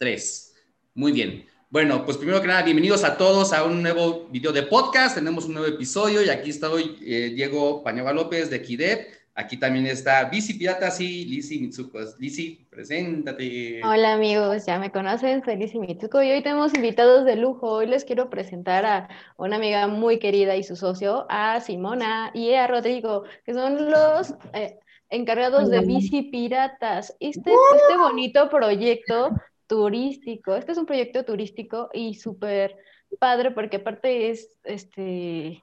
Tres. 0.00 0.54
Muy 0.94 1.12
bien. 1.12 1.46
Bueno, 1.68 2.06
pues 2.06 2.16
primero 2.16 2.40
que 2.40 2.46
nada, 2.46 2.62
bienvenidos 2.62 3.04
a 3.04 3.18
todos 3.18 3.52
a 3.52 3.64
un 3.64 3.82
nuevo 3.82 4.28
video 4.30 4.50
de 4.50 4.62
podcast. 4.62 5.16
Tenemos 5.16 5.44
un 5.44 5.52
nuevo 5.52 5.68
episodio 5.68 6.24
y 6.24 6.30
aquí 6.30 6.48
estoy, 6.48 6.96
eh, 7.02 7.32
Diego 7.34 7.84
Pañova 7.84 8.14
López 8.14 8.48
de 8.48 8.62
Kidep. 8.62 9.08
Aquí 9.34 9.58
también 9.58 9.84
está 9.86 10.24
Bici 10.24 10.54
Piratas 10.54 11.02
y 11.02 11.26
Lizzy 11.26 11.58
Mitsuko. 11.58 11.98
Lizzy, 12.18 12.66
preséntate. 12.70 13.82
Hola 13.84 14.14
amigos, 14.14 14.64
ya 14.64 14.78
me 14.78 14.90
conocen, 14.90 15.44
soy 15.44 15.56
Lizzy 15.56 15.78
Mitsuko 15.78 16.22
y 16.22 16.30
hoy 16.30 16.42
tenemos 16.42 16.72
invitados 16.72 17.26
de 17.26 17.36
lujo. 17.36 17.70
Hoy 17.70 17.86
les 17.86 18.06
quiero 18.06 18.30
presentar 18.30 18.86
a 18.86 19.08
una 19.36 19.56
amiga 19.56 19.86
muy 19.86 20.18
querida 20.18 20.56
y 20.56 20.64
su 20.64 20.76
socio, 20.76 21.26
a 21.28 21.60
Simona 21.60 22.30
y 22.32 22.54
a 22.54 22.66
Rodrigo, 22.66 23.24
que 23.44 23.52
son 23.52 23.90
los 23.90 24.32
eh, 24.54 24.78
encargados 25.10 25.68
de 25.68 25.80
Bici 25.80 26.22
Piratas. 26.22 27.14
Este, 27.20 27.52
este 27.52 27.98
bonito 27.98 28.48
proyecto 28.48 29.32
turístico. 29.70 30.56
Este 30.56 30.72
es 30.72 30.78
un 30.78 30.84
proyecto 30.84 31.24
turístico 31.24 31.90
y 31.94 32.14
súper 32.14 32.76
padre 33.20 33.52
porque 33.52 33.76
aparte 33.76 34.30
es, 34.30 34.58
este, 34.64 35.62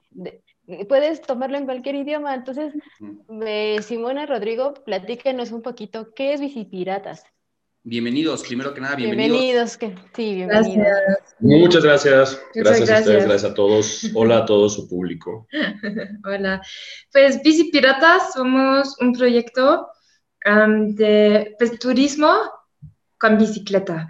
puedes 0.88 1.20
tomarlo 1.20 1.58
en 1.58 1.66
cualquier 1.66 1.96
idioma. 1.96 2.34
Entonces, 2.34 2.72
Simona 3.86 4.24
Rodrigo, 4.24 4.72
platíquenos 4.72 5.52
un 5.52 5.60
poquito, 5.60 6.14
¿qué 6.16 6.32
es 6.32 6.40
Bicipiratas? 6.40 7.22
Bienvenidos, 7.82 8.42
primero 8.44 8.72
que 8.72 8.80
nada, 8.80 8.96
bienvenidos. 8.96 9.38
Bienvenidos, 9.38 9.76
que, 9.76 9.94
sí, 10.16 10.34
bienvenidos. 10.36 10.88
Muchas 11.40 11.84
gracias. 11.84 12.42
Gracias, 12.54 12.90
a 12.90 12.98
ustedes, 13.00 13.24
gracias 13.26 13.50
a 13.50 13.54
todos. 13.54 14.10
Hola 14.14 14.38
a 14.38 14.46
todo 14.46 14.70
su 14.70 14.88
público. 14.88 15.46
Hola. 16.24 16.62
Pues 17.12 17.42
Bicipiratas 17.42 18.32
somos 18.32 18.98
un 19.00 19.12
proyecto 19.12 19.86
de 20.44 21.54
pues, 21.58 21.78
turismo 21.78 22.57
con 23.18 23.38
bicicleta. 23.38 24.08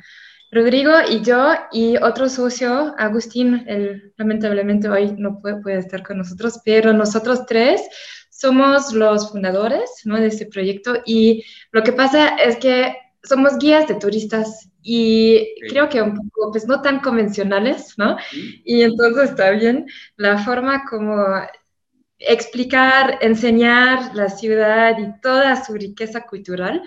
Rodrigo 0.50 0.92
y 1.10 1.22
yo 1.22 1.52
y 1.72 1.96
otro 1.98 2.28
socio, 2.28 2.94
Agustín, 2.96 3.64
él 3.66 4.14
lamentablemente 4.16 4.88
hoy 4.88 5.14
no 5.18 5.38
puede, 5.38 5.60
puede, 5.60 5.78
estar 5.78 6.02
con 6.02 6.18
nosotros, 6.18 6.60
pero 6.64 6.92
nosotros 6.92 7.44
tres 7.46 7.82
somos 8.30 8.92
los 8.92 9.30
fundadores 9.30 9.90
¿no? 10.04 10.18
de 10.18 10.28
este 10.28 10.46
proyecto 10.46 11.02
y 11.04 11.44
lo 11.70 11.82
que 11.82 11.92
pasa 11.92 12.36
es 12.36 12.56
que 12.56 12.96
somos 13.22 13.58
guías 13.58 13.88
de 13.88 13.96
turistas 13.96 14.70
y 14.80 15.54
creo 15.68 15.88
que 15.88 16.00
un 16.00 16.14
poco, 16.14 16.52
pues 16.52 16.66
no 16.66 16.80
tan 16.80 17.00
convencionales, 17.00 17.94
¿no? 17.98 18.16
Y 18.64 18.82
entonces 18.82 19.30
está 19.30 19.50
bien 19.50 19.86
la 20.16 20.38
forma 20.38 20.84
como 20.88 21.16
explicar, 22.18 23.18
enseñar 23.20 24.14
la 24.14 24.30
ciudad 24.30 24.96
y 24.98 25.20
toda 25.20 25.62
su 25.62 25.74
riqueza 25.74 26.22
cultural 26.22 26.82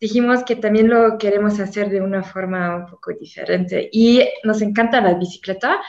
dijimos 0.00 0.44
que 0.44 0.56
también 0.56 0.88
lo 0.88 1.18
queremos 1.18 1.58
hacer 1.60 1.90
de 1.90 2.00
una 2.00 2.22
forma 2.22 2.76
un 2.76 2.86
poco 2.86 3.12
diferente. 3.12 3.88
Y 3.92 4.22
nos 4.44 4.62
encanta 4.62 5.00
la 5.00 5.14
bicicleta. 5.14 5.80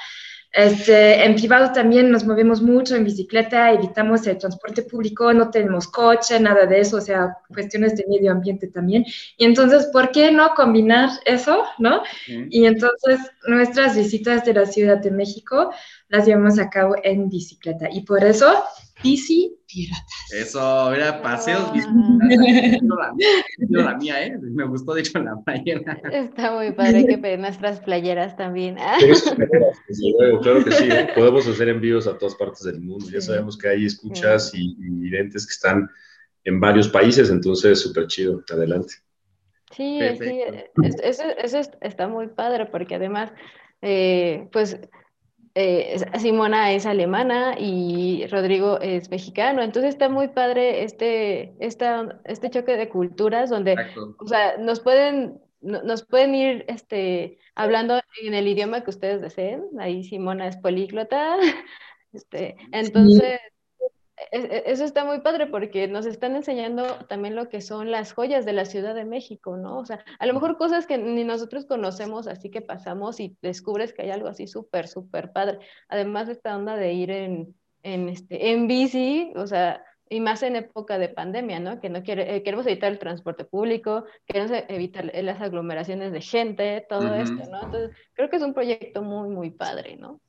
Este, 0.52 1.24
en 1.26 1.36
privado 1.36 1.72
también 1.74 2.10
nos 2.10 2.26
movemos 2.26 2.60
mucho 2.60 2.96
en 2.96 3.04
bicicleta, 3.04 3.72
evitamos 3.72 4.26
el 4.26 4.40
transporte 4.40 4.82
público, 4.82 5.32
no 5.32 5.52
tenemos 5.52 5.88
coche, 5.88 6.40
nada 6.40 6.66
de 6.66 6.80
eso, 6.80 6.98
o 6.98 7.02
sea, 7.02 7.38
cuestiones 7.54 7.96
de 7.96 8.06
medio 8.08 8.32
ambiente 8.32 8.68
también. 8.68 9.06
Y 9.38 9.46
entonces, 9.46 9.86
¿por 9.94 10.12
qué 10.12 10.32
no 10.32 10.56
combinar 10.56 11.12
eso, 11.26 11.66
no? 11.78 12.02
Y 12.50 12.66
entonces, 12.66 13.20
nuestras 13.48 13.96
visitas 13.96 14.44
de 14.44 14.56
la 14.56 14.66
Ciudad 14.66 14.98
de 14.98 15.12
México 15.12 15.72
las 16.08 16.26
llevamos 16.26 16.58
a 16.58 16.70
cabo 16.72 16.96
en 17.04 17.30
bicicleta. 17.30 17.88
Y 17.92 18.02
por 18.02 18.24
eso 18.24 18.64
Bici 19.04 19.56
Piratas. 19.68 20.34
Eso, 20.34 20.90
mira, 20.92 21.22
paseos 21.22 21.72
bici 21.72 21.88
la, 22.82 23.84
la 23.84 23.98
mía, 23.98 24.26
¿eh? 24.26 24.38
Me 24.40 24.66
gustó, 24.66 24.94
de 24.94 25.02
hecho, 25.02 25.20
la 25.20 25.36
playera. 25.46 26.00
Está 26.12 26.52
muy 26.52 26.72
padre 26.72 27.06
que 27.06 27.18
pedir 27.20 27.40
nuestras 27.40 27.80
playeras 27.80 28.36
también. 28.36 28.76
claro 30.42 30.66
que 30.66 30.72
sí, 30.72 30.90
¿eh? 30.90 31.10
podemos 31.16 31.48
hacer 31.48 31.70
envíos 31.70 32.08
a 32.08 32.18
todas 32.18 32.36
partes 32.36 32.64
del 32.64 32.82
mundo. 32.82 33.06
Ya 33.12 33.22
sabemos 33.22 33.58
que 33.58 33.70
hay 33.70 33.86
escuchas 33.86 34.52
y, 34.54 34.76
y 34.80 35.10
que 35.10 35.28
están 35.36 35.90
en 36.46 36.60
varios 36.60 36.90
países, 36.90 37.30
entonces 37.30 37.80
súper 37.80 38.08
chido. 38.08 38.44
Adelante. 38.52 38.96
Sí, 39.72 40.00
sí, 40.20 40.42
eso, 41.04 41.24
eso, 41.38 41.72
está 41.82 42.08
muy 42.08 42.28
padre 42.28 42.66
porque 42.66 42.96
además, 42.96 43.32
eh, 43.82 44.48
pues 44.52 44.80
eh, 45.56 46.00
Simona 46.20 46.72
es 46.74 46.86
alemana 46.86 47.56
y 47.58 48.26
Rodrigo 48.28 48.80
es 48.80 49.10
mexicano, 49.10 49.62
entonces 49.62 49.90
está 49.94 50.10
muy 50.10 50.30
padre 50.30 50.84
este, 50.84 51.54
esta, 51.60 52.20
este 52.26 52.50
choque 52.50 52.78
de 52.78 52.90
culturas 52.90 53.50
donde 53.50 53.76
o 54.20 54.28
sea, 54.28 54.58
nos 54.58 54.80
pueden 54.80 55.40
nos 55.62 56.06
pueden 56.06 56.36
ir 56.36 56.66
este, 56.68 57.38
hablando 57.56 58.00
en 58.24 58.34
el 58.34 58.48
idioma 58.48 58.82
que 58.84 58.92
ustedes 58.92 59.22
deseen. 59.22 59.64
Ahí 59.80 60.04
Simona 60.04 60.48
es 60.48 60.58
políglota. 60.58 61.38
Este, 62.12 62.56
entonces, 62.72 63.40
eso 64.32 64.84
está 64.84 65.06
muy 65.06 65.22
padre 65.22 65.48
porque 65.48 65.88
nos 65.88 66.06
están 66.06 66.36
enseñando 66.36 66.86
también 67.08 67.36
lo 67.36 67.50
que 67.50 67.62
son 67.62 67.92
las 67.92 68.14
joyas 68.14 68.46
de 68.46 68.54
la 68.54 68.66
Ciudad 68.66 68.94
de 68.94 69.06
México, 69.06 69.58
¿no? 69.58 69.80
O 69.80 69.86
sea, 69.86 70.04
a 70.20 70.26
lo 70.26 70.34
mejor 70.34 70.58
cosas 70.58 70.86
que 70.86 70.98
ni 70.98 71.24
nosotros 71.24 71.66
conocemos, 71.66 72.28
así 72.28 72.50
que 72.50 72.62
pasamos 72.62 73.20
y 73.20 73.38
descubres 73.42 73.94
que 73.94 74.04
hay 74.04 74.12
algo 74.12 74.28
así 74.28 74.48
súper, 74.48 74.88
súper 74.88 75.32
padre. 75.32 75.60
Además, 75.88 76.30
esta 76.30 76.56
onda 76.56 76.76
de 76.76 76.94
ir 76.94 77.12
en, 77.12 77.56
en, 77.84 78.10
este, 78.10 78.52
en 78.52 78.68
bici, 78.68 79.32
o 79.36 79.48
sea, 79.48 79.84
y 80.10 80.20
más 80.20 80.44
en 80.44 80.56
época 80.56 80.98
de 80.98 81.10
pandemia, 81.10 81.60
¿no? 81.60 81.80
Que 81.80 81.90
no 81.90 82.04
quiere, 82.04 82.36
eh, 82.36 82.44
queremos 82.44 82.66
evitar 82.66 82.92
el 82.92 83.00
transporte 83.00 83.46
público, 83.46 84.06
queremos 84.26 84.52
evitar 84.68 85.12
las 85.14 85.40
aglomeraciones 85.40 86.12
de 86.12 86.22
gente, 86.22 86.86
todo 86.90 87.14
esto, 87.14 87.44
¿no? 87.50 87.64
Entonces, 87.64 87.92
creo 88.14 88.30
que 88.30 88.38
es 88.38 88.42
un 88.42 88.54
proyecto 88.54 89.02
muy, 89.04 89.30
muy 89.30 89.52
padre, 89.52 89.98
¿no? 89.98 90.20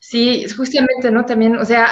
Sí, 0.00 0.46
justamente, 0.50 1.10
¿no? 1.10 1.24
También, 1.24 1.56
o 1.56 1.64
sea, 1.64 1.86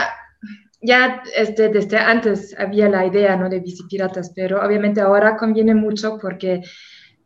ya 0.81 1.23
este, 1.35 1.69
desde 1.69 1.99
antes 1.99 2.55
había 2.59 2.89
la 2.89 3.07
idea 3.07 3.37
¿no? 3.37 3.49
de 3.49 3.61
bicipiratas, 3.61 4.33
pero 4.35 4.65
obviamente 4.65 5.01
ahora 5.01 5.37
conviene 5.37 5.75
mucho 5.75 6.19
porque 6.21 6.63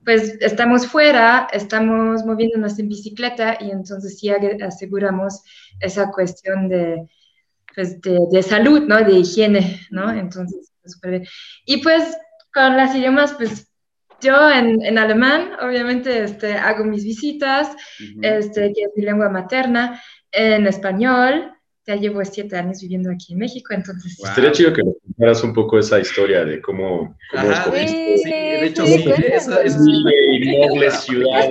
pues 0.05 0.37
estamos 0.41 0.87
fuera, 0.87 1.49
estamos 1.53 2.25
moviéndonos 2.25 2.79
en 2.79 2.89
bicicleta 2.89 3.57
y 3.61 3.71
entonces 3.71 4.19
sí 4.19 4.31
aseguramos 4.31 5.43
esa 5.81 6.11
cuestión 6.11 6.69
de, 6.69 7.07
pues, 7.75 8.01
de, 8.01 8.43
salud, 8.43 8.83
¿no? 8.89 8.97
De 8.97 9.13
higiene, 9.13 9.81
¿no? 9.91 10.11
Entonces, 10.11 10.73
pues, 11.01 11.29
y 11.67 11.83
pues 11.83 12.17
con 12.53 12.77
las 12.77 12.95
idiomas, 12.97 13.35
pues 13.35 13.73
yo 14.21 14.51
en, 14.51 14.85
en 14.85 14.99
alemán, 14.99 15.53
obviamente, 15.61 16.25
este, 16.25 16.55
hago 16.55 16.85
mis 16.85 17.05
visitas, 17.05 17.75
este, 18.23 18.73
que 18.73 18.83
es 18.83 18.91
mi 18.97 19.05
lengua 19.05 19.29
materna, 19.29 20.01
en 20.31 20.67
español, 20.67 21.53
ya 21.87 21.97
llevo 21.97 22.25
siete 22.25 22.57
años 22.57 22.81
viviendo 22.81 23.11
aquí 23.11 23.33
en 23.33 23.41
México, 23.41 23.75
entonces... 23.75 24.19
Estaría 24.23 24.53
chido 24.53 24.73
que 24.73 24.83
nos 24.83 24.95
contaras 25.05 25.43
un 25.43 25.53
poco 25.53 25.79
esa 25.79 25.99
historia 25.99 26.45
de 26.45 26.61
cómo, 26.61 27.17
cómo 27.31 27.51
escogiste. 27.51 28.19
Sí, 28.19 28.31
de 28.31 28.67
hecho, 28.67 28.87
sí, 28.87 29.05
es, 29.09 29.49
es 29.49 29.77
y 29.79 30.59
noble 30.59 30.91
ciudad. 30.91 31.49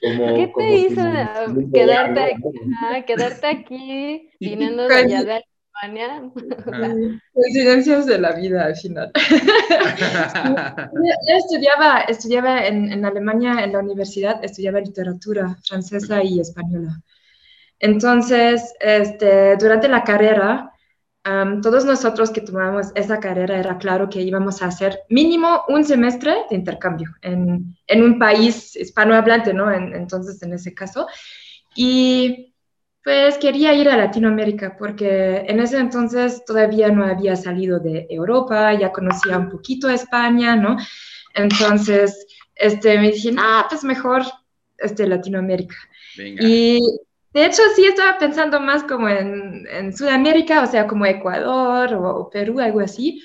¿Qué 0.00 0.52
te 0.56 0.76
hizo 0.76 1.02
quedarte 1.72 2.20
aquí, 2.20 3.04
quedarte 3.06 3.46
aquí 3.58 4.30
viniendo 4.38 4.86
de 4.86 4.94
allá 4.94 5.24
de 5.24 5.44
Alemania? 5.82 6.30
Coincidencias 7.32 8.06
de 8.06 8.18
la 8.18 8.32
vida 8.32 8.66
al 8.66 8.76
final. 8.76 9.10
yo, 11.24 11.36
estudiaba, 11.36 12.00
estudiaba 12.02 12.66
en, 12.66 12.92
en 12.92 13.04
Alemania 13.04 13.64
en 13.64 13.72
la 13.72 13.80
universidad, 13.80 14.44
estudiaba 14.44 14.80
literatura 14.80 15.56
francesa 15.66 16.22
y 16.22 16.38
española. 16.40 17.00
Entonces, 17.84 18.72
este, 18.80 19.58
durante 19.58 19.88
la 19.88 20.04
carrera, 20.04 20.72
todos 21.62 21.84
nosotros 21.84 22.30
que 22.30 22.40
tomamos 22.40 22.92
esa 22.94 23.20
carrera 23.20 23.58
era 23.58 23.76
claro 23.76 24.08
que 24.08 24.22
íbamos 24.22 24.62
a 24.62 24.68
hacer 24.68 25.00
mínimo 25.10 25.64
un 25.68 25.84
semestre 25.84 26.34
de 26.48 26.56
intercambio 26.56 27.10
en, 27.20 27.76
en 27.86 28.02
un 28.02 28.18
país 28.18 28.74
hispanohablante, 28.74 29.52
¿no? 29.52 29.70
entonces, 29.70 30.42
en 30.42 30.54
ese 30.54 30.72
caso. 30.72 31.06
Y 31.76 32.54
pues 33.02 33.36
quería 33.36 33.74
ir 33.74 33.90
a 33.90 33.98
Latinoamérica 33.98 34.76
porque 34.78 35.44
en 35.46 35.60
ese 35.60 35.76
entonces 35.76 36.42
todavía 36.46 36.88
no 36.88 37.04
había 37.04 37.36
salido 37.36 37.80
de 37.80 38.06
Europa, 38.08 38.72
ya 38.72 38.92
conocía 38.92 39.36
un 39.36 39.50
poquito 39.50 39.90
España, 39.90 40.56
¿no? 40.56 40.78
Entonces, 41.34 42.26
este, 42.54 42.98
me 42.98 43.10
dije, 43.10 43.34
ah, 43.36 43.66
pues 43.68 43.84
mejor 43.84 44.22
este, 44.78 45.06
Latinoamérica. 45.06 45.76
Y 46.16 46.80
de 47.34 47.46
hecho, 47.46 47.62
sí 47.74 47.84
estaba 47.84 48.16
pensando 48.16 48.60
más 48.60 48.84
como 48.84 49.08
en, 49.08 49.66
en 49.68 49.94
Sudamérica, 49.96 50.62
o 50.62 50.66
sea, 50.68 50.86
como 50.86 51.04
Ecuador 51.04 51.92
o, 51.94 52.30
Perú, 52.30 52.60
algo 52.60 52.78
así. 52.78 53.20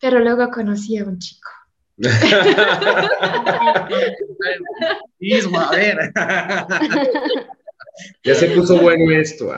Pero 0.00 0.18
luego 0.18 0.50
conocí 0.50 0.98
a 0.98 1.04
un 1.04 1.20
chico. 1.20 1.48
Mismo, 5.20 5.60
a 5.60 5.70
ver. 5.70 6.12
Ya 8.24 8.34
se 8.34 8.48
puso 8.48 8.80
bueno 8.80 9.08
esto. 9.12 9.52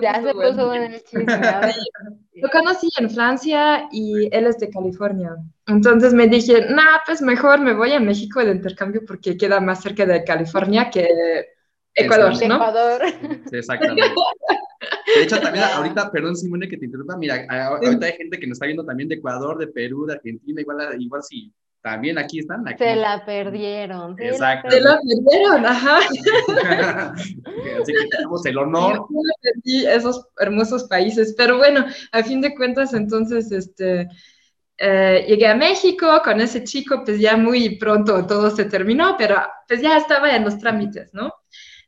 ya 0.00 0.22
se, 0.22 0.32
puso, 0.32 0.66
bueno. 0.66 0.84
el 0.84 1.02
chisme. 1.02 1.26
Lo 2.34 2.48
conocí 2.50 2.88
en 2.98 3.10
Francia 3.10 3.88
y 3.90 4.28
él 4.30 4.46
es 4.46 4.58
de 4.58 4.70
California. 4.70 5.34
Entonces 5.66 6.14
me 6.14 6.28
dije, 6.28 6.66
nah, 6.70 7.00
pues 7.04 7.20
mejor 7.20 7.58
me 7.58 7.74
voy 7.74 7.92
a 7.94 8.00
México 8.00 8.44
de 8.44 8.52
intercambio 8.52 9.02
porque 9.04 9.36
queda 9.36 9.60
más 9.60 9.82
cerca 9.82 10.06
de 10.06 10.22
California 10.22 10.88
que 10.88 11.08
Ecuador, 11.94 12.32
¿no? 12.48 12.54
Ecuador. 12.54 13.02
Sí, 13.50 13.56
exactamente. 13.56 14.14
De 15.14 15.22
hecho, 15.22 15.40
también 15.40 15.64
ahorita, 15.64 16.10
perdón 16.10 16.36
Simone 16.36 16.68
que 16.68 16.76
te 16.76 16.86
interrumpa, 16.86 17.16
mira, 17.16 17.46
ahorita 17.48 18.06
hay 18.06 18.12
gente 18.12 18.38
que 18.38 18.46
nos 18.46 18.56
está 18.56 18.66
viendo 18.66 18.84
también 18.84 19.08
de 19.08 19.16
Ecuador, 19.16 19.58
de 19.58 19.68
Perú, 19.68 20.06
de 20.06 20.14
Argentina, 20.14 20.60
igual, 20.60 21.00
igual 21.00 21.22
sí, 21.22 21.52
también 21.82 22.16
aquí 22.16 22.38
están. 22.38 22.66
Aquí. 22.66 22.82
Se 22.82 22.96
la 22.96 23.24
perdieron. 23.24 24.16
Exacto. 24.18 24.70
Se 24.70 24.80
la 24.80 24.98
perdieron, 25.00 25.66
ajá. 25.66 25.98
Así 25.98 27.92
que 27.92 28.08
tenemos 28.10 28.46
el 28.46 28.58
honor. 28.58 29.06
perdí 29.42 29.86
esos 29.86 30.28
hermosos 30.38 30.84
países, 30.84 31.34
pero 31.36 31.58
bueno, 31.58 31.84
a 32.12 32.22
fin 32.22 32.40
de 32.40 32.54
cuentas, 32.54 32.94
entonces, 32.94 33.50
este, 33.50 34.08
eh, 34.78 35.24
llegué 35.28 35.48
a 35.48 35.56
México 35.56 36.06
con 36.24 36.40
ese 36.40 36.64
chico, 36.64 37.02
pues 37.04 37.20
ya 37.20 37.36
muy 37.36 37.76
pronto 37.76 38.26
todo 38.26 38.50
se 38.50 38.64
terminó, 38.64 39.16
pero 39.18 39.36
pues 39.66 39.80
ya 39.80 39.96
estaba 39.96 40.34
en 40.34 40.44
los 40.44 40.58
trámites, 40.58 41.12
¿no? 41.12 41.32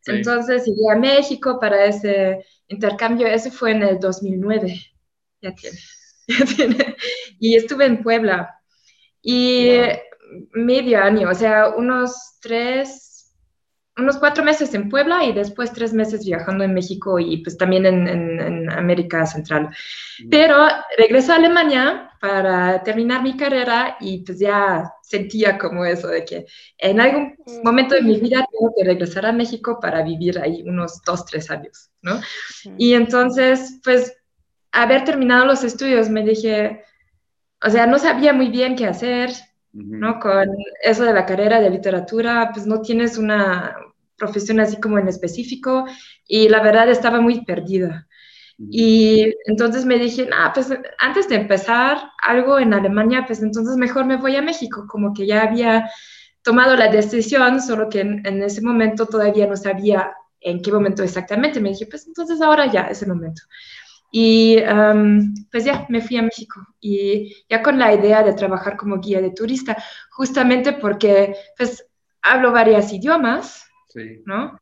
Entonces 0.06 0.64
llegué 0.66 0.90
a 0.90 0.96
México 0.96 1.58
para 1.60 1.84
ese 1.84 2.44
intercambio, 2.68 3.26
ese 3.26 3.50
fue 3.50 3.72
en 3.72 3.82
el 3.82 3.98
2009, 3.98 4.74
ya 5.40 5.54
tiene, 5.54 5.78
ya 6.28 6.44
tiene. 6.44 6.96
Y 7.38 7.56
estuve 7.56 7.86
en 7.86 8.02
Puebla. 8.02 8.60
Y 9.22 9.68
medio 10.52 11.02
año, 11.02 11.30
o 11.30 11.34
sea, 11.34 11.70
unos 11.70 12.38
tres, 12.40 13.03
unos 13.96 14.19
cuatro 14.19 14.43
meses 14.43 14.75
en 14.75 14.88
Puebla 14.88 15.25
y 15.25 15.32
después 15.32 15.73
tres 15.73 15.93
meses 15.93 16.25
viajando 16.25 16.64
en 16.64 16.75
México 16.75 17.19
y 17.19 17.38
pues 17.38 17.56
también 17.56 17.87
en, 17.87 18.08
en, 18.08 18.70
América 18.70 19.25
Central. 19.25 19.70
Pero 20.31 20.67
regresé 20.99 21.32
a 21.32 21.37
Alemania 21.37 22.11
para 22.20 22.82
terminar 22.82 23.23
mi 23.23 23.37
carrera 23.37 23.96
y 24.00 24.25
pues 24.25 24.41
ya 24.41 24.93
sentía 25.02 25.58
como 25.58 25.85
eso 25.85 26.08
de 26.08 26.25
que 26.25 26.46
en 26.79 27.00
algún 27.00 27.37
momento 27.62 27.94
de 27.94 28.02
mi 28.02 28.19
vida 28.19 28.44
tengo 28.50 28.73
que 28.76 28.85
regresar 28.85 29.26
a 29.26 29.32
México 29.32 29.79
para 29.81 30.02
vivir 30.02 30.41
ahí 30.41 30.62
unos 30.67 31.00
dos, 31.02 31.25
tres 31.26 31.50
años, 31.50 31.91
¿no? 32.02 32.20
Y 32.76 32.94
entonces, 32.94 33.81
pues, 33.85 34.17
haber 34.73 35.05
terminado 35.05 35.44
los 35.44 35.62
estudios, 35.62 36.08
me 36.08 36.25
dije, 36.25 36.82
o 37.62 37.70
sea, 37.70 37.87
no 37.87 37.99
sabía 37.99 38.32
muy 38.32 38.49
bien 38.49 38.75
qué 38.75 38.87
hacer, 38.87 39.31
¿no? 39.73 40.19
Con 40.19 40.49
eso 40.82 41.05
de 41.05 41.12
la 41.12 41.26
carrera 41.26 41.61
de 41.61 41.70
literatura, 41.70 42.50
pues 42.52 42.67
no 42.67 42.81
tienes 42.81 43.19
una 43.19 43.76
profesión 44.16 44.61
así 44.61 44.81
como 44.81 44.99
en 44.99 45.08
específico 45.08 45.84
y 46.26 46.49
la 46.49 46.62
verdad 46.62 46.88
estaba 46.88 47.20
muy 47.20 47.44
perdida. 47.44 48.06
Y 48.56 49.34
entonces 49.46 49.84
me 49.84 49.99
dije, 49.99 50.28
ah, 50.32 50.52
pues 50.55 50.72
antes 51.00 51.28
de 51.28 51.34
empezar 51.34 52.11
algo 52.22 52.58
en 52.58 52.72
Alemania, 52.72 53.25
pues 53.26 53.43
entonces 53.43 53.76
mejor 53.76 54.05
me 54.05 54.16
voy 54.16 54.37
a 54.37 54.43
México, 54.43 54.87
como 54.88 55.12
que 55.12 55.26
ya 55.26 55.43
había 55.43 55.90
tomado 56.43 56.76
la 56.76 56.88
decisión, 56.88 57.61
solo 57.61 57.88
que 57.88 58.00
en, 58.00 58.43
ese 58.43 58.62
momento 58.62 59.06
todavía 59.06 59.46
no 59.46 59.56
sabía 59.56 60.12
en 60.40 60.62
qué 60.62 60.70
momento 60.70 61.02
exactamente. 61.02 61.60
Me 61.60 61.70
dije, 61.70 61.87
pues 61.87 62.06
entonces 62.06 62.40
ahora 62.40 62.70
ya 62.70 62.82
es 62.82 63.02
el 63.02 63.08
momento. 63.08 63.43
Y 64.12 64.58
pues 65.50 65.64
ya 65.64 65.87
me 65.88 66.00
fui 66.00 66.17
a 66.19 66.22
México 66.22 66.64
y 66.81 67.34
ya 67.49 67.60
con 67.62 67.81
la 67.81 67.93
idea 67.93 68.22
de 68.22 68.34
trabajar 68.34 68.76
como 68.76 69.00
guía 69.00 69.20
de 69.20 69.31
turista, 69.31 69.76
justamente 70.10 70.75
porque 70.75 71.34
pues 71.58 71.84
hablo 72.22 72.52
varios 72.52 72.93
idiomas, 72.93 73.63
¿no? 74.25 74.58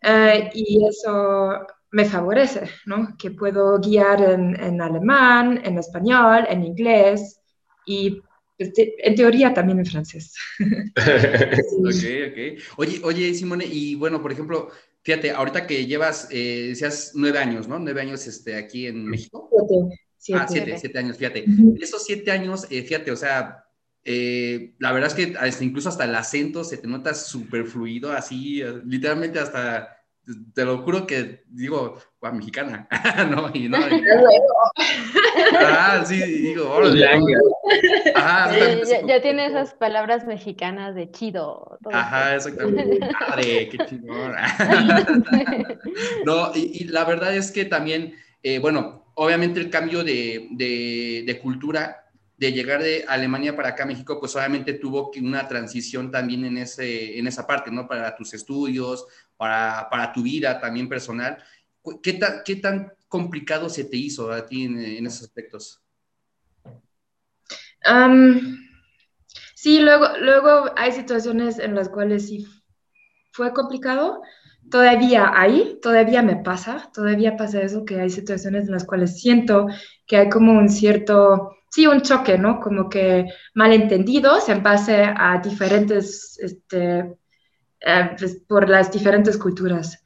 Eh, 0.00 0.50
y 0.54 0.86
eso 0.86 1.66
me 1.90 2.04
favorece, 2.04 2.68
¿no? 2.86 3.16
Que 3.18 3.30
puedo 3.30 3.78
guiar 3.78 4.22
en, 4.22 4.60
en 4.60 4.80
alemán, 4.80 5.60
en 5.64 5.78
español, 5.78 6.46
en 6.48 6.64
inglés 6.64 7.40
y 7.86 8.20
pues, 8.56 8.72
en 8.76 9.14
teoría 9.14 9.52
también 9.54 9.78
en 9.78 9.86
francés. 9.86 10.34
ok, 10.58 12.04
ok. 12.30 12.62
Oye, 12.76 13.00
oye, 13.04 13.34
Simone, 13.34 13.64
y 13.66 13.94
bueno, 13.94 14.20
por 14.20 14.32
ejemplo, 14.32 14.70
Fíjate, 15.02 15.32
ahorita 15.32 15.66
que 15.66 15.84
llevas, 15.84 16.28
eh, 16.30 16.66
decías 16.68 17.12
nueve 17.14 17.38
años, 17.38 17.66
¿no? 17.66 17.78
Nueve 17.78 18.00
años 18.00 18.24
este, 18.28 18.54
aquí 18.54 18.86
en 18.86 19.04
México. 19.04 19.50
Siete. 20.16 20.40
Ah, 20.40 20.46
siete, 20.48 20.78
siete 20.78 20.98
años, 21.00 21.16
fíjate. 21.16 21.44
Esos 21.80 22.04
siete 22.04 22.30
años, 22.30 22.68
eh, 22.70 22.82
fíjate, 22.82 23.10
o 23.10 23.16
sea, 23.16 23.61
eh, 24.04 24.74
la 24.78 24.92
verdad 24.92 25.10
es 25.10 25.14
que 25.14 25.36
hasta, 25.38 25.64
incluso 25.64 25.88
hasta 25.88 26.04
el 26.04 26.14
acento 26.14 26.64
se 26.64 26.76
te 26.76 26.88
nota 26.88 27.14
súper 27.14 27.66
fluido, 27.66 28.12
así, 28.12 28.62
literalmente 28.84 29.38
hasta, 29.38 30.02
te 30.54 30.64
lo 30.64 30.78
juro 30.78 31.06
que 31.06 31.42
digo, 31.48 31.98
guau, 32.20 32.34
mexicana, 32.34 32.88
¿no? 33.30 33.50
Y 33.52 33.68
no, 33.68 33.78
ah, 35.58 36.02
sí, 36.06 36.20
digo, 36.20 36.70
órale. 36.70 37.06
Ajá, 38.14 38.56
ya, 38.56 39.06
ya, 39.06 39.22
tiene 39.22 39.46
esas 39.46 39.74
palabras 39.74 40.24
mexicanas 40.26 40.94
de 40.94 41.10
chido. 41.10 41.78
Ajá, 41.92 42.36
exactamente. 42.36 43.00
Padre, 43.28 43.68
qué 43.68 43.78
chingón. 43.86 44.34
no, 46.24 46.52
y, 46.54 46.84
la 46.84 47.04
verdad 47.04 47.34
es 47.34 47.50
que 47.50 47.64
también, 47.64 48.14
eh, 48.42 48.58
bueno, 48.60 49.06
obviamente 49.14 49.58
el 49.58 49.70
cambio 49.70 50.04
de, 50.04 50.48
de, 50.52 51.24
de, 51.26 51.38
cultura, 51.40 52.01
de 52.42 52.52
llegar 52.52 52.82
de 52.82 53.04
Alemania 53.06 53.54
para 53.54 53.68
acá 53.68 53.84
a 53.84 53.86
México, 53.86 54.18
pues 54.18 54.34
obviamente 54.34 54.72
tuvo 54.72 55.12
una 55.20 55.46
transición 55.46 56.10
también 56.10 56.44
en, 56.44 56.58
ese, 56.58 57.16
en 57.16 57.28
esa 57.28 57.46
parte, 57.46 57.70
¿no? 57.70 57.86
Para 57.86 58.16
tus 58.16 58.34
estudios, 58.34 59.06
para, 59.36 59.86
para 59.88 60.12
tu 60.12 60.24
vida 60.24 60.58
también 60.58 60.88
personal. 60.88 61.40
¿Qué 62.02 62.14
tan, 62.14 62.42
¿Qué 62.44 62.56
tan 62.56 62.94
complicado 63.06 63.68
se 63.68 63.84
te 63.84 63.96
hizo 63.96 64.32
a 64.32 64.44
ti 64.44 64.64
en, 64.64 65.06
esos 65.06 65.22
aspectos? 65.22 65.80
sí, 69.54 69.78
luego, 69.78 70.06
luego 70.18 70.72
hay 70.76 70.90
situaciones 70.90 71.60
en 71.60 71.76
las 71.76 71.88
cuales 71.88 72.26
sí 72.26 72.44
fue 73.30 73.52
complicado. 73.52 74.20
Todavía 74.68 75.30
hay, 75.32 75.78
todavía 75.80 76.22
me 76.22 76.36
pasa, 76.36 76.90
todavía 76.92 77.36
pasa 77.36 77.62
eso, 77.62 77.84
que 77.84 78.00
hay 78.00 78.10
situaciones 78.10 78.66
en 78.66 78.72
las 78.72 78.84
cuales 78.84 79.20
siento 79.20 79.68
que 80.06 80.16
hay 80.16 80.28
como 80.28 80.52
un 80.52 80.68
cierto, 80.68 81.56
sí, 81.72 81.86
un 81.86 82.02
choque, 82.02 82.36
¿no? 82.36 82.60
Como 82.60 82.88
que 82.88 83.26
malentendidos 83.54 84.48
en 84.48 84.62
base 84.62 85.04
a 85.04 85.40
diferentes, 85.42 86.38
este, 86.38 87.14
eh, 87.80 88.10
pues, 88.18 88.42
por 88.46 88.68
las 88.68 88.92
diferentes 88.92 89.38
culturas. 89.38 90.02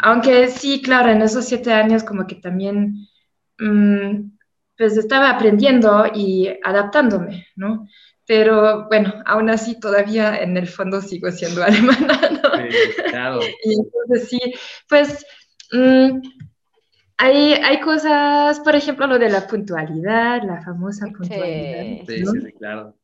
Aunque 0.00 0.48
sí, 0.48 0.82
claro, 0.82 1.10
en 1.10 1.22
esos 1.22 1.46
siete 1.46 1.72
años 1.72 2.04
como 2.04 2.26
que 2.26 2.36
también, 2.36 3.08
mm, 3.58 4.30
pues 4.76 4.98
estaba 4.98 5.30
aprendiendo 5.30 6.04
y 6.14 6.50
adaptándome, 6.62 7.46
¿no? 7.56 7.88
Pero 8.26 8.86
bueno, 8.88 9.14
aún 9.24 9.48
así 9.48 9.80
todavía 9.80 10.36
en 10.36 10.56
el 10.58 10.68
fondo 10.68 11.00
sigo 11.00 11.30
siendo 11.30 11.62
alemana, 11.64 12.20
¿no? 12.30 12.70
Sí, 12.70 13.02
claro. 13.08 13.40
y 13.64 13.72
entonces 13.72 14.28
sí, 14.28 14.38
pues 14.86 15.24
mm, 15.72 16.20
hay, 17.18 17.54
hay 17.54 17.80
cosas, 17.80 18.60
por 18.60 18.76
ejemplo, 18.76 19.06
lo 19.06 19.18
de 19.18 19.30
la 19.30 19.46
puntualidad, 19.46 20.42
la 20.42 20.60
famosa 20.62 21.06
puntualidad. 21.06 22.04
Sí, 22.06 22.24
sí, 22.26 22.40
sí, 22.44 22.52
claro. 22.52 22.94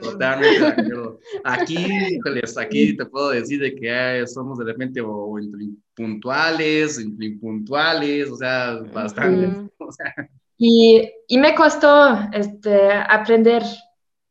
Totalmente 0.00 0.60
de 0.60 0.66
acuerdo. 0.66 1.18
Aquí, 1.42 1.86
híjoles, 2.10 2.56
aquí 2.56 2.96
te 2.96 3.06
puedo 3.06 3.30
decir 3.30 3.60
de 3.60 3.74
que 3.74 4.24
somos 4.28 4.58
de 4.58 4.64
repente 4.64 5.00
o, 5.00 5.38
entre 5.40 5.70
puntuales, 5.94 6.98
entre 6.98 7.26
impuntuales, 7.26 8.30
o 8.30 8.36
sea, 8.36 8.78
bastante. 8.92 9.68
y, 10.56 11.10
y, 11.26 11.38
me 11.38 11.54
costó 11.56 12.16
este, 12.32 12.92
aprender 12.92 13.64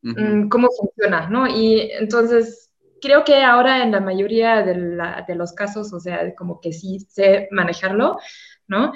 mm, 0.00 0.48
cómo 0.48 0.68
funciona, 0.70 1.28
¿no? 1.28 1.46
Y 1.46 1.90
entonces 1.98 2.70
creo 3.00 3.24
que 3.24 3.42
ahora 3.42 3.82
en 3.82 3.92
la 3.92 4.00
mayoría 4.00 4.62
de, 4.62 4.74
la, 4.76 5.24
de 5.26 5.34
los 5.34 5.52
casos, 5.52 5.92
o 5.92 6.00
sea, 6.00 6.34
como 6.34 6.60
que 6.60 6.72
sí 6.72 7.00
sé 7.08 7.48
manejarlo, 7.50 8.18
¿no? 8.70 8.92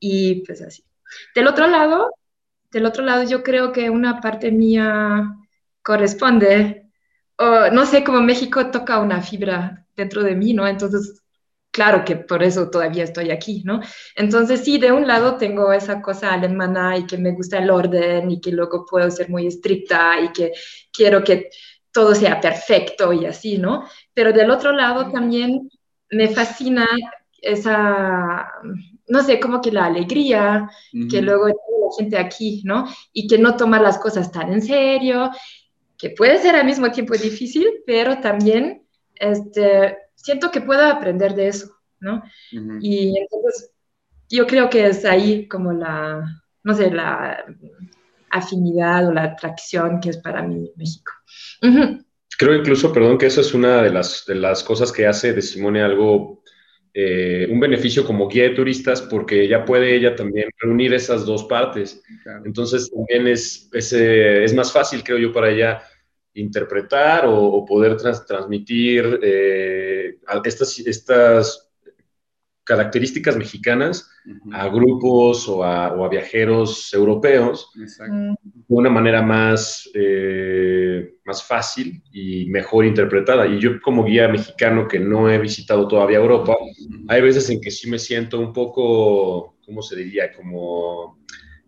y 0.00 0.44
pues 0.46 0.62
así. 0.62 0.84
Del 1.34 1.48
otro 1.48 1.66
lado, 1.66 2.14
del 2.70 2.86
otro 2.86 3.04
lado, 3.04 3.24
yo 3.24 3.42
creo 3.42 3.72
que 3.72 3.90
una 3.90 4.20
parte 4.20 4.50
mía 4.50 5.36
corresponde, 5.82 6.90
o 7.36 7.70
no 7.70 7.86
sé, 7.86 8.04
como 8.04 8.20
México 8.20 8.70
toca 8.70 9.00
una 9.00 9.22
fibra 9.22 9.86
dentro 9.96 10.22
de 10.22 10.34
mí, 10.36 10.52
¿no? 10.54 10.66
Entonces, 10.66 11.22
claro 11.70 12.04
que 12.04 12.16
por 12.16 12.42
eso 12.42 12.70
todavía 12.70 13.04
estoy 13.04 13.30
aquí, 13.30 13.62
¿no? 13.64 13.80
Entonces, 14.14 14.62
sí, 14.64 14.78
de 14.78 14.92
un 14.92 15.06
lado 15.06 15.36
tengo 15.36 15.72
esa 15.72 16.00
cosa 16.02 16.32
alemana 16.32 16.96
y 16.98 17.06
que 17.06 17.18
me 17.18 17.32
gusta 17.32 17.58
el 17.58 17.70
orden 17.70 18.30
y 18.30 18.40
que 18.40 18.52
luego 18.52 18.86
puedo 18.88 19.10
ser 19.10 19.28
muy 19.30 19.46
estricta 19.46 20.20
y 20.20 20.32
que 20.32 20.52
quiero 20.92 21.24
que 21.24 21.50
todo 21.92 22.14
sea 22.14 22.40
perfecto 22.40 23.12
y 23.12 23.26
así, 23.26 23.58
¿no? 23.58 23.84
Pero 24.14 24.32
del 24.32 24.50
otro 24.50 24.72
lado 24.72 25.10
también 25.10 25.68
me 26.10 26.28
fascina 26.28 26.86
esa, 27.42 28.52
no 29.08 29.22
sé, 29.22 29.40
como 29.40 29.60
que 29.60 29.72
la 29.72 29.86
alegría 29.86 30.70
que 31.10 31.22
luego 31.22 31.44
tiene 31.44 31.80
la 31.80 31.96
gente 31.98 32.18
aquí, 32.18 32.62
¿no? 32.64 32.86
Y 33.12 33.26
que 33.26 33.38
no 33.38 33.56
toma 33.56 33.80
las 33.80 33.98
cosas 33.98 34.30
tan 34.30 34.52
en 34.52 34.62
serio, 34.62 35.30
que 35.96 36.10
puede 36.10 36.38
ser 36.38 36.56
al 36.56 36.66
mismo 36.66 36.90
tiempo 36.90 37.14
difícil, 37.14 37.66
pero 37.86 38.20
también 38.20 38.82
este, 39.14 39.96
siento 40.14 40.50
que 40.50 40.60
puedo 40.60 40.84
aprender 40.86 41.34
de 41.34 41.48
eso, 41.48 41.76
¿no? 42.00 42.22
Y 42.80 43.18
entonces 43.18 43.70
yo 44.28 44.46
creo 44.46 44.70
que 44.70 44.86
es 44.86 45.04
ahí 45.04 45.46
como 45.48 45.72
la, 45.72 46.24
no 46.62 46.74
sé, 46.74 46.90
la 46.90 47.44
afinidad 48.30 49.08
o 49.08 49.12
la 49.12 49.24
atracción 49.24 50.00
que 50.00 50.10
es 50.10 50.18
para 50.18 50.42
mí 50.42 50.70
México. 50.76 51.12
Creo 52.38 52.54
incluso, 52.54 52.90
perdón, 52.92 53.18
que 53.18 53.26
eso 53.26 53.42
es 53.42 53.52
una 53.52 53.82
de 53.82 53.90
las, 53.90 54.24
de 54.26 54.36
las 54.36 54.64
cosas 54.64 54.90
que 54.92 55.06
hace 55.06 55.34
de 55.34 55.42
Simone 55.42 55.82
algo, 55.82 56.39
eh, 56.92 57.46
un 57.50 57.60
beneficio 57.60 58.04
como 58.04 58.28
guía 58.28 58.44
de 58.44 58.50
turistas, 58.50 59.00
porque 59.02 59.42
ella 59.42 59.64
puede 59.64 59.94
ella 59.94 60.16
también 60.16 60.48
reunir 60.58 60.92
esas 60.92 61.24
dos 61.24 61.44
partes. 61.44 62.02
Entonces 62.44 62.90
también 62.90 63.28
es, 63.28 63.68
es, 63.72 63.92
es, 63.92 64.54
más 64.54 64.72
fácil, 64.72 65.02
creo 65.04 65.18
yo, 65.18 65.32
para 65.32 65.50
ella 65.50 65.82
interpretar 66.34 67.24
o, 67.26 67.64
poder 67.64 67.96
transmitir 67.96 69.20
eh, 69.22 70.16
estas, 70.44 70.78
estas 70.80 71.69
características 72.70 73.36
mexicanas 73.36 74.08
a 74.52 74.68
grupos 74.68 75.48
o 75.48 75.64
a, 75.64 76.08
viajeros 76.08 76.94
europeos 76.94 77.68
de 77.74 78.36
una 78.68 78.88
manera 78.88 79.22
más, 79.22 79.90
eh, 79.92 81.14
más 81.24 81.42
fácil 81.42 82.00
y 82.12 82.46
mejor 82.48 82.86
interpretada. 82.86 83.44
Y 83.48 83.58
yo 83.58 83.80
como 83.82 84.04
guía 84.04 84.28
mexicano 84.28 84.86
que 84.86 85.00
no 85.00 85.28
he 85.28 85.38
visitado 85.38 85.88
todavía 85.88 86.18
Europa, 86.18 86.54
hay 87.08 87.20
veces 87.20 87.50
en 87.50 87.60
que 87.60 87.72
sí 87.72 87.90
me 87.90 87.98
siento 87.98 88.38
un 88.38 88.52
poco, 88.52 89.56
¿cómo 89.66 89.82
se 89.82 89.96
diría? 89.96 90.32
Como 90.32 91.18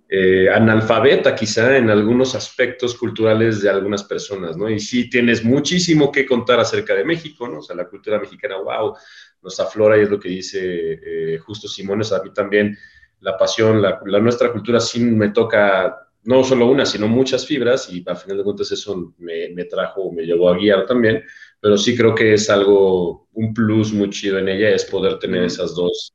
eh, 0.09 0.49
analfabeta 0.49 1.35
quizá 1.35 1.77
en 1.77 1.91
algunos 1.91 2.37
aspectos 2.37 2.95
culturales 2.95 3.61
de 3.61 3.71
algunas 3.71 4.05
personas, 4.05 4.57
¿no? 4.57 4.71
Y 4.71 4.79
sí 4.79 5.11
tienes 5.11 5.43
muchísimo 5.43 6.13
que 6.13 6.27
contar 6.27 6.61
acerca 6.61 6.95
de 6.95 7.05
México, 7.05 7.49
¿no? 7.49 7.59
O 7.59 7.63
sea, 7.63 7.75
la 7.75 7.89
cultura 7.89 8.21
mexicana, 8.21 8.59
wow, 8.59 8.95
nos 9.43 9.59
aflora 9.61 9.99
y 9.99 10.03
es 10.03 10.11
lo 10.11 10.19
que 10.19 10.29
dice 10.29 10.61
eh, 10.63 11.39
justo 11.39 11.69
Simones, 11.69 12.13
a 12.13 12.23
mí 12.23 12.33
también 12.33 12.77
la 13.21 13.37
pasión, 13.37 13.81
la, 13.83 14.01
nuestra 14.21 14.53
cultura 14.53 14.81
sí 14.81 15.01
me 15.01 15.31
toca 15.31 16.09
no 16.25 16.45
solo 16.45 16.67
una, 16.67 16.87
sino 16.87 17.09
muchas 17.09 17.47
fibras 17.47 17.89
y 17.93 18.05
al 18.07 18.17
final 18.17 18.39
de 18.39 18.45
cuentas 18.45 18.71
eso 18.73 19.15
me, 19.19 19.49
me 19.51 19.65
trajo, 19.65 20.13
me 20.13 20.25
llevó 20.25 20.51
a 20.51 20.57
guiar 20.57 20.87
también, 20.87 21.23
pero 21.61 21.77
sí 21.77 21.97
creo 21.97 22.15
que 22.15 22.35
es 22.35 22.49
algo, 22.51 23.29
un 23.33 23.53
plus 23.53 23.93
muy 23.93 24.11
chido 24.11 24.39
en 24.39 24.49
ella, 24.49 24.71
es 24.71 24.85
poder 24.85 25.19
tener 25.19 25.45
esas 25.45 25.75
dos, 25.75 26.15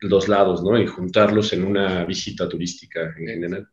dos 0.00 0.28
lados, 0.28 0.62
¿no? 0.62 0.78
Y 0.80 0.86
juntarlos 0.86 1.52
en 1.52 1.64
una 1.64 2.04
visita 2.04 2.48
turística 2.48 3.14
en 3.18 3.26
general 3.26 3.68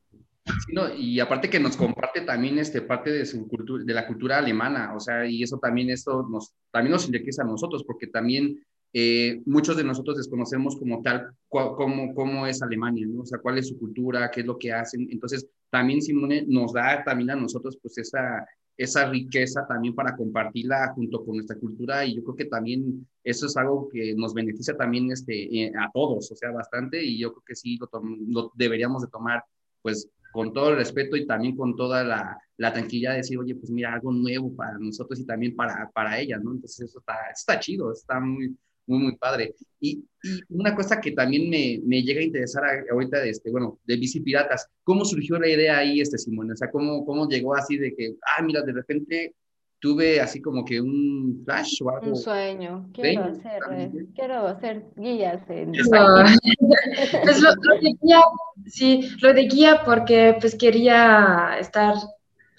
y 0.97 1.19
aparte 1.19 1.49
que 1.49 1.59
nos 1.59 1.77
comparte 1.77 2.21
también 2.21 2.57
este, 2.57 2.81
parte 2.81 3.11
de, 3.11 3.25
su 3.25 3.47
cultura, 3.47 3.83
de 3.83 3.93
la 3.93 4.07
cultura 4.07 4.37
alemana, 4.37 4.93
o 4.95 4.99
sea, 4.99 5.25
y 5.25 5.43
eso 5.43 5.57
también, 5.57 5.89
esto 5.89 6.27
nos, 6.29 6.53
también 6.71 6.91
nos 6.91 7.05
enriquece 7.05 7.41
a 7.41 7.45
nosotros, 7.45 7.83
porque 7.85 8.07
también 8.07 8.59
eh, 8.91 9.41
muchos 9.45 9.77
de 9.77 9.83
nosotros 9.83 10.17
desconocemos 10.17 10.75
como 10.77 11.01
tal 11.01 11.31
cómo, 11.47 12.13
cómo 12.13 12.47
es 12.47 12.61
Alemania, 12.61 13.05
¿no? 13.07 13.21
O 13.21 13.25
sea, 13.25 13.39
cuál 13.39 13.57
es 13.57 13.69
su 13.69 13.79
cultura, 13.79 14.29
qué 14.31 14.41
es 14.41 14.45
lo 14.45 14.57
que 14.57 14.71
hacen. 14.71 15.07
Entonces, 15.11 15.47
también 15.69 16.01
Simone 16.01 16.45
nos 16.47 16.73
da 16.73 17.03
también 17.03 17.31
a 17.31 17.35
nosotros 17.35 17.77
pues 17.81 17.97
esa, 17.97 18.45
esa 18.77 19.09
riqueza 19.09 19.65
también 19.67 19.95
para 19.95 20.15
compartirla 20.15 20.93
junto 20.93 21.23
con 21.25 21.35
nuestra 21.35 21.57
cultura 21.57 22.05
y 22.05 22.15
yo 22.15 22.23
creo 22.23 22.35
que 22.35 22.45
también 22.45 23.07
eso 23.23 23.47
es 23.47 23.57
algo 23.57 23.89
que 23.89 24.13
nos 24.15 24.33
beneficia 24.33 24.75
también 24.75 25.11
este, 25.11 25.63
eh, 25.63 25.71
a 25.79 25.89
todos, 25.91 26.31
o 26.31 26.35
sea, 26.35 26.51
bastante 26.51 27.03
y 27.03 27.19
yo 27.19 27.31
creo 27.31 27.43
que 27.45 27.55
sí 27.55 27.79
lo, 27.79 27.89
lo 28.27 28.51
deberíamos 28.55 29.01
de 29.01 29.07
tomar 29.07 29.43
pues 29.81 30.09
con 30.33 30.51
todo 30.51 30.71
el 30.71 30.77
respeto 30.77 31.15
y 31.15 31.27
también 31.27 31.55
con 31.55 31.75
toda 31.75 32.03
la, 32.03 32.37
la, 32.57 32.73
tranquilidad 32.73 33.11
de 33.11 33.17
decir, 33.17 33.37
oye, 33.37 33.55
pues 33.55 33.69
mira, 33.69 33.93
algo 33.93 34.11
nuevo 34.11 34.53
para 34.55 34.77
nosotros 34.79 35.19
y 35.19 35.25
también 35.25 35.55
para, 35.55 35.89
para 35.93 36.19
ella, 36.19 36.39
¿no? 36.39 36.51
Entonces 36.53 36.89
eso 36.89 36.99
está, 36.99 37.13
está 37.31 37.59
chido, 37.59 37.93
está 37.93 38.19
muy, 38.19 38.57
muy, 38.87 38.99
muy 38.99 39.15
padre. 39.15 39.53
Y, 39.79 40.03
y 40.23 40.41
una 40.49 40.75
cosa 40.75 40.99
que 40.99 41.11
también 41.11 41.49
me, 41.49 41.79
me, 41.85 42.01
llega 42.01 42.19
a 42.19 42.23
interesar 42.23 42.63
ahorita, 42.91 43.19
de 43.19 43.29
este, 43.29 43.51
bueno, 43.51 43.79
de 43.85 43.95
Bici 43.95 44.21
Piratas, 44.21 44.67
¿cómo 44.83 45.05
surgió 45.05 45.37
la 45.37 45.47
idea 45.47 45.77
ahí, 45.77 46.01
este 46.01 46.17
Simón? 46.17 46.51
O 46.51 46.55
sea, 46.55 46.71
¿cómo, 46.71 47.05
cómo 47.05 47.29
llegó 47.29 47.55
así 47.55 47.77
de 47.77 47.93
que, 47.95 48.15
ah, 48.35 48.41
mira, 48.41 48.63
de 48.63 48.73
repente 48.73 49.35
tuve 49.83 50.21
así 50.21 50.41
como 50.41 50.63
que 50.63 50.79
un 50.79 51.41
flash 51.43 51.81
o 51.83 51.89
algo. 51.89 52.11
Un 52.11 52.15
sueño. 52.15 52.89
Quiero 52.93 53.25
hacer, 53.25 53.59
eh, 53.73 53.91
quiero 54.15 54.47
hacer 54.47 54.85
guías. 54.95 55.41
En... 55.49 55.73
pues 55.73 57.41
lo, 57.41 57.51
de 57.53 57.93
guía, 58.01 58.21
sí, 58.65 59.09
lo 59.21 59.33
de 59.33 59.41
guía 59.41 59.81
porque 59.83 60.37
pues 60.39 60.55
quería 60.55 61.57
estar 61.59 61.95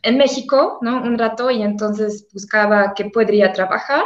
en 0.02 0.18
México, 0.18 0.78
¿no? 0.82 1.02
Un 1.02 1.18
rato 1.18 1.50
y 1.50 1.62
entonces 1.62 2.28
buscaba 2.30 2.92
qué 2.94 3.06
podría 3.06 3.54
trabajar 3.54 4.04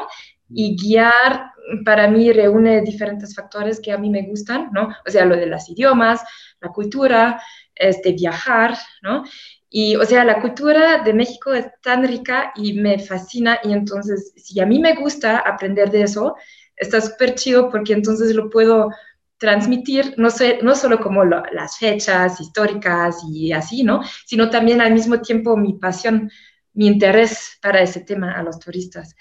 y 0.49 0.77
guiar 0.77 1.51
para 1.85 2.07
mí 2.07 2.33
reúne 2.33 2.83
diferentes 2.83 3.35
factores 3.35 3.81
que 3.81 3.91
a 3.91 3.99
mí 3.99 4.11
me 4.11 4.23
gustan, 4.23 4.71
¿no? 4.73 4.95
O 5.05 5.11
sea, 5.11 5.25
lo 5.25 5.35
de 5.35 5.47
los 5.47 5.69
idiomas, 5.69 6.23
la 6.61 6.69
cultura, 6.69 7.43
este, 7.75 8.13
viajar, 8.13 8.77
¿no? 9.03 9.25
Y, 9.71 9.97
o 9.97 10.05
sea, 10.05 10.25
la 10.25 10.41
cultura 10.41 11.03
de 11.03 11.13
México 11.13 11.53
es 11.53 11.67
tan 11.83 12.07
rica 12.07 12.53
y 12.57 12.75
me 12.75 12.99
fascina 12.99 13.59
y 13.63 13.73
entonces, 13.73 14.33
si 14.37 14.61
a 14.61 14.67
mí 14.67 14.79
me 14.79 14.95
gusta 14.95 15.39
aprender 15.39 15.91
de 15.91 16.03
eso, 16.03 16.37
está 16.77 17.01
súper 17.01 17.35
chido 17.35 17.71
porque 17.71 17.93
entonces 17.93 18.35
lo 18.35 18.49
puedo 18.49 18.91
transmitir, 19.37 20.15
no, 20.17 20.31
sé, 20.31 20.59
no 20.63 20.75
solo 20.75 21.01
como 21.01 21.25
las 21.25 21.79
fechas 21.79 22.41
históricas 22.41 23.19
y 23.31 23.53
así, 23.53 23.85
¿no? 23.85 24.03
Sino 24.27 24.51
también 24.51 24.81
al 24.81 24.93
mismo 24.93 25.21
tiempo 25.21 25.57
mi 25.57 25.75
pasión, 25.75 26.31
mi 26.73 26.87
interés 26.87 27.59
para 27.63 27.81
ese 27.83 28.01
tema 28.01 28.33
a 28.33 28.43
los 28.43 28.59
turistas. 28.59 29.15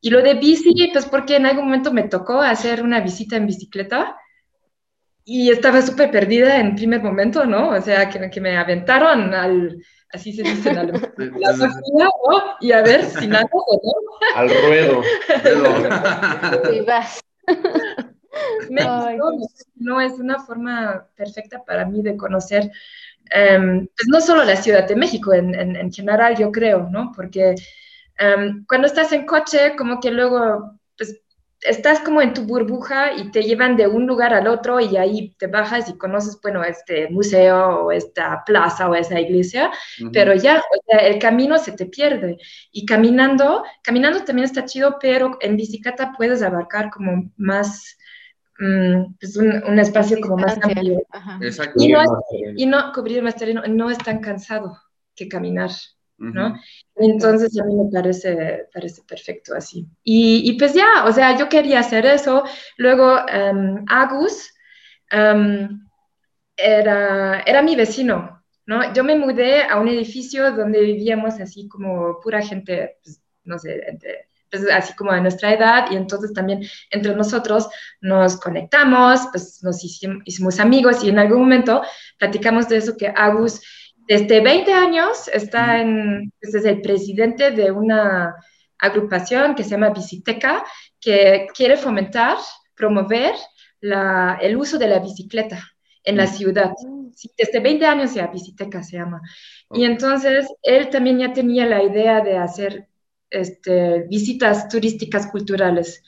Y 0.00 0.10
lo 0.10 0.22
de 0.22 0.34
bici, 0.34 0.90
pues 0.92 1.06
porque 1.06 1.36
en 1.36 1.46
algún 1.46 1.66
momento 1.66 1.92
me 1.92 2.04
tocó 2.04 2.40
hacer 2.40 2.82
una 2.82 3.00
visita 3.00 3.36
en 3.36 3.46
bicicleta 3.46 4.16
y 5.32 5.48
estaba 5.48 5.80
súper 5.80 6.10
perdida 6.10 6.58
en 6.58 6.74
primer 6.74 7.04
momento, 7.04 7.46
¿no? 7.46 7.68
O 7.68 7.80
sea, 7.80 8.08
que, 8.08 8.28
que 8.28 8.40
me 8.40 8.56
aventaron 8.56 9.32
al, 9.32 9.80
así 10.12 10.32
se 10.32 10.42
dice 10.42 10.70
alemán, 10.70 11.12
la 11.16 11.52
¿no? 11.94 12.10
Y 12.60 12.72
a 12.72 12.82
ver 12.82 13.04
si 13.04 13.28
nada 13.28 13.48
o 13.52 13.80
no. 13.80 13.92
Al 14.34 14.48
ruedo. 14.48 15.02
y 16.74 16.80
vas. 16.80 17.20
no 19.76 20.00
es 20.00 20.14
una 20.14 20.40
forma 20.40 21.06
perfecta 21.14 21.62
para 21.64 21.84
mí 21.84 22.02
de 22.02 22.16
conocer, 22.16 22.64
um, 22.64 23.86
pues 23.86 24.08
no 24.08 24.20
solo 24.20 24.42
la 24.42 24.56
Ciudad 24.56 24.88
de 24.88 24.96
México, 24.96 25.32
en, 25.32 25.54
en, 25.54 25.76
en 25.76 25.92
general 25.92 26.36
yo 26.36 26.50
creo, 26.50 26.88
¿no? 26.90 27.12
Porque 27.14 27.54
um, 28.20 28.64
cuando 28.66 28.88
estás 28.88 29.12
en 29.12 29.26
coche, 29.26 29.76
como 29.78 30.00
que 30.00 30.10
luego 30.10 30.79
estás 31.62 32.00
como 32.00 32.22
en 32.22 32.32
tu 32.32 32.42
burbuja 32.42 33.12
y 33.12 33.30
te 33.30 33.42
llevan 33.42 33.76
de 33.76 33.86
un 33.86 34.06
lugar 34.06 34.32
al 34.32 34.46
otro 34.46 34.80
y 34.80 34.96
ahí 34.96 35.34
te 35.38 35.46
bajas 35.46 35.88
y 35.88 35.98
conoces, 35.98 36.38
bueno, 36.42 36.64
este 36.64 37.08
museo 37.10 37.84
o 37.84 37.92
esta 37.92 38.42
plaza 38.44 38.88
o 38.88 38.94
esa 38.94 39.20
iglesia, 39.20 39.70
pero 40.12 40.34
ya, 40.34 40.62
el 40.88 41.18
camino 41.18 41.58
se 41.58 41.72
te 41.72 41.86
pierde. 41.86 42.38
Y 42.72 42.86
caminando, 42.86 43.64
caminando 43.82 44.24
también 44.24 44.46
está 44.46 44.64
chido, 44.64 44.96
pero 45.00 45.38
en 45.40 45.56
bicicleta 45.56 46.12
puedes 46.16 46.42
abarcar 46.42 46.90
como 46.90 47.30
más, 47.36 47.98
mm, 48.58 49.14
pues 49.20 49.36
un, 49.36 49.78
espacio 49.78 50.18
como 50.20 50.36
más 50.36 50.58
amplio. 50.62 51.02
Y 51.76 51.88
no, 51.88 52.02
y 52.56 52.66
no 52.66 52.92
cubrir 52.92 53.22
más 53.22 53.36
terreno, 53.36 53.62
no 53.68 53.90
es 53.90 53.98
tan 53.98 54.20
cansado 54.20 54.78
que 55.14 55.28
caminar. 55.28 55.70
¿no? 56.20 56.54
Entonces 57.00 57.58
a 57.58 57.64
mí 57.64 57.74
me 57.74 57.90
parece, 57.90 58.66
parece 58.72 59.02
perfecto 59.08 59.54
así. 59.54 59.86
Y, 60.04 60.52
pues 60.58 60.74
ya, 60.74 61.04
o 61.06 61.12
sea, 61.12 61.36
yo 61.38 61.48
quería 61.48 61.80
hacer 61.80 62.04
eso. 62.04 62.44
Luego 62.76 63.14
um, 63.14 63.84
Agus 63.88 64.52
em, 65.10 65.80
era, 66.54 67.40
era 67.40 67.62
mi 67.62 67.74
vecino, 67.74 68.44
¿no? 68.66 68.92
Yo 68.92 69.02
me 69.02 69.16
mudé 69.16 69.62
a 69.62 69.80
un 69.80 69.88
edificio 69.88 70.52
donde 70.52 70.82
vivíamos 70.82 71.40
así 71.40 71.68
como 71.68 72.20
pura 72.20 72.42
gente, 72.42 72.98
pues, 73.02 73.22
no 73.44 73.58
sé, 73.58 73.98
pues, 74.50 74.68
así 74.70 74.94
como 74.94 75.14
de 75.14 75.22
nuestra 75.22 75.54
edad, 75.54 75.86
y 75.90 75.96
entonces 75.96 76.34
también 76.34 76.62
entre 76.90 77.14
nosotros 77.14 77.70
nos 78.02 78.38
conectamos, 78.38 79.20
pues 79.32 79.62
nos 79.62 79.82
hicimos, 79.82 80.22
hicimos 80.26 80.60
amigos 80.60 81.02
y 81.02 81.08
en 81.08 81.18
algún 81.18 81.40
momento 81.40 81.82
platicamos 82.18 82.68
de 82.68 82.76
eso 82.76 82.94
que 82.94 83.10
Agus 83.16 83.62
desde 84.10 84.40
20 84.40 84.72
años 84.72 85.28
está 85.32 85.80
en, 85.80 86.32
pues, 86.40 86.52
es 86.52 86.64
el 86.64 86.82
presidente 86.82 87.52
de 87.52 87.70
una 87.70 88.34
agrupación 88.76 89.54
que 89.54 89.62
se 89.62 89.70
llama 89.70 89.90
Biciteca, 89.90 90.64
que 91.00 91.46
quiere 91.54 91.76
fomentar, 91.76 92.36
promover 92.74 93.34
la, 93.80 94.36
el 94.42 94.56
uso 94.56 94.78
de 94.78 94.88
la 94.88 94.98
bicicleta 94.98 95.62
en 96.02 96.16
la 96.16 96.26
ciudad. 96.26 96.72
desde 97.38 97.60
20 97.60 97.86
años 97.86 98.12
ya 98.12 98.26
Biciteca 98.26 98.82
se 98.82 98.96
llama. 98.96 99.20
Y 99.72 99.84
entonces 99.84 100.48
él 100.60 100.90
también 100.90 101.20
ya 101.20 101.32
tenía 101.32 101.64
la 101.64 101.80
idea 101.80 102.20
de 102.20 102.36
hacer 102.36 102.88
este, 103.30 104.08
visitas 104.08 104.68
turísticas 104.68 105.28
culturales. 105.28 106.02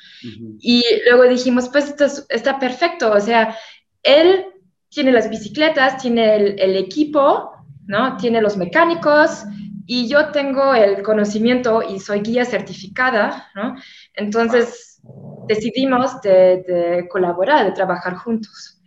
Y 0.59 0.83
luego 1.09 1.29
dijimos, 1.29 1.69
pues 1.69 1.91
esto 1.91 2.07
está 2.31 2.59
perfecto, 2.59 3.13
o 3.13 3.21
sea, 3.21 3.57
él 4.03 4.45
tiene 4.89 5.13
las 5.13 5.31
bicicletas, 5.31 6.03
tiene 6.03 6.35
el, 6.35 6.59
el 6.59 6.75
equipo, 6.75 7.52
¿no? 7.87 8.17
Tiene 8.17 8.41
los 8.41 8.57
mecánicos 8.57 9.45
y 9.87 10.09
yo 10.09 10.31
tengo 10.31 10.75
el 10.75 11.03
conocimiento 11.03 11.83
y 11.83 11.99
soy 11.99 12.21
guía 12.21 12.45
certificada, 12.45 13.51
¿no? 13.55 13.77
Entonces, 14.15 15.01
decidimos 15.49 16.21
de, 16.23 17.07
colaborar, 17.11 17.67
de 17.67 17.73
trabajar 17.73 18.15
juntos. 18.15 18.81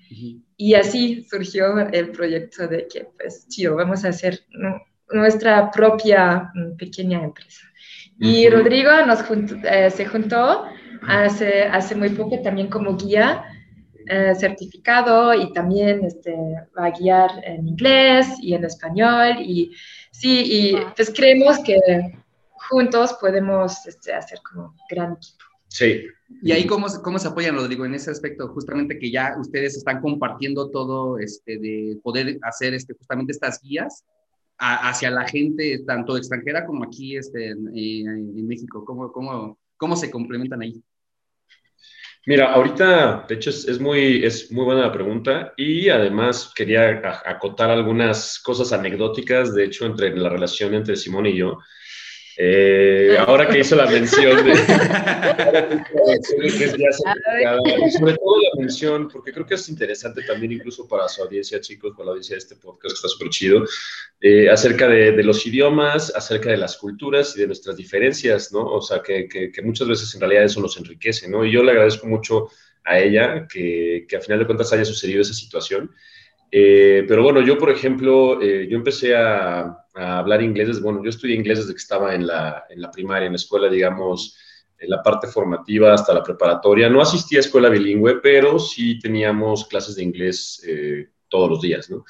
Y 0.58 0.74
así 0.76 1.26
surgió 1.30 1.78
el 1.80 2.12
proyecto 2.12 2.68
de 2.68 2.88
que, 2.88 3.10
pues, 3.18 3.48
tío, 3.48 3.76
vamos 3.76 4.06
a 4.06 4.10
hacer 4.10 4.40
nuestra 5.10 5.70
propia 5.72 6.52
mm, 6.54 6.78
pequeña 6.78 7.24
empresa. 7.24 7.62
Y 8.18 8.50
Rodrigo 8.50 8.92
nos 9.06 9.20
eh, 9.66 9.90
se 9.90 10.06
juntó 10.06 10.64
hace, 11.06 11.64
hace 11.64 11.96
muy 11.96 12.10
poco 12.10 12.42
también 12.42 12.70
como 12.70 12.96
guía 12.96 13.44
eh, 14.08 14.34
certificado 14.36 15.34
y 15.34 15.52
también 15.54 16.04
este, 16.06 16.36
va 16.78 16.86
a 16.86 16.92
guiar 16.92 17.32
en 17.44 17.68
inglés 17.68 18.28
y 18.42 18.54
en 18.54 18.66
español. 18.66 19.38
Y 19.40 19.72
sí, 20.12 20.44
y 20.46 20.76
pues 20.96 21.12
creemos 21.16 21.60
que 21.60 21.80
juntos 22.70 23.14
podemos 23.20 23.86
este, 23.86 24.14
hacer 24.14 24.40
como 24.42 24.76
gran 24.90 25.14
equipo. 25.14 25.46
Sí. 25.68 26.04
¿Y 26.42 26.52
ahí 26.52 26.66
cómo, 26.66 26.88
cómo 27.04 27.20
se 27.20 27.28
apoyan, 27.28 27.56
Rodrigo, 27.56 27.86
en 27.86 27.96
ese 27.96 28.12
aspecto? 28.12 28.48
Justamente 28.50 28.98
que 28.98 29.12
ya 29.12 29.36
ustedes 29.40 29.78
están 29.78 30.02
compartiendo 30.02 30.70
todo, 30.70 31.20
este, 31.20 31.58
de 31.58 32.00
poder 32.02 32.40
hacer 32.42 32.74
este, 32.74 32.94
justamente 32.94 33.32
estas 33.32 33.62
guías 33.62 34.04
hacia 34.58 35.12
la 35.12 35.28
gente, 35.28 35.84
tanto 35.86 36.16
extranjera 36.16 36.66
como 36.66 36.86
aquí 36.86 37.18
este, 37.18 37.50
en, 37.50 38.48
México. 38.48 38.86
¿Cómo, 38.86 39.12
cómo, 39.12 39.58
¿Cómo 39.78 39.96
se 39.96 40.10
complementan 40.10 40.62
ahí? 40.62 40.82
Mira, 42.28 42.54
ahorita, 42.54 43.26
de 43.30 43.36
hecho, 43.36 43.52
es, 43.52 43.80
muy, 43.80 44.24
es 44.26 44.52
muy 44.52 44.66
buena 44.66 44.82
la 44.82 44.92
pregunta 44.92 45.54
y 45.58 45.90
además 45.90 46.52
quería 46.56 47.02
acotar 47.24 47.70
algunas 47.70 48.40
cosas 48.40 48.74
anecdóticas, 48.74 49.54
de 49.54 49.66
hecho, 49.66 49.86
entre 49.86 50.16
la 50.16 50.30
relación 50.30 50.74
entre 50.74 50.96
Simón 50.96 51.28
y 51.28 51.38
yo. 51.38 51.60
Eh, 52.38 53.16
ahora 53.18 53.48
que 53.48 53.60
hizo 53.60 53.78
la 53.78 53.86
mención 53.86 54.46
de, 54.46 54.56
sobre 57.92 58.14
todo 58.14 58.42
la 58.42 58.60
mención, 58.60 59.08
porque 59.08 59.32
creo 59.32 59.46
que 59.46 59.56
es 59.56 59.70
interesante 59.70 60.22
también 60.24 60.52
incluso 60.52 60.86
para 60.86 61.08
su 61.08 61.24
audiencia, 61.24 61.62
chicos, 61.62 61.94
para 61.94 62.08
la 62.08 62.12
audiencia 62.12 62.34
de 62.34 62.40
este 62.40 62.58
podcast, 62.58 62.92
que 62.92 62.96
está 62.96 63.08
súper 63.08 63.30
chido, 63.30 63.64
eh, 64.20 64.50
acerca 64.50 64.90
de, 64.90 65.14
de, 65.14 65.24
los 65.24 65.48
idiomas, 65.48 66.14
acerca 66.14 66.50
de 66.50 66.58
las 66.58 66.76
culturas 66.76 67.38
y 67.38 67.42
de 67.42 67.48
nuestras 67.48 67.78
diferencias, 67.78 68.52
¿no? 68.52 68.66
O 68.66 68.82
sea, 68.82 69.02
que, 69.02 69.30
que, 69.30 69.50
que, 69.52 69.62
muchas 69.62 69.88
veces 69.88 70.14
en 70.14 70.20
realidad 70.20 70.44
eso 70.44 70.60
nos 70.60 70.76
enriquece, 70.78 71.30
¿no? 71.30 71.46
Y 71.46 71.54
yo 71.54 71.64
le 71.64 71.72
agradezco 71.72 72.06
mucho 72.06 72.50
a 72.84 73.00
ella 73.00 73.48
que, 73.48 74.06
que 74.10 74.18
a 74.18 74.22
final 74.22 74.40
de 74.40 74.46
cuentas 74.46 74.74
haya 74.74 74.84
sucedido 74.84 75.22
esa 75.22 75.34
situación. 75.34 75.90
Eh, 76.52 77.06
pero 77.08 77.24
bueno, 77.24 77.42
yo, 77.42 77.58
por 77.58 77.70
ejemplo, 77.70 78.42
yo 78.42 78.78
empecé 78.78 79.16
a, 79.16 79.85
a 79.96 80.20
hablar 80.20 80.42
inglés. 80.42 80.82
Bueno, 80.82 81.04
yo 81.04 81.10
estudié 81.10 81.36
inglés 81.36 81.60
desde 81.60 81.74
que 81.74 81.78
estaba 81.78 82.14
en 82.14 82.28
la, 82.28 82.66
en 82.70 82.82
la 82.82 82.92
primaria, 82.92 83.26
en 83.26 83.34
la 83.34 83.38
escuela, 83.38 83.70
digamos, 83.70 84.38
en 84.78 84.90
la 84.90 85.02
parte 85.02 85.28
formativa 85.28 85.94
hasta 85.94 86.14
la 86.14 86.24
preparatoria. 86.24 86.90
No 86.90 87.02
asistí 87.02 87.38
a 87.38 87.40
escuela 87.40 87.70
bilingüe, 87.70 88.20
pero 88.22 88.60
sí 88.60 89.00
teníamos 89.00 89.66
clases 89.68 89.96
de 89.96 90.04
inglés 90.04 90.62
eh, 90.68 91.10
todos 91.30 91.50
los 91.50 91.62
días, 91.62 91.90
¿no? 91.90 92.06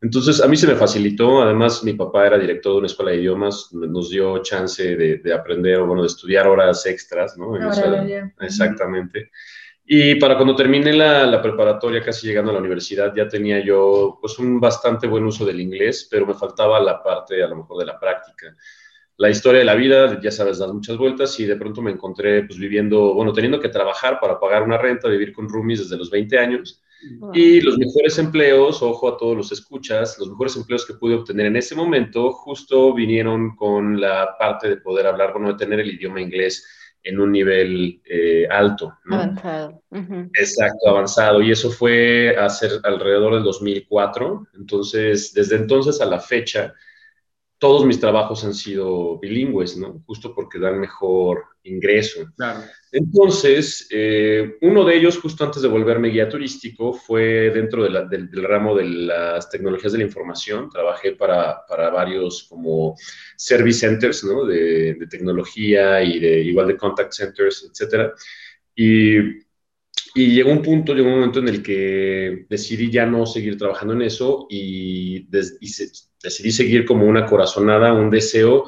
Entonces, 0.00 0.40
a 0.40 0.46
mí 0.46 0.56
se 0.56 0.68
me 0.68 0.76
facilitó. 0.76 1.42
Además, 1.42 1.82
mi 1.82 1.92
papá 1.94 2.26
era 2.26 2.38
director 2.38 2.72
de 2.72 2.78
una 2.78 2.86
escuela 2.86 3.10
de 3.10 3.18
idiomas, 3.18 3.70
nos 3.72 4.10
dio 4.10 4.38
chance 4.42 4.96
de, 4.96 5.18
de 5.18 5.32
aprender, 5.34 5.80
o 5.80 5.86
bueno, 5.86 6.02
de 6.02 6.08
estudiar 6.08 6.46
horas 6.46 6.86
extras, 6.86 7.36
¿no? 7.36 7.56
exactamente. 8.40 9.30
Y 9.90 10.16
para 10.16 10.36
cuando 10.36 10.54
terminé 10.54 10.92
la, 10.92 11.24
la, 11.24 11.40
preparatoria, 11.40 12.02
casi 12.02 12.26
llegando 12.26 12.50
a 12.50 12.52
la 12.52 12.60
universidad, 12.60 13.14
ya 13.16 13.26
tenía 13.26 13.64
yo 13.64 14.18
pues 14.20 14.38
un 14.38 14.60
bastante 14.60 15.06
buen 15.06 15.24
uso 15.24 15.46
del 15.46 15.62
inglés, 15.62 16.06
pero 16.10 16.26
me 16.26 16.34
faltaba 16.34 16.78
la 16.78 17.02
parte 17.02 17.42
a 17.42 17.48
lo 17.48 17.56
mejor 17.56 17.78
de 17.78 17.86
la 17.86 17.98
práctica. 17.98 18.54
La 19.16 19.30
historia 19.30 19.60
de 19.60 19.64
la 19.64 19.74
vida, 19.74 20.20
ya 20.20 20.30
sabes, 20.30 20.58
das 20.58 20.70
muchas 20.74 20.98
vueltas 20.98 21.40
y 21.40 21.46
de 21.46 21.56
pronto 21.56 21.80
me 21.80 21.90
encontré 21.90 22.42
pues 22.42 22.58
viviendo, 22.58 23.14
bueno, 23.14 23.32
teniendo 23.32 23.58
que 23.58 23.70
trabajar 23.70 24.20
para 24.20 24.38
pagar 24.38 24.62
una 24.62 24.76
renta, 24.76 25.08
vivir 25.08 25.32
con 25.32 25.48
roomies 25.48 25.78
desde 25.78 25.96
los 25.96 26.10
20 26.10 26.38
años. 26.38 26.82
Y 27.32 27.62
los 27.62 27.78
mejores 27.78 28.18
empleos, 28.18 28.82
ojo 28.82 29.08
a 29.08 29.16
todos 29.16 29.38
los 29.38 29.52
escuchas, 29.52 30.18
los 30.18 30.28
mejores 30.28 30.54
empleos 30.56 30.84
que 30.84 30.94
pude 30.94 31.14
obtener 31.14 31.46
en 31.46 31.56
ese 31.56 31.74
momento 31.74 32.30
justo 32.32 32.92
vinieron 32.92 33.56
con 33.56 33.98
la 33.98 34.36
parte 34.38 34.68
de 34.68 34.76
poder 34.76 35.06
hablar, 35.06 35.32
bueno, 35.32 35.48
de 35.48 35.58
tener 35.58 35.80
el 35.80 35.94
idioma 35.94 36.20
inglés 36.20 36.77
en 37.02 37.20
un 37.20 37.32
nivel 37.32 38.00
eh, 38.04 38.46
alto. 38.50 38.98
Avanzado. 39.10 39.82
Exacto, 40.34 40.88
avanzado. 40.88 41.40
Y 41.42 41.52
eso 41.52 41.70
fue 41.70 42.36
a 42.36 42.48
ser 42.48 42.72
alrededor 42.82 43.34
del 43.34 43.44
2004. 43.44 44.48
Entonces, 44.54 45.32
desde 45.32 45.56
entonces 45.56 46.00
a 46.00 46.06
la 46.06 46.20
fecha, 46.20 46.74
todos 47.58 47.84
mis 47.84 47.98
trabajos 47.98 48.44
han 48.44 48.54
sido 48.54 49.18
bilingües, 49.18 49.76
¿no? 49.76 50.02
Justo 50.06 50.32
porque 50.32 50.60
dan 50.60 50.78
mejor 50.78 51.44
ingreso. 51.64 52.26
Claro. 52.36 52.60
Entonces, 52.92 53.88
eh, 53.90 54.56
uno 54.62 54.84
de 54.84 54.96
ellos, 54.96 55.18
justo 55.18 55.44
antes 55.44 55.60
de 55.62 55.68
volverme 55.68 56.08
guía 56.08 56.28
turístico, 56.28 56.92
fue 56.92 57.50
dentro 57.50 57.82
del, 57.82 58.30
ramo 58.44 58.76
de 58.76 58.84
las 58.84 59.50
tecnologías 59.50 59.92
de 59.92 59.98
la 59.98 60.04
información. 60.04 60.70
Trabajé 60.70 61.12
para, 61.12 61.66
para 61.66 61.90
varios 61.90 62.44
como 62.48 62.94
service 63.36 63.80
centers, 63.80 64.22
¿no? 64.22 64.44
De, 64.44 64.94
de, 64.94 65.06
tecnología 65.08 66.02
y 66.02 66.20
de 66.20 66.40
igual 66.42 66.68
de 66.68 66.76
contact 66.76 67.12
centers, 67.12 67.68
etcétera. 67.68 68.14
Y, 68.74 69.18
y, 70.14 70.32
llegó 70.32 70.52
un 70.52 70.62
punto, 70.62 70.94
llegó 70.94 71.08
un 71.08 71.16
momento 71.16 71.40
en 71.40 71.48
el 71.48 71.62
que 71.62 72.46
decidí 72.48 72.90
ya 72.90 73.04
no 73.04 73.26
seguir 73.26 73.58
trabajando 73.58 73.94
en 73.94 74.02
eso 74.02 74.46
y, 74.48 75.26
des, 75.28 75.58
y 75.60 75.68
se, 75.68 76.07
decidí 76.22 76.50
seguir 76.50 76.84
como 76.84 77.06
una 77.06 77.26
corazonada, 77.26 77.92
un 77.92 78.10
deseo, 78.10 78.64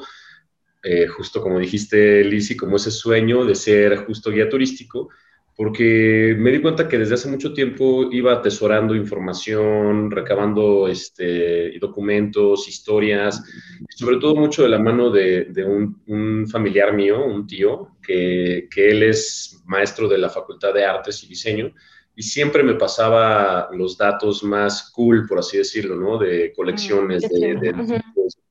eh, 0.83 1.07
justo 1.07 1.41
como 1.41 1.59
dijiste, 1.59 2.23
Lizzy, 2.23 2.55
como 2.55 2.77
ese 2.77 2.91
sueño 2.91 3.45
de 3.45 3.55
ser 3.55 3.97
justo 4.05 4.31
guía 4.31 4.49
turístico, 4.49 5.09
porque 5.55 6.35
me 6.39 6.51
di 6.51 6.59
cuenta 6.59 6.87
que 6.87 6.97
desde 6.97 7.13
hace 7.13 7.29
mucho 7.29 7.53
tiempo 7.53 8.09
iba 8.11 8.33
atesorando 8.33 8.95
información, 8.95 10.09
recabando 10.09 10.87
este, 10.87 11.77
documentos, 11.79 12.67
historias, 12.67 13.43
sobre 13.89 14.17
todo 14.17 14.35
mucho 14.35 14.63
de 14.63 14.69
la 14.69 14.79
mano 14.79 15.11
de, 15.11 15.51
un, 15.63 16.01
un, 16.07 16.47
familiar 16.47 16.93
mío, 16.93 17.23
un 17.23 17.45
tío, 17.45 17.89
que, 18.01 18.67
que 18.73 18.89
él 18.89 19.03
es 19.03 19.61
maestro 19.65 20.07
de 20.07 20.17
la 20.17 20.29
Facultad 20.29 20.73
de 20.73 20.85
Artes 20.85 21.23
y 21.23 21.27
Diseño, 21.27 21.73
y 22.15 22.23
siempre 22.23 22.63
me 22.63 22.75
pasaba 22.75 23.69
los 23.71 23.97
datos 23.97 24.43
más 24.43 24.91
cool, 24.91 25.25
por 25.27 25.39
así 25.39 25.57
decirlo, 25.57 25.95
¿no? 25.95 26.17
De 26.17 26.53
colecciones, 26.53 27.21
de, 27.29 27.55
de, 27.55 28.01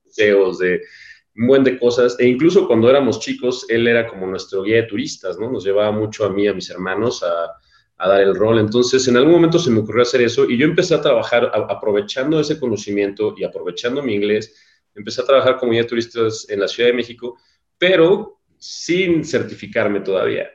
museos, 0.04 0.58
de 0.58 0.80
un 1.36 1.46
buen 1.46 1.64
de 1.64 1.78
cosas. 1.78 2.18
E 2.18 2.26
incluso 2.26 2.66
cuando 2.66 2.88
éramos 2.88 3.20
chicos, 3.20 3.66
él 3.68 3.86
era 3.86 4.08
como 4.08 4.26
nuestro 4.26 4.62
guía 4.62 4.76
de 4.76 4.82
turistas, 4.84 5.38
¿no? 5.38 5.50
Nos 5.50 5.64
llevaba 5.64 5.92
mucho 5.92 6.24
a 6.24 6.30
mí, 6.30 6.48
a 6.48 6.54
mis 6.54 6.70
hermanos, 6.70 7.22
a, 7.22 7.52
a 8.00 8.08
dar 8.08 8.22
el 8.22 8.34
rol. 8.34 8.58
Entonces, 8.58 9.06
en 9.08 9.16
algún 9.18 9.32
momento 9.32 9.58
se 9.58 9.70
me 9.70 9.80
ocurrió 9.80 10.02
hacer 10.02 10.22
eso 10.22 10.48
y 10.48 10.56
yo 10.56 10.64
empecé 10.64 10.94
a 10.94 11.02
trabajar 11.02 11.50
aprovechando 11.68 12.40
ese 12.40 12.58
conocimiento 12.58 13.34
y 13.36 13.44
aprovechando 13.44 14.02
mi 14.02 14.14
inglés. 14.14 14.56
Empecé 14.94 15.20
a 15.20 15.26
trabajar 15.26 15.58
como 15.58 15.72
guía 15.72 15.82
de 15.82 15.88
turistas 15.88 16.46
en 16.48 16.60
la 16.60 16.68
Ciudad 16.68 16.88
de 16.88 16.96
México, 16.96 17.36
pero 17.76 18.39
sin 18.60 19.24
certificarme 19.24 20.00
todavía. 20.00 20.50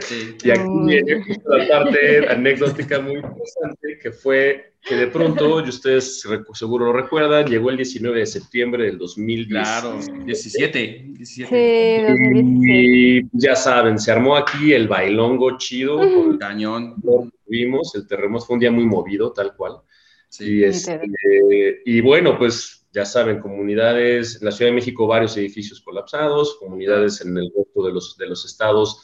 Sí. 0.00 0.36
y 0.42 0.50
aquí 0.50 0.62
viene 0.86 1.22
la 1.44 1.68
parte 1.68 2.26
anecdótica 2.28 2.98
muy 2.98 3.16
interesante, 3.16 3.98
que 4.00 4.10
fue 4.10 4.72
que 4.80 4.96
de 4.96 5.06
pronto, 5.08 5.64
y 5.64 5.68
ustedes 5.68 6.24
seguro 6.54 6.86
lo 6.86 6.92
recuerdan, 6.94 7.46
llegó 7.46 7.70
el 7.70 7.76
19 7.76 8.18
de 8.18 8.26
septiembre 8.26 8.84
del 8.86 8.98
2010. 8.98 9.48
Claro, 9.50 9.98
17. 10.24 11.04
17. 11.08 11.26
Sí, 11.26 12.12
2017. 12.12 12.62
Y 12.66 13.28
ya 13.32 13.54
saben, 13.54 13.98
se 13.98 14.10
armó 14.10 14.34
aquí 14.34 14.72
el 14.72 14.88
bailongo 14.88 15.56
chido. 15.58 15.98
Uh 15.98 16.02
-huh. 16.02 16.14
Con 16.14 16.32
el 16.32 16.38
cañón. 16.38 16.94
Vimos, 17.46 17.94
el 17.94 18.08
terremoto 18.08 18.46
fue 18.46 18.54
un 18.54 18.60
día 18.60 18.72
muy 18.72 18.86
movido, 18.86 19.30
tal 19.32 19.54
cual. 19.54 19.76
Sí, 20.30 20.60
y, 20.60 20.64
este, 20.64 21.00
y 21.84 22.00
bueno, 22.00 22.38
pues 22.38 22.81
ya 22.92 23.04
saben, 23.04 23.40
comunidades, 23.40 24.38
en 24.40 24.44
la 24.44 24.52
Ciudad 24.52 24.70
de 24.70 24.76
México 24.76 25.06
varios 25.06 25.36
edificios 25.36 25.80
colapsados, 25.80 26.56
comunidades 26.58 27.20
en 27.22 27.36
el 27.36 27.50
resto 27.56 27.82
de 27.84 27.92
los, 27.92 28.16
de 28.18 28.26
los 28.26 28.44
estados 28.44 29.02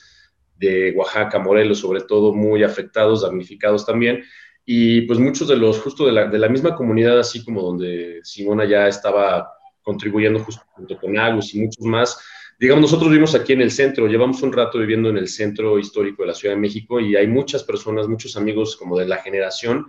de 0.56 0.92
Oaxaca, 0.96 1.38
Morelos, 1.38 1.78
sobre 1.78 2.02
todo 2.02 2.34
muy 2.34 2.62
afectados, 2.62 3.22
damnificados 3.22 3.86
también, 3.86 4.24
y 4.64 5.02
pues 5.02 5.18
muchos 5.18 5.48
de 5.48 5.56
los, 5.56 5.78
justo 5.78 6.04
de 6.04 6.12
la, 6.12 6.26
de 6.26 6.38
la 6.38 6.48
misma 6.48 6.74
comunidad, 6.74 7.18
así 7.18 7.42
como 7.44 7.62
donde 7.62 8.20
Simona 8.22 8.66
ya 8.66 8.86
estaba 8.88 9.50
contribuyendo 9.82 10.40
justo 10.40 10.62
junto 10.72 10.98
con 10.98 11.18
Agus 11.18 11.54
y 11.54 11.60
muchos 11.60 11.84
más, 11.86 12.20
digamos, 12.58 12.82
nosotros 12.82 13.08
vivimos 13.08 13.34
aquí 13.34 13.52
en 13.52 13.62
el 13.62 13.70
centro, 13.70 14.06
llevamos 14.06 14.42
un 14.42 14.52
rato 14.52 14.78
viviendo 14.78 15.08
en 15.08 15.16
el 15.16 15.28
centro 15.28 15.78
histórico 15.78 16.22
de 16.22 16.28
la 16.28 16.34
Ciudad 16.34 16.54
de 16.54 16.60
México 16.60 17.00
y 17.00 17.16
hay 17.16 17.28
muchas 17.28 17.62
personas, 17.62 18.08
muchos 18.08 18.36
amigos 18.36 18.76
como 18.76 18.98
de 18.98 19.06
la 19.06 19.18
generación, 19.18 19.86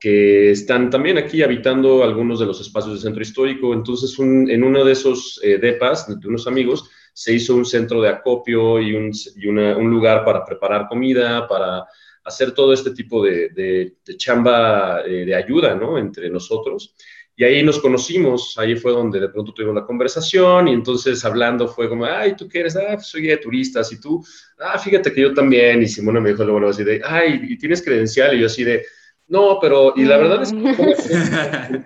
que 0.00 0.50
están 0.50 0.88
también 0.88 1.18
aquí 1.18 1.42
habitando 1.42 2.02
algunos 2.02 2.40
de 2.40 2.46
los 2.46 2.58
espacios 2.58 2.94
del 2.94 3.02
centro 3.02 3.22
histórico. 3.22 3.74
Entonces, 3.74 4.18
en 4.18 4.64
uno 4.64 4.82
de 4.82 4.92
esos 4.92 5.38
eh, 5.44 5.58
depas, 5.58 6.08
de 6.18 6.26
unos 6.26 6.46
amigos, 6.46 6.90
se 7.12 7.34
hizo 7.34 7.54
un 7.54 7.66
centro 7.66 8.00
de 8.00 8.08
acopio 8.08 8.80
y 8.80 8.94
un, 8.94 9.90
lugar 9.90 10.24
para 10.24 10.42
preparar 10.42 10.88
comida, 10.88 11.46
para 11.46 11.84
hacer 12.24 12.52
todo 12.52 12.72
este 12.72 12.92
tipo 12.92 13.22
de, 13.22 13.94
chamba 14.16 15.02
eh, 15.04 15.26
de 15.26 15.34
ayuda 15.34 15.74
¿no? 15.74 15.98
entre 15.98 16.30
nosotros. 16.30 16.94
Y 17.36 17.44
ahí 17.44 17.62
nos 17.62 17.78
conocimos, 17.78 18.56
ahí 18.58 18.76
fue 18.76 18.92
donde 18.92 19.20
de 19.20 19.28
pronto 19.28 19.52
tuvimos 19.52 19.74
la 19.74 19.84
conversación 19.84 20.68
y 20.68 20.72
entonces 20.72 21.22
hablando 21.24 21.68
fue 21.68 21.88
como, 21.88 22.06
ay, 22.06 22.36
¿tú 22.36 22.48
qué 22.48 22.60
eres? 22.60 22.76
Ah, 22.76 22.94
pues 22.94 23.06
soy 23.06 23.26
de 23.26 23.36
turistas 23.36 23.92
y 23.92 24.00
tú, 24.00 24.24
ah, 24.58 24.78
fíjate 24.78 25.12
que 25.12 25.22
yo 25.22 25.34
también. 25.34 25.82
Y 25.82 25.88
Simona 25.88 26.20
me 26.20 26.30
dijo 26.30 26.44
luego 26.44 26.68
así 26.68 26.84
de, 26.84 27.02
ay, 27.04 27.40
¿y 27.48 27.58
tienes 27.58 27.82
credencial? 27.82 28.34
Y 28.34 28.40
yo 28.40 28.46
así 28.46 28.64
de, 28.64 28.84
no, 29.30 29.58
pero, 29.60 29.92
y 29.94 30.04
la 30.04 30.16
verdad 30.16 30.42
es 30.42 30.52
que 30.52 30.58
mm. 30.58 31.84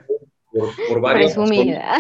por, 0.51 0.71
por 0.89 1.01
varias 1.03 1.37
Resumida. 1.37 1.99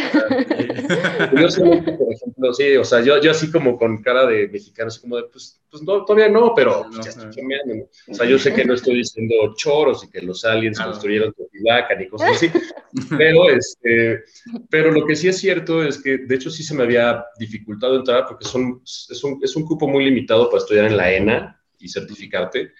Yo 1.38 1.50
soy, 1.50 1.82
por 1.82 2.12
ejemplo, 2.12 2.54
sí, 2.54 2.76
o 2.76 2.84
sea, 2.84 3.02
yo, 3.02 3.20
yo 3.20 3.30
así 3.30 3.50
como 3.50 3.76
con 3.76 4.02
cara 4.02 4.26
de 4.26 4.48
mexicano, 4.48 4.88
así 4.88 5.02
como 5.02 5.18
de, 5.18 5.24
pues, 5.24 5.60
pues 5.70 5.82
no, 5.82 6.02
todavía 6.06 6.30
no, 6.30 6.54
pero 6.54 6.86
pues, 6.90 7.04
ya 7.04 7.10
estoy 7.10 7.34
cambiando. 7.36 7.74
¿no? 7.74 7.84
O 8.08 8.14
sea, 8.14 8.26
yo 8.26 8.38
sé 8.38 8.54
que 8.54 8.64
no 8.64 8.72
estoy 8.72 8.96
diciendo 8.96 9.34
choros 9.54 10.02
y 10.04 10.10
que 10.10 10.22
los 10.22 10.46
aliens 10.46 10.80
construyeron 10.80 11.34
Teotihuacán 11.34 12.00
y 12.00 12.08
cosas 12.08 12.30
así, 12.30 12.50
pero, 13.18 13.50
este, 13.50 14.24
pero 14.70 14.92
lo 14.92 15.04
que 15.04 15.14
sí 15.14 15.28
es 15.28 15.36
cierto 15.36 15.84
es 15.84 16.02
que, 16.02 16.16
de 16.18 16.34
hecho, 16.34 16.48
sí 16.48 16.62
se 16.62 16.74
me 16.74 16.84
había 16.84 17.22
dificultado 17.38 17.96
entrar 17.96 18.24
porque 18.26 18.46
son, 18.46 18.80
es, 18.82 19.22
un, 19.22 19.40
es 19.42 19.54
un 19.56 19.66
cupo 19.66 19.86
muy 19.88 20.06
limitado 20.06 20.48
para 20.48 20.62
estudiar 20.62 20.86
en 20.86 20.96
la 20.96 21.12
ENA 21.12 21.60
y 21.78 21.88
certificarte. 21.88 22.72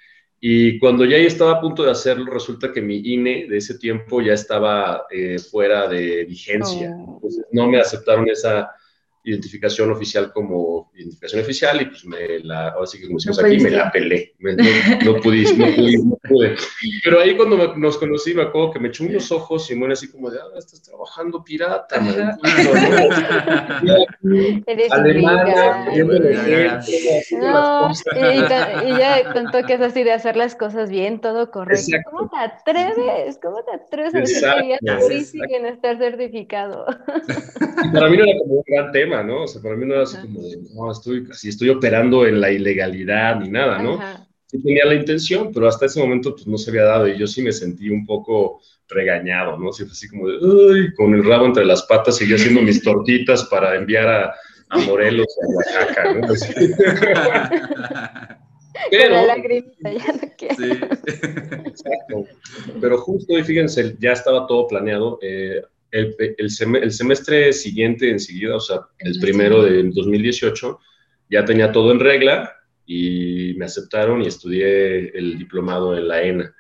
Y 0.47 0.79
cuando 0.79 1.07
ya 1.07 1.17
estaba 1.17 1.53
a 1.53 1.61
punto 1.63 1.85
de 1.85 1.91
hacerlo, 1.91 2.31
resulta 2.31 2.71
que 2.71 2.83
mi 2.83 2.99
INE 2.99 3.47
de 3.49 3.57
ese 3.57 3.79
tiempo 3.79 4.21
ya 4.21 4.35
estaba 4.35 5.07
eh, 5.11 5.39
fuera 5.39 5.89
de 5.89 6.27
vigencia. 6.27 6.95
Oh. 6.99 7.15
Entonces 7.15 7.47
no 7.51 7.67
me 7.67 7.81
aceptaron 7.81 8.29
esa, 8.29 8.71
identificación 9.25 9.91
oficial 9.91 10.31
como 10.33 10.91
identificación 10.95 11.41
oficial 11.41 11.81
y 11.81 11.87
pues 11.87 12.05
me 12.05 12.41
la, 12.41 12.69
ahora 12.69 12.87
sí 12.87 12.99
que 12.99 13.07
como 13.07 13.17
decimos 13.17 13.43
aquí, 13.43 13.59
me 13.59 13.71
la 13.71 13.91
pelé. 13.91 14.35
no, 14.39 15.17
pude, 15.17 15.45
no, 15.57 16.19
pude, 16.29 16.57
Pero 17.03 17.21
ahí 17.21 17.35
cuando 17.35 17.75
nos 17.75 17.97
conocí 17.97 18.35
me 18.35 18.43
acuerdo 18.43 18.73
que 18.73 18.81
me 18.81 18.89
echó 18.89 19.05
unos 19.05 19.33
ojos 19.33 19.71
y 19.71 19.79
bueno, 19.79 19.95
así 19.95 20.11
como 20.11 20.31
de, 20.31 20.39
ah, 20.39 20.59
estás 20.59 20.83
trabajando 20.83 21.43
pirata, 21.43 22.01
man. 22.01 22.39
Eres 24.67 24.93
Alemania, 24.93 25.87
no, 27.41 27.91
y, 27.91 28.91
y, 28.91 28.99
ya 28.99 29.33
contó 29.33 29.63
que 29.63 29.75
es 29.75 29.81
así 29.81 30.03
de 30.03 30.13
hacer 30.13 30.37
las 30.37 30.55
cosas 30.55 30.91
bien, 30.91 31.21
todo 31.21 31.51
correcto. 31.51 31.97
¿Cómo 32.11 32.29
te 32.29 32.37
atreves? 32.37 33.39
¿Cómo 33.43 33.65
te 33.65 33.73
atreves 33.73 34.15
a 34.15 34.19
decir 34.19 34.43
que 34.43 34.79
ya 34.83 35.01
siguen 35.01 35.67
estar 35.67 35.97
certificado? 35.97 36.85
para 37.95 38.09
mí 38.11 38.17
no 38.19 38.25
era 38.25 38.39
como 38.39 38.55
un 38.55 38.65
gran 38.67 38.93
tema 38.93 39.14
¿no? 39.23 39.45
O 39.45 39.47
sea, 39.47 39.63
para 39.63 39.77
mí 39.77 39.87
no 39.87 39.95
era 39.95 40.03
así 40.03 40.17
como 40.19 40.43
de, 40.43 40.59
no, 40.75 40.91
estoy, 40.91 41.27
así 41.31 41.49
estoy 41.49 41.69
operando 41.71 42.27
en 42.27 42.41
la 42.41 42.51
ilegalidad 42.51 43.41
ni 43.41 43.49
nada, 43.49 43.79
¿no? 43.81 43.99
Sí 44.47 44.63
tenía 44.63 44.85
la 44.85 44.95
intención, 44.95 45.51
pero 45.53 45.69
hasta 45.69 45.87
ese 45.87 46.01
momento 46.01 46.35
pues 46.35 46.47
no 46.47 46.59
se 46.59 46.71
había 46.71 46.85
dado 46.85 47.09
y 47.09 47.19
yo 47.19 47.27
sí 47.27 47.43
me 47.43 47.53
sentí 47.53 47.89
un 47.89 48.07
poco 48.07 48.61
regañado, 48.89 49.59
¿no? 49.59 49.73
Sí, 49.73 49.85
así 49.91 50.09
como 50.09 50.29
de, 50.29 50.39
uy, 50.39 50.95
con 50.95 51.15
el 51.15 51.25
rabo 51.25 51.47
entre 51.47 51.65
las 51.65 51.83
patas, 51.85 52.17
seguía 52.17 52.37
haciendo 52.37 52.63
mis 52.63 52.83
tortitas 52.85 53.45
para 53.45 53.77
enviar 53.77 54.09
a, 54.09 54.35
a 54.71 54.79
Morelos, 54.79 55.29
a 55.43 55.47
Oaxaca, 55.49 56.15
¿no? 56.15 56.29
Pero, 58.91 59.15
la 59.15 59.27
lagrimita, 59.27 59.93
ya 59.93 60.13
no 60.13 60.33
quiero. 60.39 60.55
Sí. 60.57 60.71
Exacto. 61.67 62.25
Pero 62.81 62.99
justo, 62.99 63.39
y 63.39 63.43
fíjense, 63.43 63.97
ya 63.99 64.13
estaba 64.13 64.47
todo 64.47 64.67
planeado. 64.67 65.19
Eh, 65.23 65.63
el, 65.95 66.17
el, 66.39 66.91
semestre 66.91 67.53
siguiente 67.53 68.11
enseguida, 68.11 68.57
o 68.57 68.61
sea, 68.61 68.81
el 68.99 69.19
primero 69.21 69.63
de 69.63 69.83
2018, 69.85 70.81
ya 71.31 71.45
tenía 71.45 71.71
todo 71.71 71.93
en 71.93 72.01
regla 72.01 72.53
y 72.85 73.55
me 73.57 73.67
aceptaron 73.67 74.23
y 74.23 74.27
estudié 74.27 75.17
el 75.17 75.39
diplomado 75.39 75.97
en 75.97 76.09
la 76.09 76.23
ENA. 76.23 76.55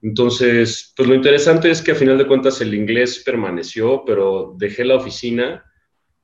Entonces, 0.00 0.92
pues 0.96 1.08
lo 1.08 1.14
interesante 1.14 1.70
es 1.70 1.82
que 1.82 1.92
a 1.92 1.96
final 1.96 2.16
de 2.16 2.26
cuentas 2.26 2.60
el 2.60 2.72
inglés 2.72 3.22
permaneció, 3.24 4.04
pero 4.06 4.54
dejé 4.56 4.84
la 4.84 4.96
oficina 4.96 5.64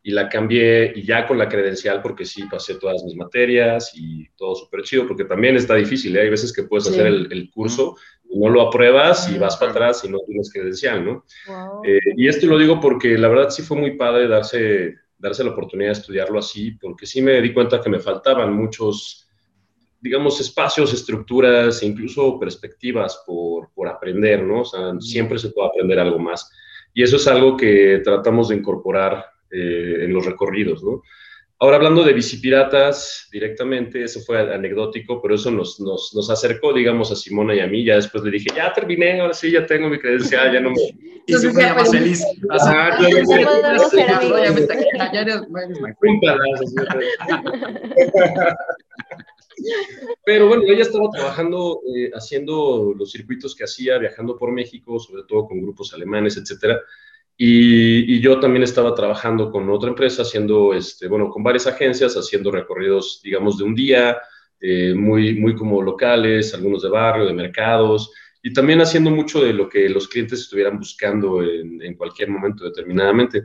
y 0.02 0.12
la 0.12 0.28
cambié 0.28 0.92
y 0.94 1.02
ya 1.02 1.26
con 1.26 1.38
la 1.38 1.48
credencial 1.48 2.02
porque 2.02 2.24
sí 2.24 2.44
pasé 2.50 2.76
todas 2.76 3.02
mis 3.04 3.16
materias 3.16 3.90
y 3.94 4.28
todo 4.36 4.54
súper 4.54 4.82
chido 4.82 5.06
porque 5.08 5.24
también 5.24 5.56
está 5.56 5.74
difícil, 5.74 6.16
¿eh? 6.16 6.22
hay 6.22 6.30
veces 6.30 6.52
que 6.52 6.64
puedes 6.64 6.86
hacer 6.86 7.06
el, 7.06 7.50
curso, 7.50 7.96
y 8.13 8.13
no 8.34 8.48
lo 8.48 8.62
apruebas 8.62 9.30
y 9.30 9.38
vas 9.38 9.56
para 9.56 9.70
atrás 9.70 10.04
y 10.04 10.08
no 10.08 10.18
tienes 10.26 10.52
credencial, 10.52 11.04
¿no? 11.04 11.24
Eh, 11.84 12.00
y 12.16 12.28
esto 12.28 12.46
lo 12.46 12.58
digo 12.58 12.80
porque 12.80 13.16
la 13.16 13.28
verdad 13.28 13.50
sí 13.50 13.62
fue 13.62 13.76
muy 13.76 13.96
padre 13.96 14.28
darse, 14.28 14.94
darse 15.18 15.44
la 15.44 15.50
oportunidad 15.50 15.90
de 15.90 16.00
estudiarlo 16.00 16.38
así 16.38 16.72
porque 16.72 17.06
sí 17.06 17.22
me 17.22 17.40
di 17.40 17.52
cuenta 17.52 17.80
que 17.80 17.90
me 17.90 18.00
faltaban 18.00 18.52
muchos, 18.52 19.28
digamos, 20.00 20.40
espacios, 20.40 20.92
estructuras 20.92 21.82
e 21.82 21.86
incluso 21.86 22.38
perspectivas 22.38 23.22
por, 23.26 23.70
por 23.72 23.88
aprender, 23.88 24.42
¿no? 24.42 24.62
O 24.62 24.64
sea, 24.64 24.92
siempre 25.00 25.38
se 25.38 25.50
puede 25.50 25.68
aprender 25.68 25.98
algo 25.98 26.18
más. 26.18 26.50
Y 26.92 27.02
eso 27.02 27.16
es 27.16 27.26
algo 27.26 27.56
que 27.56 28.00
tratamos 28.04 28.48
de 28.48 28.56
incorporar 28.56 29.26
eh, 29.50 30.04
en 30.04 30.12
los 30.12 30.26
recorridos, 30.26 30.82
¿no? 30.82 31.02
Ahora 31.64 31.76
hablando 31.76 32.04
de 32.04 32.12
bicipiratas 32.12 33.26
directamente, 33.32 34.04
eso 34.04 34.20
fue 34.20 34.38
anecdótico, 34.38 35.22
pero 35.22 35.34
eso 35.34 35.50
nos, 35.50 35.80
nos, 35.80 36.12
nos, 36.14 36.28
acercó, 36.28 36.74
digamos, 36.74 37.10
a 37.10 37.16
Simona 37.16 37.54
y 37.54 37.60
a 37.60 37.66
mí. 37.66 37.82
Ya 37.82 37.94
después 37.94 38.22
le 38.22 38.32
dije, 38.32 38.50
ya 38.54 38.70
terminé, 38.70 39.18
ahora 39.18 39.32
sí, 39.32 39.50
ya 39.50 39.64
tengo 39.64 39.88
mi 39.88 39.98
credencial, 39.98 40.52
ya 40.52 40.60
no 40.60 40.72
me... 40.72 40.76
y 41.26 41.32
se 41.32 41.50
fue 41.50 41.72
más 41.72 41.90
feliz. 41.90 42.22
Pero 50.26 50.48
bueno, 50.48 50.64
ella 50.66 50.82
estaba 50.82 51.08
trabajando, 51.10 51.80
eh, 51.96 52.10
haciendo 52.12 52.92
los 52.94 53.10
circuitos 53.10 53.56
que 53.56 53.64
hacía, 53.64 53.96
viajando 53.96 54.36
por 54.36 54.52
México, 54.52 55.00
sobre 55.00 55.22
todo 55.22 55.46
con 55.46 55.62
grupos 55.62 55.94
alemanes, 55.94 56.36
etcétera. 56.36 56.78
Y, 57.36 58.20
yo 58.20 58.38
también 58.38 58.62
estaba 58.62 58.94
trabajando 58.94 59.50
con 59.50 59.68
otra 59.70 59.88
empresa, 59.88 60.22
haciendo, 60.22 60.72
este, 60.72 61.08
bueno, 61.08 61.30
con 61.30 61.42
varias 61.42 61.66
agencias, 61.66 62.14
haciendo 62.14 62.50
recorridos, 62.50 63.20
digamos, 63.22 63.58
de 63.58 63.64
un 63.64 63.74
día, 63.74 64.18
eh, 64.60 64.94
muy, 64.94 65.34
muy 65.34 65.54
como 65.54 65.82
locales, 65.82 66.54
algunos 66.54 66.82
de 66.82 66.88
barrio, 66.88 67.26
de 67.26 67.34
mercados, 67.34 68.12
y 68.42 68.52
también 68.52 68.80
haciendo 68.80 69.10
mucho 69.10 69.42
de 69.42 69.52
lo 69.52 69.68
que 69.68 69.88
los 69.88 70.08
clientes 70.08 70.40
estuvieran 70.40 70.78
buscando 70.78 71.42
en, 71.42 71.82
en 71.82 71.94
cualquier 71.96 72.28
momento 72.30 72.64
determinadamente. 72.64 73.44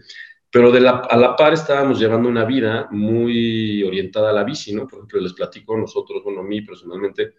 Pero 0.51 0.71
de 0.71 0.79
la, 0.81 0.91
a 1.09 1.17
la 1.17 1.35
par 1.35 1.53
estábamos 1.53 1.99
llevando 1.99 2.27
una 2.27 2.43
vida 2.43 2.87
muy 2.91 3.83
orientada 3.83 4.31
a 4.31 4.33
la 4.33 4.43
bici, 4.43 4.73
¿no? 4.73 4.87
Por 4.87 4.99
ejemplo, 4.99 5.21
les 5.21 5.33
platico 5.33 5.77
nosotros, 5.77 6.23
bueno, 6.23 6.41
a 6.41 6.43
mí 6.43 6.61
personalmente, 6.61 7.35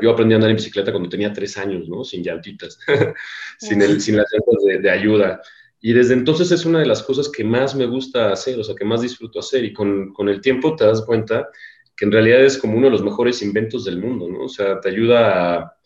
yo 0.00 0.10
aprendí 0.10 0.34
a 0.34 0.36
andar 0.36 0.50
en 0.50 0.56
bicicleta 0.56 0.92
cuando 0.92 1.08
tenía 1.08 1.32
tres 1.32 1.56
años, 1.58 1.88
¿no? 1.88 2.04
Sin 2.04 2.22
llantitas, 2.22 2.78
sin, 3.58 3.82
el, 3.82 4.00
sin 4.00 4.16
las 4.16 4.26
llantas 4.32 4.82
de, 4.82 4.90
ayuda. 4.90 5.40
Y 5.80 5.92
desde 5.92 6.14
entonces 6.14 6.50
es 6.52 6.64
una 6.64 6.80
de 6.80 6.86
las 6.86 7.02
cosas 7.02 7.28
que 7.28 7.44
más 7.44 7.74
me 7.74 7.86
gusta 7.86 8.32
hacer, 8.32 8.58
o 8.58 8.64
sea, 8.64 8.74
que 8.74 8.84
más 8.84 9.02
disfruto 9.02 9.40
hacer. 9.40 9.64
Y 9.64 9.72
con, 9.72 10.12
con 10.12 10.28
el 10.28 10.40
tiempo 10.40 10.76
te 10.76 10.84
das 10.84 11.02
cuenta 11.02 11.48
que 11.96 12.04
en 12.04 12.12
realidad 12.12 12.44
es 12.44 12.56
como 12.56 12.76
uno 12.76 12.86
de 12.86 12.92
los 12.92 13.02
mejores 13.02 13.42
inventos 13.42 13.84
del 13.84 13.98
mundo, 13.98 14.28
¿no? 14.28 14.44
O 14.44 14.48
sea, 14.48 14.80
te 14.80 14.88
ayuda 14.88 15.54
a, 15.54 15.76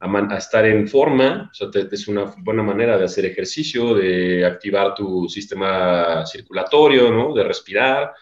a, 0.00 0.36
estar 0.36 0.66
en 0.66 0.86
forma, 0.86 1.50
o 1.50 1.54
sea, 1.54 1.70
te, 1.70 1.88
es 1.90 2.08
una 2.08 2.34
buena 2.38 2.62
manera 2.62 2.96
de 2.98 3.04
hacer 3.04 3.24
ejercicio, 3.26 3.94
de 3.94 4.44
activar 4.44 4.94
tu 4.94 5.28
sistema 5.28 6.24
circulatorio, 6.26 7.10
¿no? 7.10 7.34
De 7.34 7.42
respirar 7.42 8.12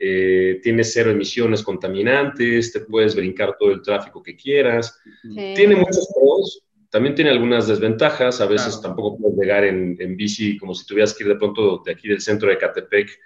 eh, 0.00 0.60
tienes 0.62 0.92
cero 0.92 1.10
emisiones 1.10 1.62
contaminantes, 1.62 2.72
te 2.72 2.80
puedes 2.80 3.14
brincar 3.14 3.56
todo 3.58 3.70
el 3.70 3.82
tráfico 3.82 4.22
que 4.22 4.36
quieras. 4.36 5.00
Tiene 5.22 5.76
muchos 5.76 6.08
pros, 6.14 6.64
también 6.90 7.14
tiene 7.14 7.30
algunas 7.30 7.66
desventajas, 7.66 8.40
a 8.40 8.46
veces 8.46 8.80
tampoco 8.80 9.18
puedes 9.18 9.38
llegar 9.38 9.64
en, 9.64 9.96
en, 9.98 10.16
bici 10.16 10.56
como 10.56 10.74
si 10.74 10.86
tuvieras 10.86 11.12
que 11.12 11.24
ir 11.24 11.28
de 11.28 11.36
pronto 11.36 11.82
de 11.84 11.92
aquí 11.92 12.08
del 12.08 12.20
centro 12.20 12.48
de 12.48 12.58
Catepec, 12.58 13.18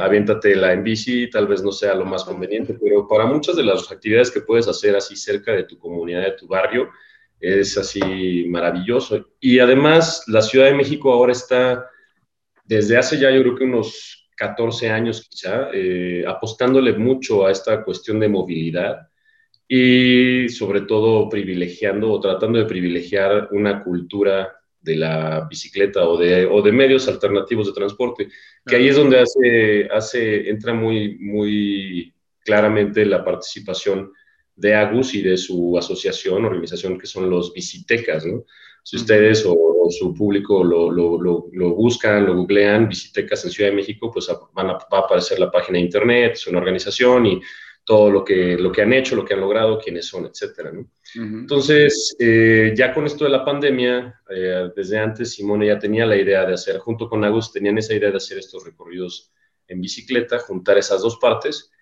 aviéntate 0.00 0.56
la 0.56 0.72
en 0.72 0.82
bici, 0.82 1.28
tal 1.28 1.46
vez 1.46 1.62
no 1.62 1.72
sea 1.72 1.94
lo 1.94 2.04
más 2.04 2.24
conveniente, 2.24 2.76
pero 2.82 3.06
para 3.06 3.26
muchas 3.26 3.56
de 3.56 3.62
las 3.62 3.90
actividades 3.90 4.30
que 4.30 4.40
puedes 4.40 4.68
hacer 4.68 4.96
así 4.96 5.16
cerca 5.16 5.52
de 5.52 5.64
tu 5.64 5.78
comunidad, 5.78 6.22
de 6.22 6.32
tu 6.32 6.46
barrio, 6.46 6.90
es 7.40 7.76
así 7.78 8.46
maravilloso. 8.48 9.32
Y 9.40 9.58
además, 9.58 10.24
la 10.26 10.42
Ciudad 10.42 10.66
de 10.66 10.74
México 10.74 11.12
ahora 11.12 11.32
está, 11.32 11.86
desde 12.64 12.96
hace 12.96 13.18
ya 13.18 13.30
yo 13.30 13.42
creo 13.42 13.56
que 13.56 13.64
unos 13.64 14.19
14 14.40 14.88
años 14.88 15.28
quizá, 15.28 15.68
eh, 15.74 16.24
apostándole 16.26 16.94
mucho 16.94 17.44
a 17.44 17.50
esta 17.50 17.84
cuestión 17.84 18.18
de 18.18 18.30
movilidad 18.30 19.08
y 19.68 20.48
sobre 20.48 20.80
todo 20.80 21.28
privilegiando 21.28 22.10
o 22.10 22.18
tratando 22.20 22.58
de 22.58 22.64
privilegiar 22.64 23.50
una 23.52 23.84
cultura 23.84 24.56
de 24.80 24.96
la 24.96 25.46
bicicleta 25.46 26.08
o 26.08 26.16
de, 26.16 26.46
o 26.46 26.62
de 26.62 26.72
medios 26.72 27.06
alternativos 27.06 27.66
de 27.66 27.74
transporte, 27.74 28.28
que 28.64 28.76
ahí 28.76 28.88
es 28.88 28.96
donde 28.96 29.20
hace, 29.20 29.88
hace, 29.92 30.48
entra 30.48 30.72
muy, 30.72 31.18
muy 31.18 32.14
claramente 32.42 33.04
la 33.04 33.22
participación 33.22 34.10
de 34.56 34.74
Agus 34.74 35.12
y 35.14 35.20
de 35.20 35.36
su 35.36 35.76
asociación, 35.76 36.46
organización 36.46 36.98
que 36.98 37.06
son 37.06 37.28
los 37.28 37.52
Bicitecas, 37.52 38.24
¿no? 38.24 38.46
Si 38.82 38.96
ustedes 38.96 39.44
o, 39.46 39.66
su 39.90 40.14
público 40.14 40.62
lo, 40.62 40.90
lo, 40.90 41.18
lo, 41.20 41.74
buscan, 41.74 42.24
lo 42.24 42.36
googlean, 42.36 42.88
Visitecas 42.88 43.44
en 43.44 43.50
Ciudad 43.50 43.70
de 43.70 43.76
México, 43.76 44.08
pues 44.12 44.30
van 44.52 44.70
a, 44.70 44.72
va 44.74 44.98
a 44.98 45.00
aparecer 45.00 45.40
la 45.40 45.50
página 45.50 45.78
de 45.78 45.84
internet, 45.84 46.32
es 46.34 46.46
una 46.46 46.58
organización 46.58 47.26
y 47.26 47.40
todo 47.84 48.08
lo 48.08 48.24
que, 48.24 48.56
lo 48.56 48.70
que 48.70 48.82
han 48.82 48.92
hecho, 48.92 49.16
lo 49.16 49.24
que 49.24 49.34
han 49.34 49.40
logrado, 49.40 49.80
quiénes 49.80 50.06
son, 50.06 50.26
etcétera, 50.26 50.70
¿no? 50.70 50.88
Entonces, 51.14 52.14
eh, 52.20 52.72
ya 52.76 52.94
con 52.94 53.04
esto 53.04 53.24
de 53.24 53.30
la 53.30 53.44
pandemia, 53.44 54.20
eh, 54.30 54.70
desde 54.76 54.98
antes 54.98 55.32
Simone 55.32 55.66
ya 55.66 55.78
tenía 55.78 56.06
la 56.06 56.16
idea 56.16 56.46
de 56.46 56.54
hacer, 56.54 56.78
junto 56.78 57.08
con 57.08 57.24
Agus, 57.24 57.52
tenían 57.52 57.78
esa 57.78 57.94
idea 57.94 58.10
de 58.10 58.18
hacer 58.18 58.38
estos 58.38 58.64
recorridos 58.64 59.32
en 59.66 59.80
bicicleta, 59.80 60.38
juntar 60.38 60.78
esas 60.78 61.02
dos 61.02 61.18
partes. 61.18 61.72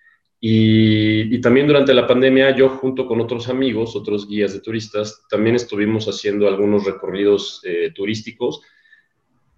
Y, 0.41 1.35
y, 1.35 1.41
también 1.41 1.67
durante 1.67 1.93
la 1.93 2.07
pandemia, 2.07 2.55
yo 2.55 2.69
junto 2.69 3.05
con 3.05 3.19
otros 3.19 3.49
amigos, 3.49 3.95
otros 3.95 4.25
guías 4.25 4.53
de 4.53 4.61
turistas, 4.61 5.25
también 5.29 5.55
estuvimos 5.55 6.05
haciendo 6.07 6.47
algunos 6.47 6.85
recorridos 6.85 7.61
eh, 7.65 7.91
turísticos 7.93 8.61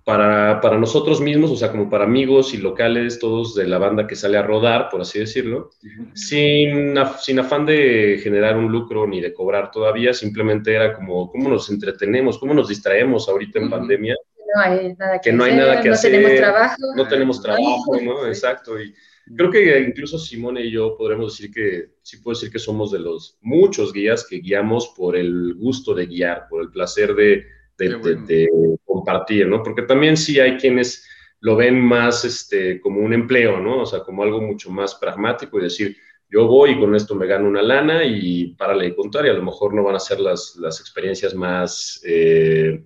para, 0.04 0.60
para, 0.60 0.80
nosotros 0.80 1.22
mismos, 1.22 1.52
o 1.52 1.56
sea, 1.56 1.70
como 1.70 1.88
para 1.88 2.06
amigos 2.06 2.56
y 2.56 2.58
locales, 2.58 3.20
todos 3.20 3.54
de 3.54 3.68
la 3.68 3.78
banda 3.78 4.08
que 4.08 4.16
sale 4.16 4.40
a 4.40 4.42
rodar, 4.42 4.90
por 4.90 5.02
así 5.02 5.20
decirlo, 5.20 5.70
sin, 6.16 6.96
sin 7.20 7.40
afán 7.40 7.68
de 7.68 8.20
generar 8.24 8.58
un 8.58 8.72
lucro 8.72 9.06
ni 9.06 9.22
de 9.22 9.34
cobrar 9.34 9.70
todavía, 9.70 10.14
simplemente 10.14 10.74
era 10.74 10.94
como 10.94 11.32
cómo 11.32 11.50
nos 11.50 11.70
entretenemos, 11.70 12.40
cómo 12.40 12.56
nos 12.56 12.68
distraemos 12.68 13.30
ahorita 13.30 13.60
en 13.60 13.70
pandemia. 13.70 14.16
No 14.56 14.62
hay 14.64 14.96
nada 14.98 15.22
que, 15.22 15.30
que 15.30 15.36
no 15.36 15.44
hacer, 15.44 15.54
hay 15.54 15.60
nada 15.60 15.82
que 15.82 15.90
no 15.90 15.94
hacer, 15.94 16.12
tenemos 16.12 16.38
trabajo. 16.38 16.76
No 16.96 17.08
tenemos 17.08 17.42
trabajo, 17.42 18.02
¿no? 18.02 18.28
Exacto. 18.28 18.82
Y 18.82 18.94
creo 19.36 19.52
que 19.52 19.80
incluso 19.80 20.18
Simone 20.18 20.66
y 20.66 20.72
yo 20.72 20.96
podremos 20.98 21.38
decir 21.38 21.54
que, 21.54 21.96
sí 22.02 22.18
puedo 22.18 22.36
decir 22.36 22.52
que 22.52 22.60
somos 22.60 22.92
de 22.92 23.00
los 23.00 23.38
muchos 23.42 23.94
guías 23.94 24.26
que 24.28 24.40
guiamos 24.40 24.94
por 24.96 25.16
el 25.16 25.56
gusto 25.56 25.94
de 25.94 26.06
guiar, 26.06 26.48
por 26.50 26.62
el 26.62 26.70
placer 26.70 27.16
de 27.16 27.46
de, 27.78 27.96
bueno. 27.96 28.26
de, 28.26 28.36
de, 28.36 28.50
compartir, 28.86 29.48
¿no? 29.48 29.64
Porque 29.64 29.84
también 29.84 30.18
sí 30.18 30.40
hay 30.40 30.58
quienes 30.58 31.08
lo 31.40 31.56
ven 31.56 31.80
más 31.80 32.24
este, 32.26 32.80
como 32.80 33.02
un 33.02 33.14
empleo, 33.14 33.60
¿no? 33.60 33.82
O 33.82 33.86
sea, 33.86 34.02
como 34.02 34.24
algo 34.24 34.42
mucho 34.42 34.70
más 34.70 34.96
pragmático 34.96 35.60
y 35.60 35.64
decir, 35.64 35.98
yo 36.30 36.48
voy 36.48 36.72
y 36.72 36.80
con 36.80 36.96
esto 36.96 37.16
me 37.16 37.28
gano 37.28 37.48
una 37.48 37.62
lana 37.62 38.04
y 38.04 38.54
párale 38.56 38.86
de 38.86 38.96
contar 38.96 39.26
y 39.26 39.30
a 39.30 39.34
lo 39.34 39.44
mejor 39.44 39.74
no 39.74 39.84
van 39.84 39.96
a 39.96 40.00
ser 40.00 40.20
las, 40.20 40.56
las 40.58 40.80
experiencias 40.80 41.34
más 41.34 42.02
eh, 42.06 42.86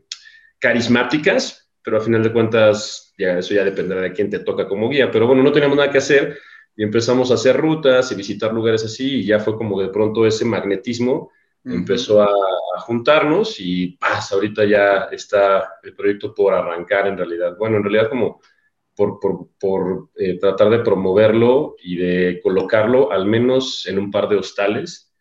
carismáticas, 0.57 1.69
pero 1.83 1.97
a 1.97 2.01
final 2.01 2.23
de 2.23 2.33
cuentas 2.33 3.04
ya 3.17 3.39
eso 3.39 3.53
ya 3.53 3.63
dependerá 3.63 4.01
de 4.01 4.13
quién 4.13 4.29
te 4.29 4.39
toca 4.39 4.67
como 4.67 4.89
guía. 4.89 5.11
Pero 5.11 5.27
bueno, 5.27 5.43
no 5.43 5.51
teníamos 5.51 5.77
nada 5.77 5.91
que 5.91 5.99
hacer 5.99 6.37
y 6.75 6.83
empezamos 6.83 7.31
a 7.31 7.35
hacer 7.35 7.57
rutas 7.57 8.11
y 8.11 8.15
visitar 8.15 8.53
lugares 8.53 8.83
así 8.83 9.19
y 9.19 9.25
ya 9.25 9.39
fue 9.39 9.55
como 9.55 9.81
de 9.81 9.89
pronto 9.89 10.25
ese 10.25 10.45
magnetismo 10.45 11.31
Uh 11.65 11.69
-huh. 11.69 11.75
empezó 11.77 12.21
a, 12.21 12.27
a, 12.27 12.79
juntarnos 12.81 13.59
y 13.59 13.97
paz, 13.97 14.31
ahorita 14.31 14.65
ya 14.65 15.07
está 15.11 15.79
el 15.81 15.95
proyecto 15.95 16.33
por 16.33 16.53
arrancar 16.53 17.07
en 17.07 17.17
realidad. 17.17 17.57
Bueno, 17.57 17.77
en 17.77 17.83
realidad 17.83 18.07
como 18.07 18.39
por, 18.95 19.19
por, 19.19 19.49
por 19.59 20.09
eh, 20.15 20.37
tratar 20.37 20.69
de 20.69 20.79
promoverlo 20.79 21.75
y 21.81 21.97
de 21.97 22.39
colocarlo 22.43 23.11
al 23.11 23.25
menos 23.25 23.87
en 23.87 23.97
un 23.97 24.11
par 24.11 24.29
de 24.29 24.35
hostales 24.37 25.11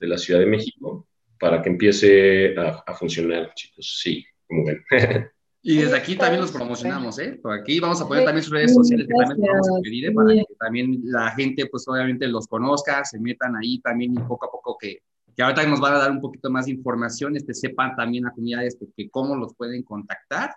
de 0.00 0.08
la 0.08 0.18
Ciudad 0.18 0.40
de 0.40 0.46
México 0.46 1.06
para 1.38 1.62
que 1.62 1.68
empiece 1.68 2.56
a, 2.58 2.82
a 2.84 2.94
funcionar, 2.94 3.54
chicos. 3.54 4.00
Sí, 4.02 4.24
como 4.48 4.66
ven. 4.66 4.84
Y 5.64 5.76
desde 5.76 5.96
aquí 5.96 6.16
también 6.16 6.40
los 6.40 6.50
promocionamos, 6.50 7.18
¿eh? 7.20 7.38
Por 7.40 7.52
aquí 7.52 7.78
vamos 7.78 8.00
a 8.00 8.08
poner 8.08 8.24
también 8.24 8.42
sus 8.42 8.52
redes 8.52 8.74
sociales 8.74 9.06
que 9.06 9.14
también 9.14 9.52
vamos 9.52 9.68
a 9.68 9.80
pedir, 9.80 10.06
¿eh? 10.06 10.12
para 10.12 10.34
que 10.34 10.44
también 10.58 11.00
la 11.04 11.30
gente, 11.30 11.66
pues 11.66 11.86
obviamente 11.86 12.26
los 12.26 12.48
conozca, 12.48 13.04
se 13.04 13.20
metan 13.20 13.54
ahí 13.54 13.78
también 13.78 14.12
y 14.12 14.18
poco 14.18 14.46
a 14.46 14.50
poco 14.50 14.76
que, 14.76 14.98
que 15.36 15.42
ahorita 15.42 15.64
nos 15.66 15.78
van 15.78 15.94
a 15.94 15.98
dar 15.98 16.10
un 16.10 16.20
poquito 16.20 16.50
más 16.50 16.66
de 16.66 16.72
información, 16.72 17.36
este, 17.36 17.54
sepan 17.54 17.94
también 17.94 18.26
a 18.26 18.32
comunidades 18.32 18.76
que, 18.76 18.86
que 18.96 19.08
cómo 19.08 19.36
los 19.36 19.54
pueden 19.54 19.84
contactar 19.84 20.50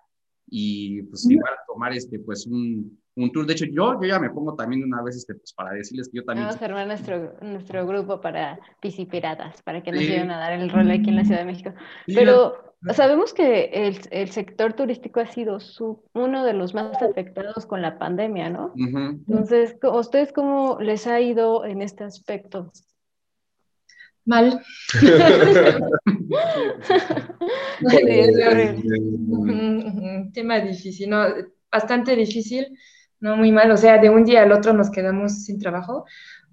y 0.47 1.03
pues 1.03 1.29
igual 1.29 1.53
tomar 1.67 1.93
este, 1.93 2.19
pues 2.19 2.47
un, 2.47 2.99
un 3.15 3.31
tour. 3.31 3.45
De 3.45 3.53
hecho, 3.53 3.65
yo, 3.65 3.99
yo 4.01 4.07
ya 4.07 4.19
me 4.19 4.29
pongo 4.29 4.55
también 4.55 4.83
una 4.83 5.01
vez 5.01 5.15
este, 5.17 5.35
pues, 5.35 5.53
para 5.53 5.71
decirles 5.71 6.09
que 6.09 6.17
yo 6.17 6.23
también... 6.23 6.47
Vamos 6.47 6.61
a 6.61 6.65
armar 6.65 6.87
nuestro, 6.87 7.37
nuestro 7.41 7.87
grupo 7.87 8.21
para 8.21 8.59
piscipiratas, 8.81 9.61
para 9.61 9.81
que 9.81 9.91
nos 9.91 10.01
ayuden 10.01 10.31
a 10.31 10.37
dar 10.37 10.53
el 10.53 10.69
rol 10.69 10.89
aquí 10.91 11.09
en 11.09 11.15
la 11.15 11.25
Ciudad 11.25 11.39
de 11.39 11.45
México. 11.45 11.73
Pero 12.07 12.74
sabemos 12.93 13.33
que 13.33 13.65
el, 13.73 13.99
el 14.11 14.29
sector 14.29 14.73
turístico 14.73 15.19
ha 15.19 15.27
sido 15.27 15.59
su, 15.59 16.03
uno 16.13 16.45
de 16.45 16.53
los 16.53 16.73
más 16.73 17.01
afectados 17.01 17.65
con 17.65 17.81
la 17.81 17.97
pandemia, 17.97 18.49
¿no? 18.49 18.73
Uh 18.75 18.87
-huh. 18.87 19.09
Entonces, 19.27 19.75
¿ustedes 19.81 20.31
cómo 20.31 20.77
les 20.79 21.07
ha 21.07 21.19
ido 21.19 21.65
en 21.65 21.81
este 21.81 22.03
aspecto? 22.03 22.71
Mal. 24.25 24.61
Un 29.27 30.31
tema 30.33 30.59
difícil, 30.59 31.09
¿no? 31.09 31.25
Bastante 31.71 32.15
difícil, 32.15 32.67
no 33.19 33.37
muy 33.37 33.51
mal. 33.51 33.69
O 33.71 33.77
sea, 33.77 33.99
de 33.99 34.09
un 34.09 34.25
día 34.25 34.43
al 34.43 34.51
otro 34.51 34.73
nos 34.73 34.89
quedamos 34.89 35.43
sin 35.43 35.59
trabajo 35.59 36.05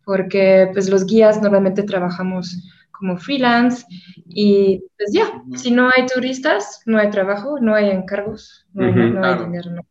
porque 0.05 0.69
pues 0.73 0.89
los 0.89 1.07
guías 1.07 1.41
normalmente 1.41 1.83
trabajamos 1.85 2.57
como 2.93 3.17
freelance 3.17 3.85
y 4.27 4.85
pues 4.97 5.13
ya, 5.13 5.43
si 5.57 5.71
no 5.71 5.91
hay 5.95 6.07
turistas, 6.07 6.83
no 6.87 6.99
hay 6.99 7.11
trabajo, 7.11 7.59
no 7.61 7.75
hay 7.75 7.91
encargos, 7.91 8.67
no, 8.73 8.89
uh 8.89 8.93
-huh, 8.93 9.13
no, 9.13 9.25
hay 9.25 9.39
dinero, 9.45 9.71
¿no? 9.71 9.83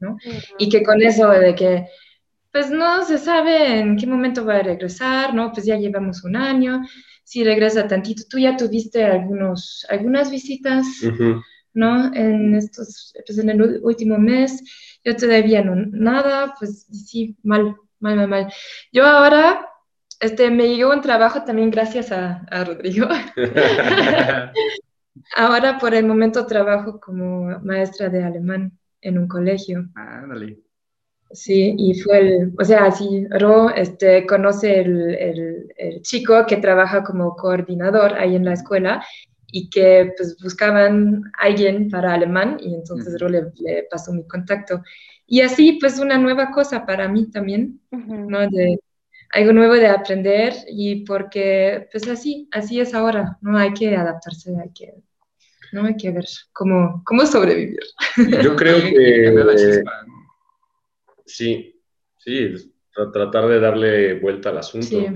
¿no? 0.00 0.10
Uh 0.12 0.18
-huh. 0.18 0.54
Y 0.58 0.68
que 0.68 0.82
con 0.82 1.02
eso 1.02 1.28
de 1.30 1.54
que 1.54 1.86
pues 2.52 2.70
no 2.70 3.04
se 3.04 3.18
sabe 3.18 3.80
en 3.80 3.96
qué 3.96 4.06
momento 4.06 4.44
va 4.44 4.56
a 4.58 4.62
regresar, 4.62 5.34
¿no? 5.34 5.50
Pues 5.52 5.66
ya 5.66 5.76
llevamos 5.76 6.22
un 6.22 6.36
año, 6.36 6.82
si 7.24 7.42
regresa 7.42 7.88
tantito, 7.88 8.22
tú 8.30 8.38
ya 8.38 8.56
tuviste 8.56 9.02
algunos, 9.02 9.84
algunas 9.90 10.30
visitas, 10.30 10.86
uh 11.02 11.10
-huh. 11.10 11.42
¿no? 11.72 12.14
En 12.14 12.54
estos, 12.54 13.12
pues 13.26 13.38
en 13.38 13.50
el 13.50 13.60
último 13.82 14.18
mes, 14.18 14.62
yo 15.04 15.16
todavía 15.16 15.64
no, 15.64 15.74
nada, 15.74 16.54
pues 16.58 16.86
sí, 17.08 17.36
mal, 17.42 17.74
mal, 17.98 18.16
mal, 18.16 18.28
mal. 18.28 18.52
Yo 18.92 19.04
ahora, 19.04 19.66
este, 20.24 20.50
me 20.50 20.68
llegó 20.68 20.92
un 20.92 21.00
trabajo 21.00 21.44
también 21.44 21.70
gracias 21.70 22.10
a, 22.12 22.46
a 22.50 22.64
Rodrigo. 22.64 23.08
ahora 25.36 25.78
por 25.78 25.94
el 25.94 26.06
momento 26.06 26.46
trabajo 26.46 27.00
como 27.00 27.58
maestra 27.60 28.08
de 28.08 28.24
alemán 28.24 28.78
en 29.00 29.18
un 29.18 29.28
colegio. 29.28 29.86
Ah, 29.94 30.24
dale. 30.28 30.58
Sí, 31.30 31.74
y 31.76 31.94
fue 32.00 32.20
el, 32.20 32.52
o 32.58 32.64
sea, 32.64 32.90
sí, 32.92 33.26
Ro 33.28 33.70
este, 33.70 34.24
conoce 34.24 34.80
el, 34.80 35.14
el, 35.14 35.72
el, 35.76 36.02
chico 36.02 36.46
que 36.46 36.58
trabaja 36.58 37.02
como 37.02 37.34
coordinador 37.34 38.14
ahí 38.14 38.36
en 38.36 38.44
la 38.44 38.52
escuela 38.52 39.04
y 39.50 39.68
que 39.68 40.12
pues 40.16 40.36
buscaban 40.40 41.22
a 41.38 41.46
alguien 41.46 41.90
para 41.90 42.14
alemán 42.14 42.58
y 42.60 42.74
entonces 42.74 43.14
uh 43.14 43.16
-huh. 43.16 43.20
Ro 43.20 43.28
le, 43.28 43.42
le, 43.56 43.82
pasó 43.90 44.12
mi 44.12 44.26
contacto. 44.28 44.82
Y 45.26 45.40
así 45.40 45.78
pues 45.80 45.98
una 45.98 46.18
nueva 46.18 46.50
cosa 46.50 46.86
para 46.86 47.08
mí 47.08 47.30
también, 47.30 47.80
uh 47.90 47.96
-huh. 47.96 48.26
¿no? 48.28 48.40
De 48.50 48.78
algo 49.32 49.52
nuevo 49.52 49.74
de 49.74 49.88
aprender 49.88 50.54
y 50.68 51.04
porque 51.04 51.88
pues 51.90 52.08
así, 52.08 52.48
así 52.52 52.80
es 52.80 52.94
ahora, 52.94 53.38
¿no? 53.40 53.58
Hay 53.58 53.72
que 53.72 53.94
adaptarse, 53.96 54.54
hay 54.60 54.70
que, 54.72 54.94
¿no? 55.72 55.86
Hay 55.86 55.96
que 55.96 56.10
ver 56.10 56.26
cómo, 56.52 57.02
cómo 57.04 57.26
sobrevivir. 57.26 57.80
Yo 58.42 58.56
creo 58.56 58.76
que... 58.82 59.82
Sí, 61.26 61.80
sí, 62.18 62.54
tratar 63.12 63.48
de 63.48 63.60
darle 63.60 64.14
vuelta 64.20 64.50
al 64.50 64.58
asunto. 64.58 64.86
Sí. 64.86 65.06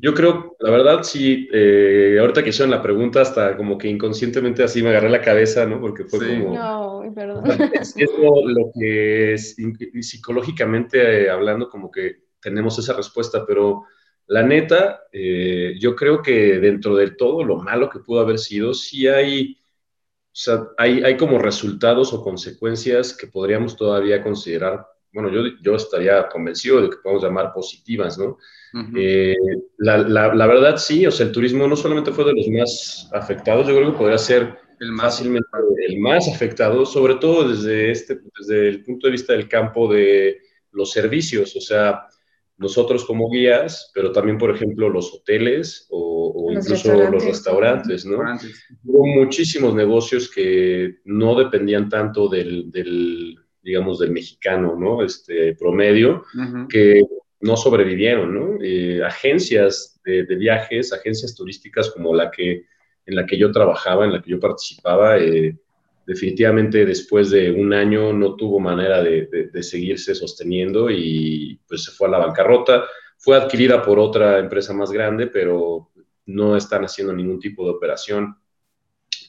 Yo 0.00 0.14
creo, 0.14 0.56
la 0.60 0.70
verdad, 0.70 1.02
sí, 1.02 1.48
eh, 1.52 2.16
ahorita 2.18 2.42
que 2.42 2.50
hicieron 2.50 2.70
la 2.70 2.82
pregunta, 2.82 3.20
hasta 3.20 3.56
como 3.56 3.76
que 3.76 3.88
inconscientemente 3.88 4.62
así 4.62 4.82
me 4.82 4.88
agarré 4.88 5.10
la 5.10 5.20
cabeza, 5.20 5.66
¿no? 5.66 5.80
Porque 5.80 6.04
fue 6.04 6.20
sí. 6.20 6.40
como... 6.40 6.54
No, 6.54 7.12
perdón. 7.14 7.44
Es, 7.74 7.94
es 7.96 8.10
lo, 8.18 8.48
lo, 8.48 8.70
que 8.78 9.34
es, 9.34 9.56
psicológicamente 10.00 11.24
eh, 11.24 11.30
hablando, 11.30 11.68
como 11.68 11.90
que 11.90 12.22
tenemos 12.42 12.78
esa 12.78 12.92
respuesta, 12.92 13.46
pero 13.46 13.84
la 14.26 14.42
neta, 14.42 15.04
eh, 15.12 15.76
yo 15.78 15.96
creo 15.96 16.22
que 16.22 16.58
dentro 16.58 16.96
de 16.96 17.12
todo 17.12 17.44
lo 17.44 17.56
malo 17.56 17.88
que 17.88 18.00
pudo 18.00 18.20
haber 18.20 18.38
sido, 18.38 18.74
sí 18.74 19.06
hay... 19.08 19.56
O 20.34 20.34
sea, 20.34 20.66
hay, 20.78 21.02
hay 21.04 21.18
como 21.18 21.38
resultados 21.38 22.14
o 22.14 22.22
consecuencias 22.22 23.14
que 23.14 23.26
podríamos 23.26 23.76
todavía 23.76 24.22
considerar 24.22 24.86
bueno, 25.12 25.30
yo, 25.30 25.42
yo 25.60 25.74
estaría 25.74 26.26
convencido 26.28 26.80
de 26.80 26.90
que 26.90 26.96
podemos 27.02 27.22
llamar 27.22 27.52
positivas, 27.52 28.18
¿no? 28.18 28.38
Uh 28.72 28.78
-huh. 28.78 28.92
eh, 28.96 29.36
la, 29.78 29.98
la, 29.98 30.34
la, 30.34 30.46
verdad 30.46 30.78
sí, 30.78 31.06
o 31.06 31.10
sea, 31.10 31.26
el 31.26 31.32
turismo 31.32 31.66
no 31.68 31.76
solamente 31.76 32.12
fue 32.12 32.24
de 32.24 32.32
los 32.32 32.48
más 32.48 33.10
afectados, 33.12 33.66
yo 33.66 33.76
creo 33.76 33.92
que 33.92 33.98
podría 33.98 34.18
ser 34.18 34.58
el 34.80 34.92
más 34.92 35.16
fácilmente 35.16 35.46
el 35.86 35.98
más 35.98 36.28
afectado, 36.28 36.86
sobre 36.86 37.16
todo 37.16 37.48
desde, 37.48 37.90
este, 37.90 38.20
desde 38.38 38.68
el 38.68 38.84
punto 38.84 39.06
de 39.06 39.12
vista 39.12 39.32
del 39.32 39.48
campo 39.48 39.92
de 39.92 40.38
los 40.70 40.90
servicios, 40.90 41.54
o 41.56 41.60
sea, 41.60 42.06
nosotros 42.62 43.04
como 43.04 43.28
guías, 43.30 43.90
pero 43.94 44.12
también, 44.12 44.38
por 44.38 44.50
ejemplo, 44.54 44.88
los 44.88 45.12
hoteles 45.12 45.86
o, 45.90 46.32
o 46.34 46.54
los 46.54 46.64
incluso 46.64 46.88
restaurantes. 46.88 47.12
los 47.12 47.24
restaurantes, 47.24 48.06
¿no? 48.06 48.18
Hubo 48.84 49.06
muchísimos 49.06 49.74
negocios 49.74 50.30
que 50.30 51.00
no 51.04 51.34
dependían 51.34 51.88
tanto 51.88 52.28
del, 52.28 52.70
del 52.70 53.36
digamos, 53.62 53.98
del 53.98 54.12
mexicano, 54.12 54.76
¿no? 54.76 55.04
Este 55.04 55.54
promedio, 55.54 56.24
uh 56.34 56.38
-huh. 56.38 56.68
que 56.68 57.02
no 57.40 57.56
sobrevivieron, 57.56 58.34
¿no? 58.34 58.58
Eh, 58.62 59.02
agencias 59.04 60.00
de, 60.04 60.24
de, 60.24 60.36
viajes, 60.36 60.92
agencias 60.92 61.34
turísticas 61.34 61.90
como 61.90 62.14
la 62.14 62.30
que, 62.30 62.64
en 63.06 63.14
la 63.14 63.26
que 63.26 63.36
yo 63.36 63.50
trabajaba, 63.50 64.04
en 64.04 64.12
la 64.12 64.22
que 64.22 64.30
yo 64.30 64.38
participaba, 64.40 65.18
eh, 65.18 65.56
definitivamente 66.06 66.84
después 66.84 67.30
de 67.30 67.50
un 67.50 67.72
año 67.72 68.12
no 68.12 68.36
tuvo 68.36 68.58
manera 68.58 69.02
de, 69.02 69.50
de, 69.52 69.62
seguirse 69.62 70.14
sosteniendo 70.14 70.90
y 70.90 71.60
pues 71.66 71.84
se 71.84 71.92
fue 71.92 72.08
a 72.08 72.12
la 72.12 72.18
bancarrota. 72.18 72.84
fue 73.18 73.36
adquirida 73.36 73.82
por 73.82 73.98
otra 73.98 74.38
empresa 74.38 74.72
más 74.72 74.90
grande, 74.90 75.28
pero 75.28 75.90
no 76.26 76.56
están 76.56 76.84
haciendo 76.84 77.12
ningún 77.12 77.38
tipo 77.38 77.64
de 77.64 77.70
operación. 77.70 78.36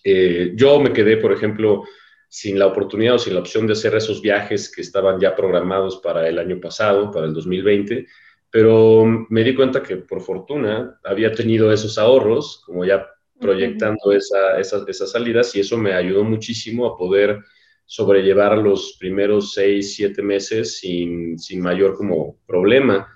Eh, 0.04 0.54
yo 0.56 0.80
me 0.80 0.94
quedé, 0.94 1.18
por 1.18 1.32
ejemplo, 1.32 1.84
sin 2.28 2.58
la 2.58 2.68
oportunidad 2.68 3.16
o 3.16 3.20
sin 3.20 3.36
la 3.36 3.42
opción 3.42 3.68
de 3.68 3.74
hacer 3.74 3.96
esos 3.96 4.22
viajes 4.22 4.74
que 4.74 4.82
estaban 4.82 5.20
ya 5.20 5.36
programados 5.36 5.98
para 5.98 6.28
el 6.28 6.40
año 6.40 6.60
pasado, 6.60 7.12
para 7.12 7.28
el 7.28 7.34
2020, 7.34 8.08
pero 8.50 9.06
me 9.30 9.44
di 9.44 9.56
cuenta 9.56 9.84
que 9.84 9.98
por 9.98 10.22
fortuna 10.22 11.00
había 11.04 11.32
tenido 11.32 11.72
esos 11.72 11.98
ahorros, 11.98 12.62
como 12.66 12.86
ya 12.86 13.08
proyectando 13.44 14.12
esas, 14.12 15.12
salidas, 15.12 15.56
y 15.56 15.60
eso 15.60 15.78
me 15.78 15.94
ayudó 15.94 16.24
muchísimo 16.24 16.88
a 16.88 16.98
poder 16.98 17.40
sobrellevar 17.86 18.58
los 18.58 18.96
primeros 19.00 19.54
seis, 19.54 19.96
siete 19.96 20.24
meses 20.24 20.80
sin, 20.80 21.38
mayor 21.60 21.96
como 21.96 22.38
problema. 22.48 23.08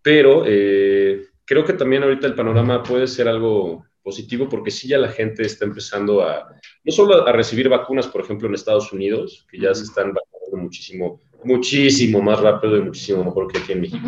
Pero 0.00 0.44
eh, 0.46 1.26
creo 1.44 1.64
que 1.64 1.74
también 1.74 2.04
ahorita 2.04 2.26
el 2.26 2.34
panorama 2.34 2.82
puede 2.82 3.06
ser 3.06 3.28
algo 3.28 3.84
positivo 4.02 4.48
porque 4.48 4.70
sí 4.70 4.86
ya 4.86 4.98
la 4.98 5.08
gente 5.08 5.42
está 5.42 5.64
empezando 5.64 6.22
a, 6.22 6.48
no 6.84 6.92
solo 6.92 7.26
a 7.26 7.32
recibir 7.32 7.68
vacunas, 7.68 8.06
por 8.06 8.20
ejemplo, 8.20 8.46
en 8.46 8.54
Estados 8.54 8.92
Unidos, 8.92 9.44
que 9.50 9.58
ya 9.58 9.74
se 9.74 9.82
están 9.82 10.14
vacunando 10.14 10.62
muchísimo, 10.62 11.20
muchísimo 11.42 12.22
más 12.22 12.40
rápido 12.40 12.76
y 12.76 12.82
muchísimo 12.82 13.24
mejor 13.24 13.50
que 13.50 13.58
aquí 13.58 13.72
en 13.72 13.80
México. 13.80 14.06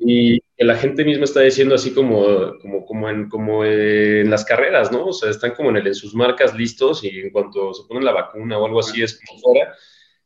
Y 0.00 0.38
que 0.56 0.64
la 0.64 0.76
gente 0.76 1.04
misma 1.04 1.24
está 1.24 1.40
diciendo 1.40 1.74
así 1.74 1.92
como, 1.92 2.58
como, 2.60 2.86
como, 2.86 3.10
en, 3.10 3.28
como 3.28 3.64
en 3.64 4.30
las 4.30 4.44
carreras, 4.44 4.90
¿no? 4.90 5.06
O 5.06 5.12
sea, 5.12 5.28
están 5.28 5.54
como 5.54 5.68
en, 5.70 5.76
el, 5.76 5.86
en 5.86 5.94
sus 5.94 6.14
marcas 6.14 6.54
listos 6.54 7.04
y 7.04 7.20
en 7.20 7.30
cuanto 7.30 7.74
se 7.74 7.86
ponen 7.86 8.04
la 8.04 8.12
vacuna 8.12 8.58
o 8.58 8.64
algo 8.64 8.80
así 8.80 9.02
es 9.02 9.20
como 9.20 9.40
fuera. 9.40 9.74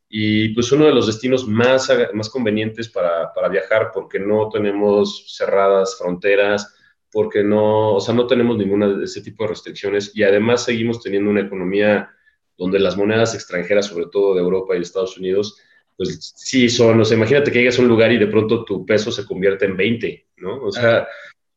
Y 0.09 0.51
pues 0.51 0.71
uno 0.71 0.87
de 0.87 0.93
los 0.93 1.07
destinos 1.07 1.47
más, 1.49 1.91
más 2.15 2.29
convenientes 2.29 2.89
para, 2.89 3.33
para 3.33 3.49
viajar 3.49 3.91
porque 3.93 4.21
no 4.21 4.49
tenemos 4.49 5.37
cerradas 5.37 5.97
fronteras, 5.99 6.77
porque 7.11 7.43
no, 7.43 7.95
o 7.95 8.01
sea, 8.01 8.15
no 8.15 8.27
tenemos 8.27 8.57
ninguna 8.57 8.89
de 8.89 9.05
ese 9.05 9.23
tipo 9.23 9.45
de 9.45 9.51
restricciones 9.51 10.13
y 10.15 10.23
además 10.23 10.65
seguimos 10.65 11.03
teniendo 11.03 11.31
una 11.31 11.41
economía 11.41 12.11
donde 12.57 12.79
las 12.79 12.97
monedas 12.97 13.35
extranjeras, 13.35 13.87
sobre 13.87 14.07
todo 14.07 14.35
de 14.35 14.43
Europa 14.43 14.77
y 14.77 14.83
Estados 14.83 15.17
Unidos, 15.17 15.59
pues 16.01 16.33
sí 16.35 16.71
son, 16.71 16.99
o 16.99 17.05
sea, 17.05 17.19
imagínate 17.19 17.53
que 17.53 17.59
llegas 17.59 17.79
a 17.79 17.83
un 17.83 17.89
lugar 17.89 18.11
y 18.11 18.17
de 18.17 18.27
pronto 18.27 18.65
tu 18.65 18.87
peso 18.87 19.13
se 19.13 19.27
convierte 19.27 19.67
en 19.67 19.77
20, 19.77 20.29
¿no? 20.39 20.63
O 20.63 20.73
sea, 20.73 21.07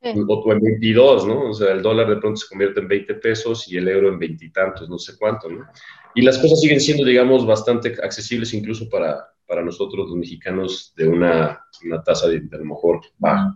o 0.02 0.52
en 0.52 0.60
22, 0.60 1.26
¿no? 1.26 1.52
O 1.52 1.54
sea, 1.54 1.72
el 1.72 1.82
dólar 1.82 2.10
de 2.10 2.18
pronto 2.18 2.36
se 2.36 2.50
convierte 2.50 2.82
en 2.82 2.90
20 2.90 3.14
pesos 3.16 3.72
y 3.72 3.78
el 3.78 3.88
euro 3.88 4.10
en 4.10 4.20
veintitantos, 4.20 4.90
no 4.90 4.98
sé 4.98 5.14
cuánto, 5.18 5.50
¿no? 5.50 5.66
Y 6.14 6.24
las 6.24 6.40
cosas 6.40 6.60
siguen 6.60 6.82
siendo, 6.82 7.06
digamos, 7.06 7.46
bastante 7.46 7.96
accesibles 8.04 8.54
incluso 8.54 8.90
para, 8.90 9.26
para 9.48 9.64
nosotros 9.64 10.10
los 10.10 10.18
mexicanos 10.18 10.92
de 10.98 11.08
una, 11.08 11.62
una 11.86 12.04
tasa 12.04 12.28
de, 12.28 12.44
a 12.52 12.58
lo 12.58 12.66
mejor 12.66 13.00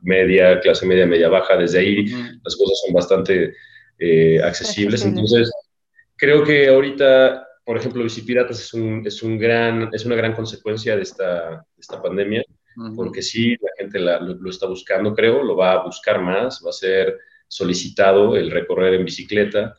media, 0.03 0.61
clase 0.61 0.85
media, 0.85 1.05
media 1.05 1.27
baja. 1.27 1.57
Desde 1.57 1.79
ahí 1.79 2.05
las 2.05 2.55
cosas 2.55 2.79
son 2.85 2.93
bastante 2.93 3.55
eh, 3.99 4.41
accesibles. 4.41 5.03
Entonces, 5.03 5.51
creo 6.15 6.45
que 6.45 6.69
ahorita, 6.69 7.45
por 7.67 7.75
ejemplo, 7.75 8.01
Visipiratas 8.01 8.61
es, 8.61 8.73
un, 8.73 9.05
es, 9.05 9.21
un 9.21 9.37
gran, 9.37 9.89
es 9.91 10.05
una 10.05 10.15
gran 10.15 10.33
consecuencia 10.33 10.95
de 10.95 11.01
esta, 11.01 11.49
de 11.49 11.81
esta 11.81 12.01
pandemia, 12.01 12.41
porque 12.95 13.21
sí, 13.21 13.57
la 13.59 13.71
gente 13.77 13.99
lo, 13.99 14.21
lo, 14.21 14.49
está 14.49 14.67
buscando, 14.67 15.13
creo, 15.13 15.43
lo 15.43 15.57
va 15.57 15.73
a 15.73 15.83
buscar 15.83 16.21
más, 16.21 16.63
va 16.65 16.69
a 16.69 16.73
ser 16.73 17.17
solicitado 17.45 18.37
el 18.37 18.51
recorrer 18.51 18.93
en 18.93 19.03
bicicleta. 19.03 19.75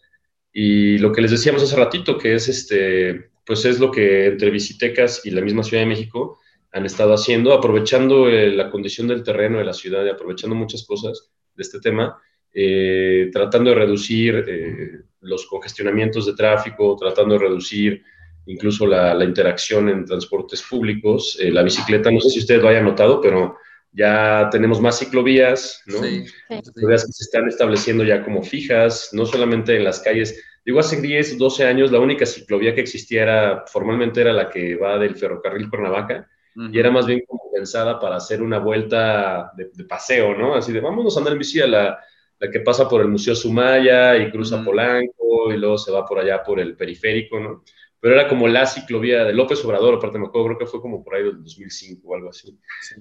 Y 0.53 0.99
lo 0.99 1.13
que 1.13 1.23
les 1.23 1.31
decíamos 1.31 1.63
hace 1.63 1.77
ratito, 1.77 2.19
que 2.19 2.35
es 2.35 2.51
este, 2.51 3.31
pues 3.47 3.65
es 3.65 3.81
lo 3.81 3.91
que 3.91 4.27
entre 4.27 4.51
Visitecas 4.51 5.25
y 5.25 5.31
la 5.31 5.41
misma 5.41 5.63
Ciudad 5.63 5.83
de 5.83 5.89
México 5.89 6.39
han 6.73 6.85
estado 6.85 7.15
haciendo, 7.15 7.55
aprovechando 7.55 8.29
eh, 8.29 8.51
la 8.51 8.69
condición 8.69 9.09
del 9.09 9.23
terreno 9.23 9.57
de 9.57 9.65
la 9.65 9.73
ciudad 9.73 10.05
y 10.05 10.11
aprovechando 10.11 10.55
muchas 10.55 10.85
cosas 10.85 11.31
de 11.55 11.63
este 11.63 11.81
tema, 11.81 12.21
eh, 12.53 13.31
tratando 13.33 13.71
de 13.71 13.77
reducir 13.77 14.45
eh, 14.47 15.08
los 15.21 15.47
congestionamientos 15.47 16.27
de 16.27 16.35
tráfico, 16.35 16.97
tratando 16.99 17.35
de 17.35 17.41
reducir 17.41 18.03
incluso 18.47 18.87
la, 18.87 19.23
interacción 19.25 19.89
en 19.89 20.05
transportes 20.05 20.63
públicos. 20.63 21.39
la 21.41 21.63
bicicleta, 21.63 22.11
no 22.11 22.21
sé 22.21 22.31
si 22.31 22.39
ustedes 22.41 22.63
lo 22.63 22.69
hayan 22.69 22.85
notado, 22.85 23.21
pero 23.21 23.57
ya 23.93 24.49
tenemos 24.51 24.81
más 24.81 24.99
ciclovías, 24.99 25.83
¿no? 25.87 26.03
Sí. 26.03 26.25
Ciclovías 26.65 27.05
que 27.05 27.13
se 27.13 27.25
están 27.25 27.49
estableciendo 27.49 28.05
ya 28.05 28.25
como 28.25 28.43
fijas, 28.43 29.11
no 29.13 29.27
solamente 29.27 29.77
en 29.77 29.85
las 29.85 30.01
calles 30.01 30.43
Digo, 30.69 30.81
hace 30.81 31.01
10, 31.01 31.39
12 31.39 31.65
años 31.65 31.91
la 31.91 31.99
única 31.99 32.27
ciclovía 32.27 32.75
que 32.75 32.83
existía 32.83 33.23
era, 33.23 33.65
formalmente 33.67 34.21
era 34.21 34.35
la 34.35 34.51
que 34.51 34.77
va 34.77 34.99
del 34.99 35.17
ferrocarril 35.17 35.71
Cuernavaca 35.71 36.29
y 36.71 36.79
era 36.79 36.91
más 36.91 37.07
bien 37.07 37.23
como 37.27 37.51
pensada 37.51 37.99
para 37.99 38.17
hacer 38.17 38.43
una 38.43 38.59
vuelta 38.59 39.51
de, 39.57 39.85
paseo, 39.85 40.35
¿no? 40.35 40.55
Así 40.55 40.71
de, 40.71 40.81
vámonos 40.81 41.17
a 41.17 41.21
andar 41.21 41.33
en 41.33 41.39
bici 41.39 41.63
a 41.63 41.67
la, 41.67 41.99
la 42.39 42.51
que 42.51 42.61
pasa 42.61 42.89
por 42.89 43.01
el 43.01 43.09
Museo 43.09 43.35
Sumaya 43.35 44.17
y 44.17 44.31
cruza 44.31 44.65
Polanco 44.65 45.53
y 45.53 45.57
luego 45.57 45.79
se 45.79 45.93
va 45.93 46.05
por 46.05 46.19
allá 46.19 46.43
por 46.43 46.61
el 46.61 46.77
periférico, 46.77 47.41
¿no? 47.41 47.65
Pero 48.01 48.15
era 48.15 48.29
como 48.29 48.47
la 48.47 48.65
ciclovía 48.65 49.25
de 49.25 49.33
López 49.33 49.65
Obrador, 49.65 49.95
aparte 49.95 50.19
me 50.19 50.27
acuerdo, 50.27 50.47
creo 50.47 50.59
que 50.59 50.67
fue 50.67 50.81
como 50.81 51.03
por 51.03 51.17
ahí 51.17 51.25
del 51.25 51.43
2005 51.43 52.09
o 52.09 52.15
algo 52.15 52.31
así. 52.31 52.57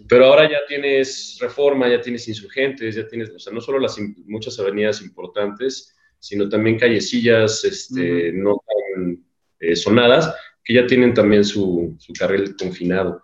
Pero 0.09 0.25
ahora 0.25 0.49
ya 0.49 0.57
tienes 0.67 1.37
reforma, 1.39 1.87
ya 1.87 2.01
tienes 2.01 2.27
insurgentes, 2.27 2.95
ya 2.95 3.07
tienes, 3.07 3.29
o 3.29 3.37
sea, 3.37 3.53
no 3.53 3.61
solo 3.61 3.77
las 3.77 3.99
muchas 4.25 4.59
avenidas 4.59 5.03
importantes, 5.03 5.95
sino 6.17 6.49
también 6.49 6.79
callecillas 6.79 7.63
este, 7.63 8.31
no 8.33 8.59
tan 8.65 9.23
eh, 9.59 9.75
sonadas, 9.75 10.33
que 10.63 10.73
ya 10.73 10.87
tienen 10.87 11.13
también 11.13 11.45
su, 11.45 11.95
su, 11.99 12.13
carril 12.13 12.55
confinado. 12.55 13.23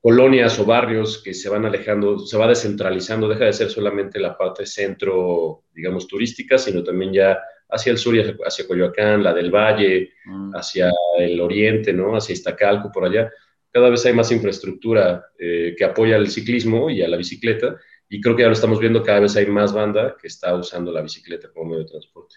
Colonias 0.00 0.58
o 0.58 0.64
barrios 0.64 1.22
que 1.22 1.34
se 1.34 1.48
van 1.50 1.66
alejando, 1.66 2.18
se 2.18 2.38
va 2.38 2.48
descentralizando, 2.48 3.28
deja 3.28 3.44
de 3.44 3.52
ser 3.52 3.68
solamente 3.68 4.18
la 4.18 4.36
parte 4.36 4.64
centro, 4.64 5.64
digamos, 5.74 6.08
turística, 6.08 6.56
sino 6.56 6.82
también 6.82 7.12
ya 7.12 7.38
hacia 7.68 7.92
el 7.92 7.98
sur 7.98 8.16
y 8.16 8.20
hacia, 8.20 8.66
Coyoacán, 8.66 9.22
la 9.22 9.34
del 9.34 9.50
Valle, 9.50 10.14
mm. 10.24 10.52
hacia 10.54 10.90
el 11.18 11.40
oriente, 11.40 11.92
¿no? 11.92 12.16
Hacia 12.16 12.32
Iztacalco, 12.32 12.90
por 12.90 13.04
allá. 13.04 13.30
Cada 13.70 13.90
vez 13.90 14.04
hay 14.06 14.14
más 14.14 14.32
infraestructura 14.32 15.26
eh, 15.38 15.74
que 15.76 15.84
apoya 15.84 16.16
al 16.16 16.28
ciclismo 16.28 16.90
y 16.90 17.02
a 17.02 17.08
la 17.08 17.16
bicicleta, 17.16 17.76
y 18.08 18.20
creo 18.20 18.34
que 18.34 18.42
ya 18.42 18.48
lo 18.48 18.54
estamos 18.54 18.80
viendo, 18.80 19.02
cada 19.02 19.20
vez 19.20 19.36
hay 19.36 19.46
más 19.46 19.72
banda 19.72 20.16
que 20.20 20.26
está 20.26 20.54
usando 20.56 20.90
la 20.90 21.02
bicicleta 21.02 21.48
como 21.52 21.70
medio 21.70 21.84
de 21.84 21.90
transporte. 21.90 22.36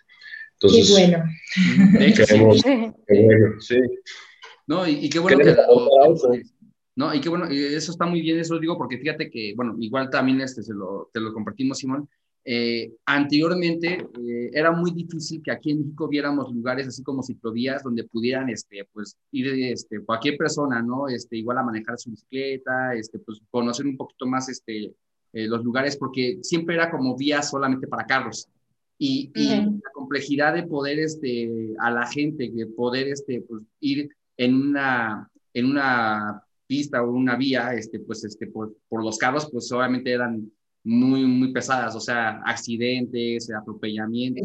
Entonces, 0.53 0.87
qué 0.87 0.93
bueno. 0.93 2.15
Queremos, 2.15 2.63
qué 2.63 2.93
bueno, 3.07 3.59
sí. 3.59 3.79
No, 4.67 4.87
y, 4.87 5.09
qué 5.09 5.19
bueno 5.19 5.39
que... 5.39 5.55
No, 6.95 7.13
y 7.13 7.21
qué 7.21 7.29
bueno, 7.29 7.45
eso 7.45 7.91
está 7.91 8.05
muy 8.05 8.21
bien, 8.21 8.39
eso 8.39 8.53
lo 8.53 8.59
digo 8.59 8.77
porque 8.77 8.99
fíjate 8.99 9.29
que, 9.29 9.53
bueno, 9.55 9.75
igual 9.79 10.09
también 10.09 10.41
este, 10.41 10.61
se 10.61 10.73
lo, 10.73 11.09
te 11.11 11.19
lo 11.19 11.33
compartimos, 11.33 11.79
Simón. 11.79 12.07
Eh, 12.45 12.91
anteriormente 13.05 14.05
eh, 14.19 14.49
era 14.51 14.71
muy 14.71 14.91
difícil 14.91 15.41
que 15.41 15.51
aquí 15.51 15.71
en 15.71 15.79
México 15.79 16.09
viéramos 16.09 16.53
lugares 16.53 16.85
así 16.87 17.01
como 17.01 17.23
ciclovías 17.23 17.83
donde 17.83 18.03
pudieran, 18.03 18.49
este, 18.49 18.85
pues, 18.91 19.17
ir 19.31 19.47
este, 19.47 20.01
cualquier 20.01 20.37
persona, 20.37 20.81
¿no? 20.81 21.07
Este, 21.07 21.37
igual 21.37 21.57
a 21.57 21.63
manejar 21.63 21.97
su 21.97 22.11
bicicleta, 22.11 22.93
este, 22.93 23.19
pues, 23.19 23.41
conocer 23.49 23.85
un 23.85 23.97
poquito 23.97 24.27
más, 24.27 24.49
este, 24.49 24.93
eh, 25.33 25.47
los 25.47 25.63
lugares 25.63 25.97
porque 25.97 26.39
siempre 26.43 26.75
era 26.75 26.91
como 26.91 27.17
vía 27.17 27.41
solamente 27.41 27.87
para 27.87 28.05
carros. 28.05 28.47
Y, 28.99 29.31
la 29.35 29.91
complejidad 29.93 30.53
de 30.53 30.63
poder 30.63 30.99
este, 30.99 31.73
a 31.79 31.91
la 31.91 32.05
gente, 32.05 32.53
que 32.53 32.67
poder 32.67 33.07
este, 33.07 33.41
pues, 33.41 33.63
ir 33.79 34.09
en 34.37 34.55
una, 34.55 35.29
en 35.53 35.65
una 35.65 36.43
pista 36.67 37.03
o 37.03 37.11
una 37.11 37.35
vía, 37.35 37.73
este, 37.73 37.99
pues 37.99 38.23
este, 38.23 38.47
por, 38.47 38.75
por 38.87 39.03
los 39.03 39.17
carros, 39.17 39.49
pues 39.51 39.71
obviamente 39.71 40.11
eran 40.11 40.51
muy, 40.83 41.25
muy 41.25 41.51
pesadas, 41.53 41.95
o 41.95 41.99
sea, 41.99 42.41
accidentes, 42.45 43.49
atropellamientos. 43.51 44.43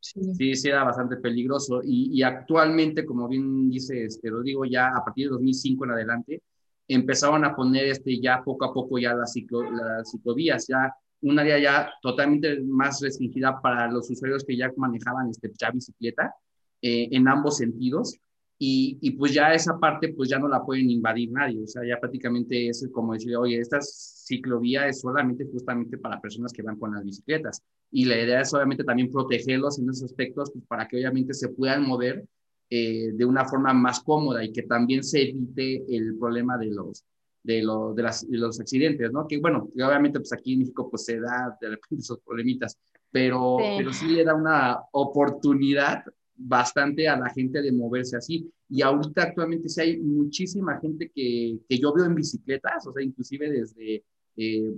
Sí. 0.00 0.54
sí, 0.54 0.68
era 0.68 0.84
bastante 0.84 1.16
peligroso. 1.18 1.82
Y, 1.84 2.10
y, 2.18 2.22
actualmente, 2.22 3.04
como 3.04 3.28
bien 3.28 3.68
dice 3.68 4.04
este, 4.04 4.30
Rodrigo, 4.30 4.64
ya 4.64 4.88
a 4.88 5.04
partir 5.04 5.26
de 5.26 5.32
2005 5.32 5.84
en 5.84 5.90
adelante, 5.90 6.42
empezaban 6.88 7.44
a 7.44 7.54
poner 7.54 7.86
este, 7.86 8.20
ya 8.20 8.42
poco 8.42 8.64
a 8.64 8.72
poco 8.72 8.98
ya 8.98 9.14
las, 9.14 9.32
ciclo, 9.32 9.70
las 9.70 10.10
ciclovías, 10.10 10.66
ya 10.66 10.92
un 11.22 11.38
área 11.38 11.58
ya 11.58 11.92
totalmente 12.02 12.60
más 12.62 13.00
restringida 13.00 13.60
para 13.60 13.90
los 13.90 14.10
usuarios 14.10 14.44
que 14.44 14.56
ya 14.56 14.72
manejaban 14.76 15.28
este, 15.30 15.52
ya 15.58 15.70
bicicleta 15.70 16.34
eh, 16.82 17.08
en 17.12 17.28
ambos 17.28 17.58
sentidos. 17.58 18.16
Y, 18.62 18.98
y, 19.00 19.12
pues 19.12 19.32
ya 19.32 19.54
esa 19.54 19.78
parte 19.78 20.12
pues 20.12 20.28
ya 20.28 20.38
no 20.38 20.46
la 20.46 20.62
pueden 20.62 20.90
invadir 20.90 21.32
nadie, 21.32 21.62
o 21.62 21.66
sea, 21.66 21.82
ya 21.82 21.98
prácticamente 21.98 22.68
es 22.68 22.86
como 22.92 23.14
decir, 23.14 23.34
oye, 23.34 23.58
esta 23.58 23.80
ciclovía 23.80 24.86
es 24.86 25.00
solamente 25.00 25.46
justamente 25.50 25.96
para 25.96 26.20
personas 26.20 26.52
que 26.52 26.60
van 26.60 26.78
con 26.78 26.92
las 26.92 27.02
bicicletas. 27.02 27.62
Y 27.90 28.04
la 28.04 28.20
idea 28.20 28.42
es 28.42 28.52
obviamente 28.52 28.84
también 28.84 29.10
protegerlos 29.10 29.78
en 29.78 29.88
esos 29.88 30.04
aspectos 30.04 30.50
pues, 30.52 30.62
para 30.66 30.86
que 30.86 30.98
obviamente 30.98 31.32
se 31.32 31.48
puedan 31.48 31.86
mover 31.86 32.26
eh, 32.68 33.12
de 33.14 33.24
una 33.24 33.46
forma 33.46 33.72
más 33.72 34.00
cómoda 34.00 34.44
y 34.44 34.52
que 34.52 34.64
también 34.64 35.02
se 35.02 35.30
evite 35.30 35.82
el 35.88 36.18
problema 36.18 36.58
de 36.58 36.66
los, 36.66 37.02
de, 37.42 37.66
de, 37.96 38.02
las, 38.02 38.30
de 38.30 38.36
los 38.36 38.60
accidentes, 38.60 39.10
¿no? 39.10 39.26
Que 39.26 39.38
bueno, 39.38 39.70
obviamente 39.74 40.20
pues 40.20 40.34
aquí 40.34 40.52
en 40.52 40.58
México 40.60 40.90
pues 40.90 41.06
se 41.06 41.18
da 41.18 41.56
de 41.58 41.70
repente 41.70 42.02
esos 42.02 42.20
problemitas, 42.20 42.78
pero 43.10 43.56
sí. 43.58 43.64
pero 43.78 43.92
sí 43.94 44.06
le 44.08 44.24
da 44.24 44.34
una 44.34 44.80
oportunidad 44.92 46.04
bastante 46.42 47.08
a 47.08 47.18
la 47.18 47.28
gente 47.30 47.60
de 47.60 47.72
moverse 47.72 48.16
así. 48.16 48.50
Y 48.68 48.82
ahorita 48.82 49.24
actualmente 49.24 49.68
sí 49.68 49.80
hay 49.80 49.98
muchísima 49.98 50.80
gente 50.80 51.10
que, 51.14 51.58
que 51.68 51.78
yo 51.78 51.92
veo 51.92 52.06
en 52.06 52.14
bicicletas, 52.14 52.86
o 52.86 52.92
sea, 52.92 53.02
inclusive 53.02 53.50
desde 53.50 54.04
eh, 54.36 54.72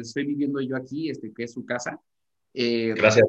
estoy 0.00 0.26
viviendo 0.26 0.60
yo 0.60 0.76
aquí, 0.76 1.10
este, 1.10 1.32
que 1.32 1.44
es 1.44 1.52
su 1.52 1.64
casa. 1.64 2.00
Eh, 2.52 2.94
Gracias. 2.96 3.26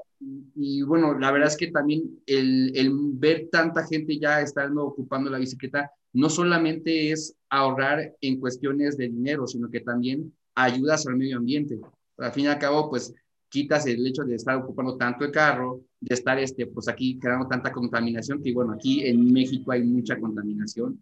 Y, 0.55 0.83
bueno, 0.83 1.17
la 1.17 1.31
verdad 1.31 1.47
es 1.47 1.57
que 1.57 1.71
también 1.71 2.19
el, 2.27 2.71
el, 2.75 2.91
ver 3.13 3.49
tanta 3.51 3.85
gente 3.87 4.19
ya 4.19 4.41
estando 4.41 4.85
ocupando 4.85 5.29
la 5.29 5.39
bicicleta, 5.39 5.91
no 6.13 6.29
solamente 6.29 7.11
es 7.11 7.35
ahorrar 7.49 8.15
en 8.21 8.39
cuestiones 8.39 8.97
de 8.97 9.09
dinero, 9.09 9.47
sino 9.47 9.69
que 9.69 9.81
también 9.81 10.33
ayudas 10.53 11.07
al 11.07 11.17
medio 11.17 11.37
ambiente. 11.37 11.79
Al 12.17 12.31
fin 12.31 12.45
y 12.45 12.47
al 12.47 12.59
cabo, 12.59 12.89
pues 12.89 13.13
quitas 13.55 13.85
el 13.85 14.05
hecho 14.05 14.23
de 14.23 14.35
estar 14.35 14.57
ocupando 14.57 14.97
tanto 14.97 15.23
el 15.23 15.31
carro, 15.31 15.81
de 16.01 16.13
estar 16.13 16.37
este, 16.37 16.67
pues 16.67 16.89
aquí 16.89 17.17
creando 17.17 17.47
tanta 17.47 17.71
contaminación, 17.71 18.43
que 18.43 18.51
bueno, 18.51 18.73
aquí 18.73 19.07
en 19.07 19.31
México 19.31 19.71
hay 19.71 19.81
mucha 19.81 20.19
contaminación. 20.19 20.99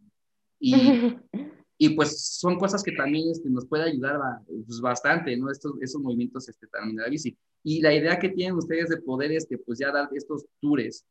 Y, 0.60 0.76
y 1.80 1.90
pues 1.96 2.20
son 2.20 2.60
cosas 2.60 2.84
que 2.84 2.92
también 2.92 3.28
este, 3.32 3.50
nos 3.50 3.66
puede 3.66 3.86
ayudar 3.86 4.20
pues, 4.46 4.80
bastante, 4.80 5.36
¿no? 5.36 5.50
Estos, 5.50 5.74
esos 5.82 6.00
movimientos 6.00 6.48
este, 6.48 6.68
también 6.68 6.98
de 6.98 7.02
la 7.02 7.10
bici. 7.10 7.36
Y 7.64 7.82
la 7.82 7.92
idea 7.92 8.20
que 8.20 8.30
tienen 8.30 8.56
ustedes 8.56 8.90
de 8.90 8.98
poder, 8.98 9.32
este, 9.32 9.58
pues 9.58 9.80
ya 9.80 9.92
dar 9.92 10.10
estos 10.14 10.46
tours, 10.62 11.04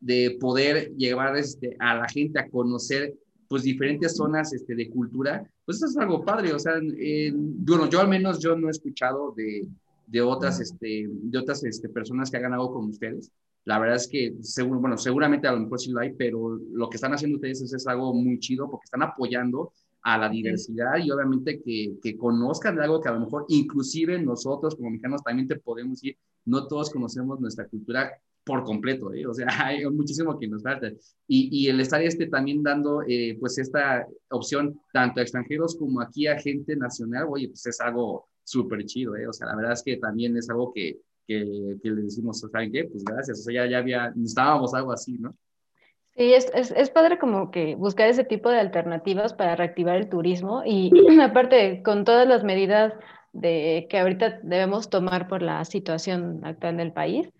de 0.00 0.36
poder 0.40 0.92
llevar 0.96 1.36
este, 1.36 1.76
a 1.78 1.94
la 1.94 2.08
gente 2.08 2.40
a 2.40 2.48
conocer 2.48 3.14
pues 3.46 3.62
diferentes 3.62 4.16
zonas 4.16 4.52
este, 4.52 4.74
de 4.74 4.90
cultura, 4.90 5.48
pues 5.64 5.76
eso 5.76 5.86
es 5.86 5.96
algo 5.96 6.24
padre, 6.24 6.52
o 6.52 6.58
sea, 6.58 6.74
bueno, 6.74 7.88
yo 7.88 8.00
al 8.00 8.08
menos 8.08 8.40
yo 8.40 8.54
no 8.56 8.68
he 8.68 8.70
escuchado 8.70 9.32
de, 9.34 9.66
de 10.08 10.22
otras, 10.22 10.60
este, 10.60 11.06
de 11.08 11.38
otras 11.38 11.62
este, 11.64 11.88
personas 11.88 12.30
que 12.30 12.38
hagan 12.38 12.54
algo 12.54 12.72
con 12.72 12.86
ustedes. 12.86 13.30
La 13.64 13.78
verdad 13.78 13.96
es 13.96 14.08
que, 14.08 14.34
seguro, 14.40 14.80
bueno, 14.80 14.96
seguramente 14.96 15.46
a 15.46 15.52
lo 15.52 15.60
mejor 15.60 15.78
sí 15.78 15.90
lo 15.90 16.00
hay, 16.00 16.14
pero 16.14 16.58
lo 16.72 16.88
que 16.88 16.96
están 16.96 17.12
haciendo 17.12 17.36
ustedes 17.36 17.60
es, 17.60 17.72
es 17.72 17.86
algo 17.86 18.14
muy 18.14 18.38
chido 18.38 18.70
porque 18.70 18.84
están 18.84 19.02
apoyando 19.02 19.72
a 20.02 20.16
la 20.16 20.28
diversidad 20.28 20.96
y 20.98 21.10
obviamente 21.10 21.60
que, 21.60 21.98
que, 22.02 22.16
conozcan 22.16 22.76
de 22.76 22.84
algo 22.84 23.00
que 23.00 23.08
a 23.08 23.12
lo 23.12 23.20
mejor 23.20 23.44
inclusive 23.48 24.18
nosotros 24.22 24.74
como 24.76 24.90
mexicanos 24.90 25.22
también 25.22 25.48
te 25.48 25.56
podemos 25.56 26.00
decir, 26.00 26.16
no 26.46 26.66
todos 26.66 26.90
conocemos 26.90 27.40
nuestra 27.40 27.66
cultura 27.66 28.10
por 28.44 28.64
completo, 28.64 29.12
¿eh? 29.12 29.26
o 29.26 29.34
sea, 29.34 29.46
hay 29.66 29.84
muchísimo 29.90 30.38
que 30.38 30.48
nos 30.48 30.62
falta. 30.62 30.90
Y, 31.26 31.50
y 31.52 31.68
el 31.68 31.80
estar 31.80 32.00
este 32.00 32.26
también 32.28 32.62
dando 32.62 33.02
eh, 33.06 33.36
pues 33.38 33.58
esta 33.58 34.06
opción 34.30 34.80
tanto 34.92 35.20
a 35.20 35.22
extranjeros 35.22 35.76
como 35.76 36.00
aquí 36.00 36.26
a 36.26 36.40
gente 36.40 36.74
nacional, 36.74 37.26
oye, 37.28 37.48
pues 37.48 37.66
es 37.66 37.78
algo 37.80 38.28
súper 38.48 38.84
chido, 38.84 39.16
¿eh? 39.16 39.26
o 39.26 39.32
sea, 39.32 39.48
la 39.48 39.56
verdad 39.56 39.72
es 39.72 39.82
que 39.82 39.96
también 39.96 40.36
es 40.36 40.48
algo 40.50 40.72
que, 40.72 40.98
que, 41.26 41.76
que 41.82 41.90
le 41.90 42.02
decimos, 42.02 42.40
¿saben 42.40 42.72
qué? 42.72 42.84
Pues 42.84 43.04
gracias, 43.04 43.40
o 43.40 43.42
sea, 43.42 43.54
ya, 43.54 43.70
ya 43.70 43.78
había, 43.78 44.10
necesitábamos 44.10 44.74
algo 44.74 44.92
así, 44.92 45.18
¿no? 45.18 45.34
Sí, 46.16 46.34
es, 46.34 46.50
es, 46.52 46.72
es, 46.72 46.90
padre 46.90 47.18
como 47.18 47.52
que 47.52 47.76
buscar 47.76 48.08
ese 48.08 48.24
tipo 48.24 48.50
de 48.50 48.58
alternativas 48.58 49.34
para 49.34 49.54
reactivar 49.54 49.96
el 49.96 50.08
turismo 50.08 50.62
y 50.66 50.90
aparte 51.22 51.82
con 51.84 52.04
todas 52.04 52.26
las 52.26 52.42
medidas 52.42 52.92
de 53.32 53.86
que 53.88 53.98
ahorita 53.98 54.40
debemos 54.42 54.90
tomar 54.90 55.28
por 55.28 55.42
la 55.42 55.64
situación 55.64 56.40
actual 56.44 56.76
del 56.76 56.92
país. 56.92 57.30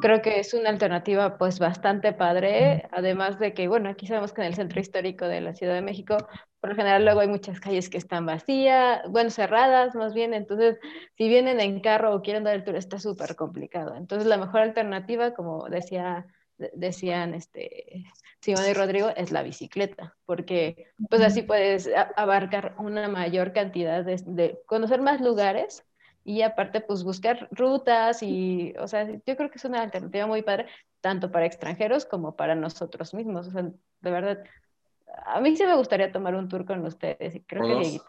Creo 0.00 0.22
que 0.22 0.40
es 0.40 0.54
una 0.54 0.70
alternativa 0.70 1.36
pues 1.36 1.58
bastante 1.58 2.12
padre, 2.12 2.88
además 2.92 3.38
de 3.38 3.54
que, 3.54 3.68
bueno, 3.68 3.88
aquí 3.88 4.06
sabemos 4.06 4.32
que 4.32 4.42
en 4.42 4.46
el 4.48 4.54
centro 4.54 4.80
histórico 4.80 5.26
de 5.26 5.40
la 5.40 5.54
Ciudad 5.54 5.74
de 5.74 5.82
México, 5.82 6.16
por 6.60 6.70
lo 6.70 6.76
general 6.76 7.04
luego 7.04 7.20
hay 7.20 7.28
muchas 7.28 7.60
calles 7.60 7.88
que 7.88 7.98
están 7.98 8.26
vacías, 8.26 9.02
bueno, 9.08 9.30
cerradas 9.30 9.94
más 9.94 10.14
bien, 10.14 10.34
entonces 10.34 10.78
si 11.16 11.28
vienen 11.28 11.60
en 11.60 11.80
carro 11.80 12.14
o 12.14 12.22
quieren 12.22 12.44
dar 12.44 12.54
el 12.54 12.64
tour 12.64 12.76
está 12.76 12.98
súper 12.98 13.36
complicado. 13.36 13.94
Entonces 13.96 14.26
la 14.28 14.36
mejor 14.36 14.60
alternativa, 14.60 15.34
como 15.34 15.68
decía 15.68 16.26
decían 16.58 17.34
este, 17.34 18.04
Simón 18.40 18.64
y 18.68 18.74
Rodrigo, 18.74 19.10
es 19.16 19.30
la 19.30 19.42
bicicleta, 19.42 20.16
porque 20.26 20.88
pues 21.08 21.22
así 21.22 21.42
puedes 21.42 21.88
abarcar 22.16 22.74
una 22.78 23.08
mayor 23.08 23.52
cantidad 23.52 24.04
de, 24.04 24.60
conocer 24.66 25.00
más 25.00 25.20
lugares 25.20 25.84
y 26.24 26.42
aparte 26.42 26.80
pues 26.80 27.04
buscar 27.04 27.48
rutas 27.52 28.22
y, 28.22 28.74
o 28.78 28.88
sea, 28.88 29.08
yo 29.08 29.36
creo 29.36 29.50
que 29.50 29.56
es 29.56 29.64
una 29.64 29.82
alternativa 29.82 30.26
muy 30.26 30.42
padre, 30.42 30.66
tanto 31.00 31.30
para 31.30 31.46
extranjeros 31.46 32.04
como 32.04 32.36
para 32.36 32.54
nosotros 32.54 33.14
mismos, 33.14 33.48
o 33.48 33.50
sea, 33.50 33.62
de 33.62 34.10
verdad, 34.10 34.44
a 35.26 35.40
mí 35.40 35.56
sí 35.56 35.64
me 35.64 35.76
gustaría 35.76 36.12
tomar 36.12 36.34
un 36.34 36.48
tour 36.48 36.64
con 36.64 36.84
ustedes 36.84 37.34
y 37.34 37.40
creo 37.40 37.80
que... 37.80 38.00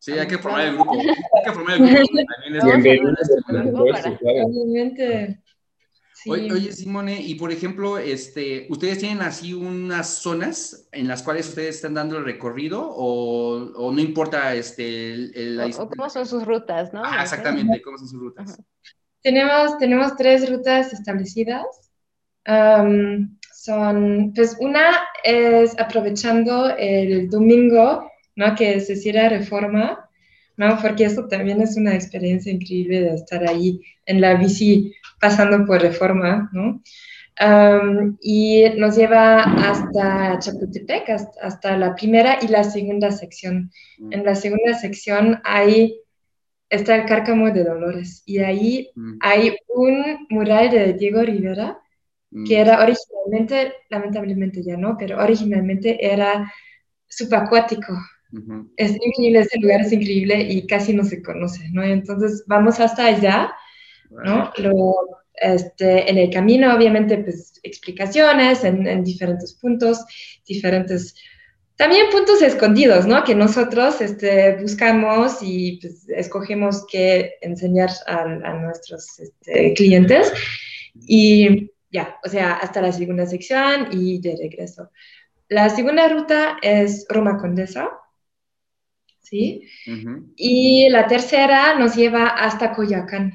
Sí, 0.00 0.12
hay 0.12 0.28
que 0.28 0.38
formar 0.38 0.66
el 0.66 0.74
grupo. 0.76 0.92
Hay 0.92 1.44
que 1.44 1.52
formar 1.52 1.76
el 1.76 1.86
grupo. 3.72 3.82
Obviamente. 4.44 5.42
Oye, 6.26 6.72
Simone, 6.72 7.20
y 7.20 7.36
por 7.36 7.52
ejemplo, 7.52 7.98
este, 7.98 8.66
¿ustedes 8.70 8.98
tienen 8.98 9.22
así 9.22 9.54
unas 9.54 10.08
zonas 10.08 10.88
en 10.92 11.06
las 11.06 11.22
cuales 11.22 11.48
ustedes 11.48 11.76
están 11.76 11.94
dando 11.94 12.18
el 12.18 12.24
recorrido 12.24 12.88
o, 12.90 13.92
no 13.92 14.00
importa 14.00 14.54
este, 14.54 15.12
el, 15.12 15.60
o, 15.78 15.88
cómo 15.88 16.10
son 16.10 16.26
sus 16.26 16.44
rutas, 16.44 16.92
¿no? 16.92 17.02
Ah, 17.04 17.22
exactamente, 17.22 17.80
cómo 17.82 17.98
son 17.98 18.08
sus 18.08 18.20
rutas. 18.20 18.60
Tenemos, 19.22 19.78
tenemos 19.78 20.16
tres 20.16 20.50
rutas 20.50 20.92
establecidas. 20.92 21.66
Son, 23.58 24.32
pues 24.36 24.56
una 24.60 24.88
es 25.24 25.76
aprovechando 25.80 26.70
el 26.76 27.28
domingo, 27.28 28.08
¿no? 28.36 28.54
Que 28.54 28.78
se 28.78 28.94
cierra 28.94 29.28
reforma, 29.28 30.08
¿no? 30.56 30.78
Porque 30.80 31.06
eso 31.06 31.26
también 31.26 31.60
es 31.60 31.76
una 31.76 31.92
experiencia 31.92 32.52
increíble 32.52 33.00
de 33.00 33.14
estar 33.16 33.46
ahí 33.48 33.80
en 34.06 34.20
la 34.20 34.34
bici 34.34 34.94
pasando 35.20 35.66
por 35.66 35.82
reforma, 35.82 36.48
¿no? 36.52 36.82
y 38.20 38.64
nos 38.78 38.96
lleva 38.96 39.44
hasta 39.44 40.40
Chapultepec, 40.40 41.08
hasta, 41.40 41.76
la 41.76 41.94
primera 41.94 42.38
y 42.42 42.48
la 42.48 42.64
segunda 42.64 43.12
sección. 43.12 43.70
Mm. 43.98 44.12
En 44.12 44.24
la 44.24 44.34
segunda 44.34 44.74
sección 44.74 45.40
hay, 45.44 46.00
está 46.68 46.96
el 46.96 47.06
Cárcamo 47.06 47.52
de 47.52 47.62
Dolores 47.62 48.24
y 48.26 48.38
ahí 48.38 48.90
mm. 48.96 49.18
hay 49.20 49.56
un 49.68 50.26
mural 50.30 50.70
de 50.70 50.94
Diego 50.94 51.22
Rivera 51.22 51.78
que 52.30 52.56
mm. 52.56 52.60
era 52.60 52.82
originalmente, 52.82 53.72
lamentablemente 53.90 54.62
ya 54.62 54.76
no, 54.76 54.96
pero 54.98 55.22
originalmente 55.22 55.98
era 56.04 56.52
subacuático. 57.08 57.94
Es 58.76 58.92
increíble, 58.92 59.40
ese 59.40 59.58
lugar 59.58 59.80
es 59.80 59.92
increíble 59.92 60.42
y 60.42 60.66
casi 60.66 60.92
no 60.92 61.02
se 61.02 61.22
conoce, 61.22 61.66
¿no? 61.70 61.82
Entonces 61.82 62.44
vamos 62.46 62.78
hasta 62.78 63.06
allá 63.06 63.50
¿no? 64.10 64.52
Lo, 64.58 64.94
este, 65.34 66.10
en 66.10 66.18
el 66.18 66.30
camino, 66.30 66.74
obviamente, 66.74 67.18
pues 67.18 67.60
explicaciones 67.62 68.64
en, 68.64 68.86
en, 68.86 69.04
diferentes 69.04 69.54
puntos, 69.54 70.04
diferentes, 70.46 71.14
también 71.76 72.06
puntos 72.10 72.42
escondidos, 72.42 73.06
¿no? 73.06 73.22
Que 73.24 73.34
nosotros 73.34 74.00
este, 74.00 74.56
buscamos 74.56 75.38
y 75.42 75.78
pues, 75.80 76.08
escogemos 76.08 76.84
qué 76.90 77.34
enseñar 77.40 77.90
a, 78.06 78.22
a 78.22 78.54
nuestros 78.54 79.18
este, 79.18 79.74
clientes. 79.74 80.32
Y 81.06 81.70
ya, 81.90 82.18
o 82.24 82.28
sea, 82.28 82.54
hasta 82.54 82.80
la 82.82 82.92
segunda 82.92 83.26
sección 83.26 83.88
y 83.92 84.20
de 84.20 84.36
regreso. 84.36 84.90
La 85.48 85.70
segunda 85.70 86.08
ruta 86.08 86.58
es 86.62 87.06
Roma 87.08 87.38
Condesa, 87.38 87.90
¿sí? 89.20 89.62
Y 90.36 90.88
la 90.90 91.06
tercera 91.06 91.78
nos 91.78 91.96
lleva 91.96 92.28
hasta 92.28 92.72
Coyacán. 92.72 93.32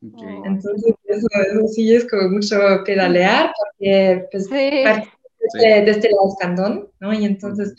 Entonces, 0.00 0.94
eso, 1.04 1.28
sí 1.74 1.94
es 1.94 2.08
como 2.08 2.30
mucho 2.30 2.58
pedalear, 2.86 3.52
porque 3.58 4.26
pues, 4.32 4.48
desde, 4.48 5.84
desde 5.84 6.08
el 6.08 6.14
Escandón, 6.26 6.88
¿no? 7.00 7.12
Y 7.12 7.26
entonces 7.26 7.74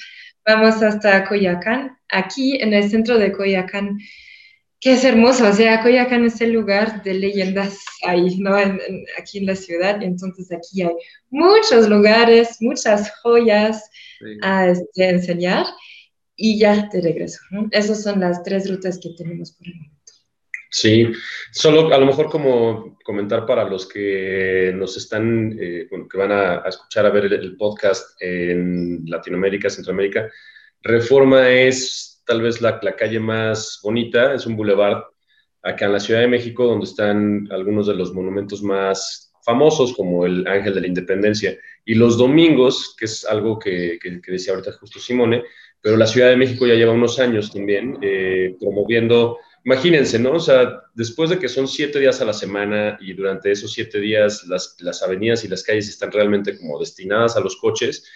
vamos 0.45 0.81
hasta 0.83 1.27
Coyacán, 1.27 1.97
aquí 2.09 2.61
en 2.61 2.73
el 2.73 2.89
centro 2.89 3.17
de 3.17 3.31
Coyacán, 3.31 3.97
que 4.81 4.93
es 4.93 5.03
hermoso, 5.05 5.47
o 5.47 5.53
sea, 5.53 5.83
Coyacán 5.83 6.25
es 6.25 6.41
el 6.41 6.53
lugar 6.53 7.03
de 7.03 7.13
leyendas 7.13 7.77
ahí, 8.03 8.39
¿no? 8.39 8.55
aquí 9.17 9.37
en 9.37 9.45
la 9.45 9.55
ciudad, 9.55 10.01
y 10.01 10.05
entonces 10.05 10.51
aquí 10.51 10.81
hay 10.81 10.95
muchos 11.29 11.87
lugares, 11.87 12.57
muchas 12.61 13.13
joyas 13.21 13.89
a 14.41 14.69
este, 14.69 15.09
enseñar, 15.09 15.67
y 16.35 16.57
ya 16.57 16.89
te 16.89 16.99
regreso, 16.99 17.39
¿no? 17.51 17.67
Esas 17.69 18.01
son 18.01 18.19
las 18.19 18.41
tres 18.41 18.69
rutas 18.71 18.97
que 18.97 19.11
tenemos 19.15 19.51
por 19.51 19.67
el 19.67 19.75
momento. 19.75 20.01
Sí, 20.71 21.11
solo 21.51 21.93
a 21.93 21.97
lo 21.99 22.05
mejor 22.07 22.31
como 22.31 22.97
comentar 23.03 23.45
para 23.45 23.65
los 23.65 23.87
que 23.87 24.73
nos 24.75 24.97
están, 24.97 25.55
eh, 25.59 25.85
bueno, 25.91 26.07
que 26.07 26.17
van 26.17 26.31
a, 26.31 26.63
escuchar, 26.67 27.05
a 27.05 27.11
ver 27.11 27.25
el, 27.25 27.55
podcast 27.55 28.19
en 28.19 29.03
Latinoamérica, 29.05 29.69
Centroamérica, 29.69 30.27
Reforma 30.81 31.47
es 31.49 32.10
tal 32.31 32.41
vez 32.41 32.61
la, 32.61 32.79
calle 32.79 33.19
más 33.19 33.81
bonita, 33.83 34.33
es 34.33 34.45
un 34.45 34.55
boulevard 34.55 35.03
acá 35.61 35.87
en 35.87 35.91
la 35.91 35.99
Ciudad 35.99 36.21
de 36.21 36.29
México 36.29 36.63
donde 36.65 36.85
están 36.85 37.45
algunos 37.51 37.87
de 37.87 37.93
los 37.93 38.13
monumentos 38.13 38.63
más 38.63 39.33
famosos 39.43 39.93
como 39.93 40.25
el 40.25 40.47
Ángel 40.47 40.73
de 40.75 40.79
la 40.79 40.87
Independencia. 40.87 41.57
Y 41.83 41.95
los 41.95 42.17
domingos, 42.17 42.95
que 42.97 43.03
es 43.03 43.25
algo 43.25 43.59
que, 43.59 43.99
que, 44.01 44.31
decía 44.31 44.53
ahorita 44.53 44.71
justo 44.79 44.97
Simone, 44.97 45.43
pero 45.81 45.97
la 45.97 46.07
Ciudad 46.07 46.29
de 46.29 46.37
México 46.37 46.65
ya 46.65 46.75
lleva 46.75 46.93
unos 46.93 47.19
años 47.19 47.51
también 47.51 47.97
eh, 48.01 48.55
promoviendo 48.61 49.37
imagínense, 49.63 50.17
¿no? 50.17 50.33
O 50.33 50.39
sea, 50.39 50.81
después 50.93 51.29
de 51.29 51.37
que 51.37 51.47
son 51.47 51.67
siete 51.67 51.99
días 51.99 52.19
a 52.21 52.25
la 52.25 52.33
semana 52.33 52.97
y 52.99 53.13
durante 53.13 53.51
esos 53.51 53.71
siete 53.71 53.99
días 53.99 54.45
las, 54.47 54.75
las 54.79 55.03
avenidas 55.03 55.43
y 55.43 55.47
las 55.47 55.63
calles 55.63 55.87
están 55.87 56.11
realmente 56.11 56.57
como 56.57 56.79
destinadas 56.79 57.37
a 57.37 57.39
los 57.39 57.55
coches, 57.57 58.09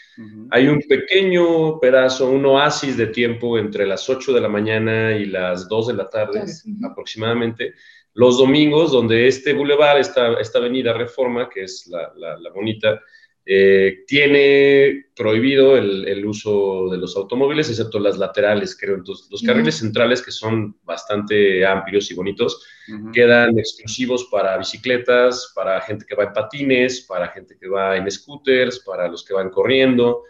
hay 0.52 0.68
un 0.68 0.82
pequeño 0.82 1.80
pedazo, 1.80 2.30
un 2.30 2.46
oasis 2.46 2.98
de 2.98 3.08
tiempo 3.08 3.58
entre 3.60 3.86
las 3.86 4.10
8 4.10 4.34
de 4.34 4.42
la 4.42 4.50
mañana 4.50 5.12
y 5.18 5.26
las 5.26 5.68
2 5.68 5.88
de 5.88 5.94
la 5.94 6.10
tarde 6.10 6.44
aproximadamente, 6.84 7.74
los 8.14 8.38
domingos, 8.38 8.92
donde 8.92 9.28
este 9.28 9.54
bulevar, 9.54 9.98
esta, 9.98 10.40
esta 10.40 10.60
avenida 10.60 10.94
Reforma, 10.94 11.50
que 11.50 11.64
es 11.64 11.86
la, 11.88 12.14
la 12.16 12.50
bonita, 12.50 13.02
eh, 13.48 14.04
tiene 14.08 15.06
prohibido 15.16 15.78
el, 15.78 16.26
uso 16.26 16.90
de 16.90 16.98
los 16.98 17.16
automóviles, 17.16 17.70
excepto 17.70 18.00
las 18.00 18.18
laterales, 18.18 18.76
creo. 18.78 18.96
Entonces, 18.96 19.28
los 19.30 19.44
carriles 19.44 19.78
centrales, 19.78 20.22
que 20.22 20.32
son 20.32 20.78
bastante 20.84 21.66
amplios 21.66 22.10
y 22.10 22.16
bonitos, 22.16 22.66
quedan 23.14 23.58
exclusivos 23.58 24.28
para 24.32 24.58
bicicletas, 24.58 25.52
para 25.56 25.80
gente 25.82 26.06
que 26.08 26.16
va 26.16 26.26
en 26.26 26.34
patines, 26.34 27.02
para 27.02 27.28
gente 27.30 27.56
que 27.60 27.68
va 27.68 27.96
en 27.96 28.10
scooters, 28.10 28.80
para 28.80 29.08
los 29.08 29.24
que 29.24 29.34
van 29.34 29.50
corriendo. 29.50 30.24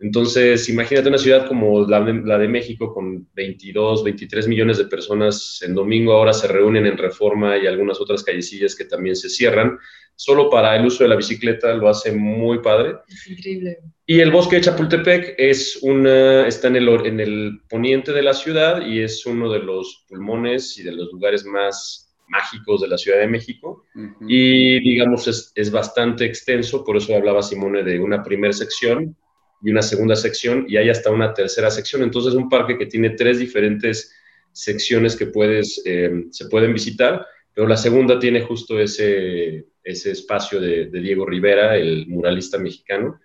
Entonces, 0.00 0.66
imagínate 0.70 1.10
una 1.10 1.18
ciudad 1.18 1.46
como 1.46 1.86
la 1.86 2.00
de, 2.00 2.48
México 2.48 2.94
con 2.94 3.28
22, 3.34 4.02
23 4.02 4.48
millones 4.48 4.78
de 4.78 4.86
personas 4.86 5.60
en 5.62 5.74
domingo, 5.74 6.14
ahora 6.14 6.32
se 6.32 6.48
reúnen 6.48 6.86
en 6.86 6.96
Reforma 6.96 7.58
y 7.58 7.66
algunas 7.66 8.00
otras 8.00 8.24
callecillas 8.24 8.74
que 8.74 8.86
también 8.86 9.14
se 9.14 9.28
cierran, 9.28 9.78
solo 10.20 10.50
para 10.50 10.76
el 10.76 10.84
uso 10.84 11.02
de 11.02 11.08
la 11.08 11.16
bicicleta, 11.16 11.72
lo 11.72 11.88
hace 11.88 12.12
muy 12.12 12.58
padre. 12.58 12.96
Es 13.08 13.26
increíble. 13.26 13.78
Y 14.04 14.20
el 14.20 14.30
bosque 14.30 14.56
de 14.56 14.62
Chapultepec 14.62 15.34
es 15.38 15.78
una, 15.80 16.46
está 16.46 16.68
en 16.68 16.76
el, 16.76 16.88
en 17.06 17.20
el 17.20 17.60
poniente 17.70 18.12
de 18.12 18.20
la 18.20 18.34
ciudad 18.34 18.86
y 18.86 19.00
es 19.00 19.24
uno 19.24 19.50
de 19.50 19.60
los 19.60 20.04
pulmones 20.06 20.76
y 20.78 20.82
de 20.82 20.92
los 20.92 21.10
lugares 21.10 21.46
más 21.46 22.14
mágicos 22.28 22.82
de 22.82 22.88
la 22.88 22.98
Ciudad 22.98 23.18
de 23.18 23.28
México. 23.28 23.86
Y 24.28 24.78
digamos, 24.80 25.26
es, 25.26 25.52
es 25.54 25.70
bastante 25.70 26.26
extenso, 26.26 26.84
por 26.84 26.98
eso 26.98 27.16
hablaba 27.16 27.42
Simone 27.42 27.82
de 27.82 27.98
una 27.98 28.22
primera 28.22 28.52
sección 28.52 29.16
y 29.62 29.70
una 29.70 29.80
segunda 29.80 30.16
sección 30.16 30.66
y 30.68 30.76
hay 30.76 30.90
hasta 30.90 31.10
una 31.10 31.32
tercera 31.32 31.70
sección. 31.70 32.02
Entonces 32.02 32.34
es 32.34 32.38
un 32.38 32.50
parque 32.50 32.76
que 32.76 32.84
tiene 32.84 33.08
tres 33.08 33.38
diferentes 33.38 34.14
secciones 34.52 35.16
que 35.16 35.28
puedes, 35.28 35.80
eh, 35.86 36.26
se 36.30 36.46
pueden 36.50 36.74
visitar, 36.74 37.26
pero 37.54 37.66
la 37.66 37.78
segunda 37.78 38.18
tiene 38.18 38.42
justo 38.42 38.78
ese, 38.78 39.64
ese 39.82 40.12
espacio 40.12 40.60
de, 40.60 40.86
Diego 40.86 41.26
Rivera, 41.26 41.76
el 41.76 42.06
muralista 42.06 42.58
mexicano, 42.58 43.20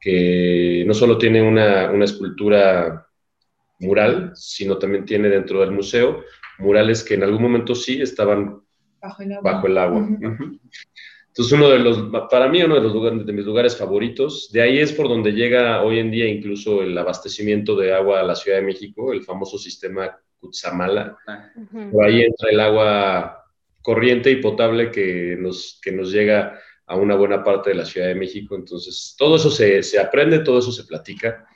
que 0.00 0.84
no 0.86 0.94
solo 0.94 1.18
tiene 1.18 1.42
una, 1.42 1.90
una 1.90 2.04
escultura 2.04 3.06
mural, 3.80 4.32
sino 4.34 4.78
también 4.78 5.04
tiene 5.04 5.28
dentro 5.28 5.60
del 5.60 5.72
museo 5.72 6.24
murales 6.60 7.02
que 7.02 7.14
en 7.14 7.24
algún 7.24 7.42
momento 7.42 7.74
sí 7.74 8.00
estaban 8.00 8.60
bajo 9.42 9.66
el 9.66 9.78
agua. 9.78 10.06
Entonces, 11.28 11.52
uno 11.52 11.68
de 11.70 11.78
los, 11.78 12.10
para 12.28 12.48
mí, 12.48 12.62
uno 12.62 12.74
de, 12.74 12.80
los 12.82 12.92
lugares, 12.92 13.24
de 13.24 13.32
mis 13.32 13.46
lugares 13.46 13.76
favoritos, 13.76 14.50
de 14.52 14.62
ahí 14.62 14.78
es 14.78 14.92
por 14.92 15.08
donde 15.08 15.32
llega 15.32 15.82
hoy 15.82 15.98
en 15.98 16.10
día 16.10 16.28
incluso 16.28 16.82
el 16.82 16.96
abastecimiento 16.98 17.76
de 17.76 17.94
agua 17.94 18.20
a 18.20 18.24
la 18.24 18.34
Ciudad 18.34 18.58
de 18.58 18.66
México, 18.66 19.12
el 19.12 19.22
famoso 19.22 19.56
sistema 19.56 20.18
Cutzamala. 20.38 21.16
Por 21.92 22.04
ahí 22.04 22.22
entra 22.22 22.50
el 22.50 22.60
agua 22.60 23.39
corriente 23.82 24.30
y 24.30 24.36
potable 24.36 24.90
que 24.90 25.36
nos, 25.38 25.78
que 25.82 25.92
nos 25.92 26.12
llega 26.12 26.58
a 26.86 26.96
una 26.96 27.14
buena 27.14 27.44
parte 27.44 27.70
de 27.70 27.76
la 27.76 27.84
Ciudad 27.84 28.08
de 28.08 28.14
México. 28.14 28.56
Entonces, 28.56 29.14
todo 29.16 29.36
eso 29.36 29.50
se, 29.50 29.82
se 29.82 29.98
aprende, 29.98 30.40
todo 30.40 30.58
eso 30.58 30.72
se 30.72 30.84
platica. 30.84 31.46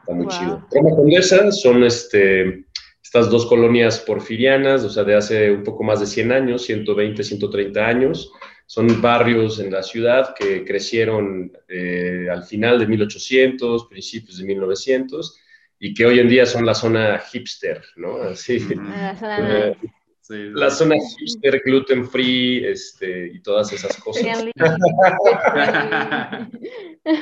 Está 0.00 0.14
muy 0.14 0.26
chido. 0.28 0.66
Roma 0.70 0.96
Condesa 0.96 1.50
son 1.52 1.84
este, 1.84 2.66
estas 3.02 3.30
dos 3.30 3.46
colonias 3.46 4.00
porfirianas, 4.00 4.84
o 4.84 4.90
sea, 4.90 5.04
de 5.04 5.14
hace 5.14 5.50
un 5.50 5.62
poco 5.62 5.82
más 5.82 6.00
de 6.00 6.06
100 6.06 6.32
años, 6.32 6.62
120, 6.62 7.22
130 7.22 7.86
años 7.86 8.32
son 8.72 9.02
barrios 9.02 9.60
en 9.60 9.70
la 9.70 9.82
ciudad 9.82 10.34
que 10.34 10.64
crecieron 10.64 11.52
eh, 11.68 12.26
al 12.30 12.42
final 12.44 12.78
de 12.78 12.86
1800, 12.86 13.84
principios 13.84 14.38
de 14.38 14.44
1900, 14.44 15.38
y 15.78 15.92
que 15.92 16.06
hoy 16.06 16.20
en 16.20 16.28
día 16.30 16.46
son 16.46 16.64
la 16.64 16.74
zona 16.74 17.18
hipster, 17.18 17.82
¿no? 17.96 18.22
Así. 18.22 18.66
Ah, 18.78 19.14
la 20.28 20.70
zona 20.70 20.96
hipster, 21.18 21.60
gluten 21.64 22.08
free, 22.08 22.64
este, 22.64 23.28
y 23.34 23.40
todas 23.40 23.72
esas 23.72 23.96
cosas. 23.98 24.44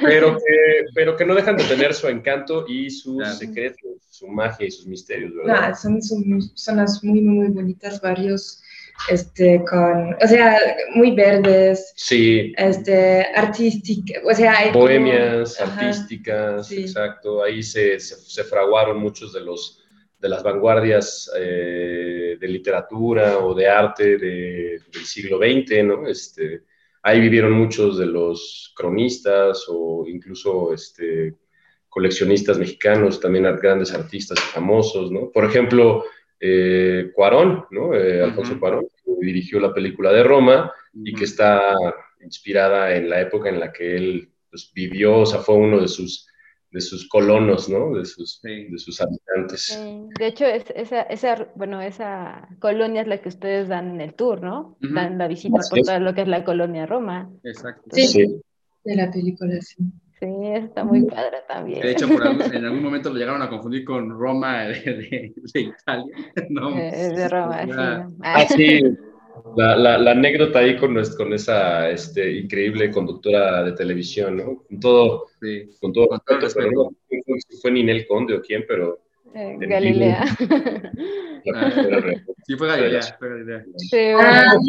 pero, 0.02 0.36
que, 0.36 0.84
pero 0.94 1.16
que 1.16 1.24
no 1.24 1.34
dejan 1.34 1.56
de 1.56 1.64
tener 1.64 1.94
su 1.94 2.08
encanto 2.08 2.66
y 2.68 2.90
sus 2.90 3.26
secretos, 3.38 3.92
su 4.10 4.28
magia 4.28 4.66
y 4.66 4.70
sus 4.70 4.86
misterios, 4.86 5.34
¿verdad? 5.34 5.74
son, 5.80 6.02
son 6.02 6.40
zonas 6.54 7.02
muy, 7.02 7.20
muy 7.20 7.48
bonitas, 7.48 8.00
varios 8.00 8.62
este, 9.08 9.64
con, 9.68 10.14
o 10.14 10.28
sea, 10.28 10.58
muy 10.94 11.12
verdes. 11.12 11.92
Sí. 11.96 12.52
Este, 12.56 13.26
artísticas, 13.34 14.22
o 14.24 14.34
sea, 14.34 14.58
hay 14.58 14.72
Bohemias, 14.72 15.60
artísticas, 15.60 16.70
exacto. 16.70 17.42
Ahí 17.42 17.62
se, 17.62 17.98
se, 17.98 18.44
fraguaron 18.44 18.98
muchos 18.98 19.32
de 19.32 19.40
los 19.40 19.79
de 20.20 20.28
las 20.28 20.42
vanguardias 20.42 21.30
eh, 21.36 22.36
de 22.38 22.48
literatura 22.48 23.38
o 23.38 23.54
de 23.54 23.68
arte 23.68 24.18
del 24.18 25.04
siglo 25.04 25.38
XX, 25.38 25.84
¿no? 25.84 26.06
Este, 26.06 26.64
ahí 27.02 27.20
vivieron 27.20 27.52
muchos 27.52 27.98
de 27.98 28.06
los 28.06 28.72
cronistas 28.76 29.64
o 29.68 30.04
incluso 30.06 30.74
este, 30.74 31.36
coleccionistas 31.88 32.58
mexicanos, 32.58 33.18
también 33.18 33.44
grandes 33.56 33.94
artistas 33.94 34.38
famosos, 34.40 35.10
¿no? 35.10 35.30
Por 35.30 35.46
ejemplo, 35.46 36.04
eh, 36.38 37.10
Cuarón, 37.14 37.64
¿no? 37.70 37.94
Eh, 37.94 38.22
Alfonso 38.22 38.60
Cuarón, 38.60 38.86
que 39.02 39.12
dirigió 39.20 39.58
la 39.58 39.72
película 39.72 40.12
de 40.12 40.22
Roma 40.22 40.70
y 40.92 41.14
que 41.14 41.24
está 41.24 41.74
inspirada 42.22 42.94
en 42.94 43.08
la 43.08 43.22
época 43.22 43.48
en 43.48 43.58
la 43.58 43.72
que 43.72 43.96
él 43.96 44.28
pues, 44.50 44.70
vivió, 44.74 45.20
o 45.20 45.26
sea, 45.26 45.40
fue 45.40 45.54
uno 45.54 45.80
de 45.80 45.88
sus, 45.88 46.29
de 46.70 46.80
sus 46.80 47.08
colonos, 47.08 47.68
¿no? 47.68 47.96
De 47.96 48.04
sus, 48.04 48.40
de 48.42 48.78
sus 48.78 49.00
habitantes. 49.00 49.78
De 50.18 50.26
hecho, 50.26 50.44
es, 50.46 50.64
esa, 50.74 51.02
esa, 51.02 51.48
bueno, 51.56 51.80
esa 51.80 52.48
colonia 52.60 53.02
es 53.02 53.08
la 53.08 53.18
que 53.18 53.28
ustedes 53.28 53.68
dan 53.68 53.90
en 53.90 54.00
el 54.00 54.14
tour, 54.14 54.42
¿no? 54.42 54.76
Dan 54.80 55.18
la 55.18 55.28
visita 55.28 55.58
por 55.68 55.80
todo 55.80 55.98
lo 55.98 56.14
que 56.14 56.22
es 56.22 56.28
la 56.28 56.44
colonia 56.44 56.86
Roma. 56.86 57.30
Exacto. 57.42 57.90
sí. 57.92 58.40
de 58.84 58.96
la 58.96 59.10
película, 59.10 59.60
sí. 59.60 59.84
Sí, 60.20 60.26
está 60.52 60.84
muy 60.84 61.04
padre 61.06 61.38
también. 61.48 61.80
De 61.80 61.92
hecho, 61.92 62.04
en 62.04 62.64
algún 62.64 62.82
momento 62.82 63.08
lo 63.08 63.18
llegaron 63.18 63.40
a 63.40 63.48
confundir 63.48 63.86
con 63.86 64.10
Roma 64.10 64.64
de, 64.64 65.32
de, 65.54 65.60
Italia. 65.60 66.14
No, 66.50 66.74
de 66.74 67.28
Roma, 67.28 67.64
sí. 67.64 67.70
Ah, 68.22 68.44
sí. 68.46 68.82
La, 69.56 69.76
la, 69.76 69.98
la, 69.98 70.10
anécdota 70.12 70.60
ahí 70.60 70.76
con, 70.76 70.94
con 71.16 71.32
esa 71.32 71.90
este, 71.90 72.32
increíble 72.32 72.90
conductora 72.90 73.62
de 73.64 73.72
televisión, 73.72 74.36
¿no? 74.36 74.64
Con 74.68 74.80
todo, 74.80 75.26
sí. 75.40 75.70
con 75.80 75.92
todo, 75.92 76.08
con 76.08 76.20
todo 76.26 76.40
respeto, 76.40 76.92
pero 77.08 77.24
no 77.26 77.36
sé 77.36 77.46
si 77.48 77.56
fue 77.60 77.70
Ninel 77.70 78.06
Conde 78.06 78.34
o 78.34 78.42
quién, 78.42 78.64
pero 78.66 79.00
eh, 79.34 79.56
Galilea. 79.60 80.24
sí, 82.46 82.56
fue 82.56 82.66
Galilea. 82.66 83.02
Fue 83.18 83.28
Galilea. 83.28 83.64
Sí, 83.76 84.12
bueno. 84.12 84.60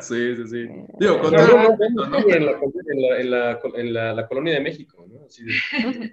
sí, 0.00 0.36
sí, 0.36 0.46
sí. 0.48 0.68
Digo, 0.98 1.20
con 1.20 1.34
todo 1.36 1.68
respeto, 1.68 2.06
¿no? 2.06 2.18
En 2.18 2.46
la, 2.46 2.52
en 2.88 3.30
la, 3.30 3.60
en 3.74 3.92
la, 3.92 4.14
la, 4.14 4.26
colonia 4.26 4.54
de 4.54 4.60
México, 4.60 5.06
¿no? 5.08 5.26
Así 5.26 5.44
de, 5.44 5.52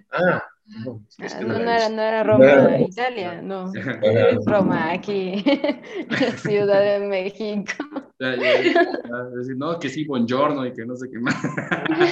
ah, 0.11 0.43
no, 0.67 1.01
es 1.19 1.33
que 1.33 1.45
no, 1.45 1.59
no, 1.59 1.71
era, 1.71 1.89
no 1.89 2.01
era 2.01 2.23
Roma, 2.23 2.55
no 2.55 2.79
Italia, 2.79 3.41
no. 3.41 3.71
Es 3.73 4.45
Roma, 4.45 4.91
aquí, 4.91 5.43
Ciudad 6.37 6.81
de 6.81 7.07
México. 7.07 7.71
Ya, 8.19 8.35
ya, 8.35 8.61
ya. 8.61 9.23
Decir, 9.35 9.55
no, 9.57 9.79
que 9.79 9.89
sí, 9.89 10.03
buongiorno 10.03 10.65
y 10.65 10.73
que 10.73 10.85
no 10.85 10.95
sé 10.97 11.07
qué 11.09 11.19
más. 11.19 11.35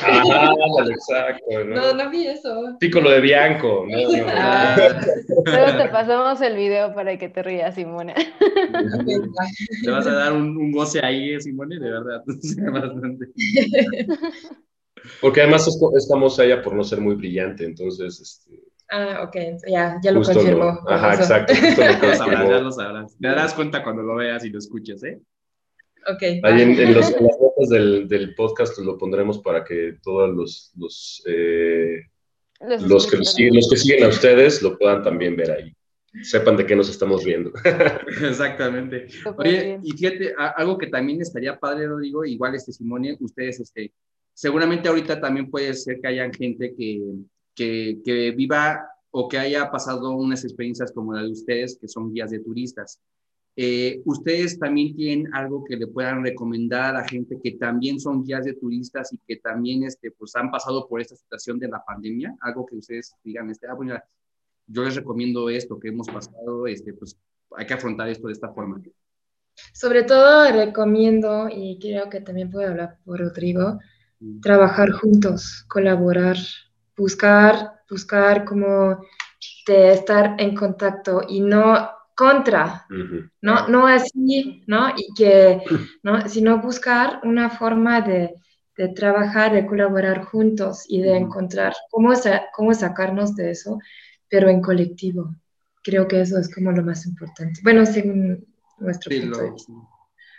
Ah, 0.04 0.54
exacto. 0.90 1.66
¿no? 1.66 1.76
no, 1.76 1.94
no 1.94 2.10
vi 2.10 2.28
eso. 2.28 2.78
Piccolo 2.80 3.10
de 3.10 3.22
Bianco. 3.22 3.86
No, 3.90 3.98
no, 3.98 4.26
ah, 4.30 4.78
luego 5.46 5.78
te 5.78 5.90
pasamos 5.90 6.40
el 6.42 6.56
video 6.56 6.94
para 6.94 7.18
que 7.18 7.28
te 7.28 7.44
rías, 7.44 7.76
Simone. 7.76 8.14
Te 9.84 9.92
vas 9.92 10.08
a 10.08 10.14
dar 10.14 10.34
un, 10.34 10.56
un 10.56 10.72
goce 10.72 11.04
ahí, 11.04 11.42
Simone, 11.42 11.78
de 11.78 11.90
verdad. 11.90 12.24
Bastante. 12.26 13.26
Porque 15.22 15.42
además 15.42 15.68
estamos 15.96 16.40
allá 16.40 16.62
por 16.62 16.74
no 16.74 16.84
ser 16.84 17.02
muy 17.02 17.16
brillante, 17.16 17.66
entonces... 17.66 18.20
Este, 18.20 18.64
ah, 18.90 19.24
ok, 19.28 19.36
ya, 19.68 20.00
ya 20.02 20.12
lo 20.12 20.22
confirmo. 20.22 20.80
ajá, 20.88 21.16
exacto. 21.16 21.54
lo 22.02 22.16
sabrás, 22.16 22.50
ya 22.50 22.60
lo 22.60 22.72
sabrás. 22.72 23.18
Te 23.20 23.28
darás 23.28 23.54
cuenta 23.54 23.84
cuando 23.84 24.04
lo 24.04 24.16
veas 24.16 24.44
y 24.46 24.50
lo 24.50 24.60
escuches, 24.60 25.04
¿eh? 25.04 25.20
Ok. 26.08 26.22
Ahí 26.44 26.62
en, 26.62 26.94
los, 26.94 27.12
las 27.12 27.22
notas 27.22 27.70
del, 27.70 28.08
del, 28.08 28.36
podcast 28.36 28.78
lo 28.78 28.98
pondremos 28.98 29.40
para 29.40 29.64
que 29.64 29.98
todos 30.04 30.30
los, 30.36 30.72
los, 30.78 31.24
eh, 31.26 32.02
los, 32.60 33.08
que, 33.08 33.18
los 33.18 33.70
que 33.70 33.78
siguen 33.78 34.04
a 34.04 34.10
ustedes 34.10 34.62
lo 34.62 34.78
puedan 34.78 35.02
también 35.02 35.36
ver 35.36 35.52
ahí 35.52 35.76
sepan 36.24 36.58
de 36.58 36.66
qué 36.66 36.76
nos 36.76 36.90
estamos 36.90 37.24
viendo. 37.24 37.52
Exactamente. 38.22 39.08
Oye, 39.38 39.80
y 39.84 39.92
fíjate, 39.92 40.34
algo 40.38 40.78
que 40.78 40.88
también 40.88 41.22
estaría 41.22 41.60
padre, 41.60 41.88
lo 41.88 41.98
digo, 41.98 42.26
igual 42.26 42.56
este 42.56 42.72
Simone, 42.72 43.18
ustedes 43.20 43.60
este, 43.60 43.92
seguramente 44.36 44.90
ahorita 44.90 45.20
también 45.20 45.50
puede 45.50 45.74
ser 45.74 46.00
que 46.00 46.08
haya 46.08 46.30
gente 46.32 46.76
que, 46.76 47.02
que, 47.56 48.00
que, 48.04 48.32
viva 48.32 48.86
o 49.10 49.28
que 49.30 49.40
haya 49.40 49.72
pasado 49.72 50.12
unas 50.12 50.44
experiencias 50.44 50.92
como 50.92 51.14
la 51.14 51.24
de 51.24 51.32
ustedes, 51.32 51.78
que 51.80 51.88
son 51.88 52.14
guías 52.14 52.30
de 52.30 52.40
turistas. 52.40 53.00
eh, 53.56 54.02
ustedes 54.06 54.60
también 54.60 54.94
tienen 54.96 55.34
algo 55.34 55.64
que 55.64 55.78
le 55.78 55.88
puedan 55.88 56.22
recomendar 56.22 56.94
a 56.94 57.00
la 57.00 57.08
gente 57.08 57.40
que 57.42 57.54
también 57.54 58.00
son 58.02 58.26
guías 58.26 58.44
de 58.44 58.54
turistas 58.54 59.14
y 59.14 59.18
que 59.26 59.38
también 59.38 59.84
este, 59.86 60.12
pues, 60.12 60.36
han 60.36 60.52
pasado 60.52 60.86
por 60.90 61.00
esta 61.00 61.16
situación 61.16 61.58
de 61.58 61.70
la 61.70 61.82
pandemia, 61.86 62.36
algo 62.42 62.66
que 62.66 62.76
ustedes 62.76 63.16
digan, 63.24 63.50
este, 63.50 63.68
ah, 63.68 63.74
bueno, 63.74 63.98
yo 64.68 64.84
les 64.84 64.96
recomiendo 64.96 65.50
esto 65.50 65.80
que 65.80 65.88
hemos 65.88 66.08
pasado, 66.08 66.68
este, 66.68 66.94
pues 66.94 67.18
hay 67.56 67.66
que 67.66 67.74
afrontar 67.74 68.10
esto 68.10 68.28
de 68.28 68.34
esta 68.34 68.52
forma. 68.52 68.82
Sobre 69.72 70.04
todo 70.04 70.52
recomiendo, 70.52 71.48
y 71.50 71.80
creo 71.80 72.10
que 72.10 72.20
también 72.20 72.50
puedo 72.50 72.68
hablar 72.68 72.98
por 73.06 73.20
Rodrigo. 73.20 73.80
Trabajar 74.42 74.92
juntos, 74.92 75.66
colaborar, 75.68 76.38
buscar, 76.96 77.82
buscar 77.90 78.46
como 78.46 79.00
de 79.68 79.94
estar 79.94 80.36
en 80.40 80.56
contacto 80.56 81.22
y 81.28 81.42
no 81.42 81.90
contra, 82.16 82.86
¿no? 83.42 83.68
No 83.68 83.88
así, 83.88 84.64
¿no? 84.68 84.90
Y 84.96 85.14
que, 85.16 85.62
¿no? 86.04 86.28
Sino 86.30 86.62
buscar 86.62 87.20
una 87.24 87.50
forma 87.50 88.02
de, 88.02 88.36
de 88.78 88.88
trabajar, 88.90 89.54
de 89.54 89.66
colaborar 89.66 90.24
juntos 90.24 90.86
y 90.88 91.02
de 91.02 91.18
encontrar 91.18 91.74
cómo, 91.92 92.14
cómo 92.54 92.74
sacarnos 92.74 93.36
de 93.36 93.52
eso, 93.52 93.80
pero 94.30 94.50
en 94.50 94.62
colectivo. 94.62 95.36
Creo 95.84 96.08
que 96.08 96.22
eso 96.22 96.40
es 96.40 96.54
como 96.54 96.72
lo 96.72 96.84
más 96.84 97.06
importante. 97.06 97.60
Bueno, 97.64 97.86
según 97.86 98.46
nuestro 98.80 99.12
punto 99.16 99.56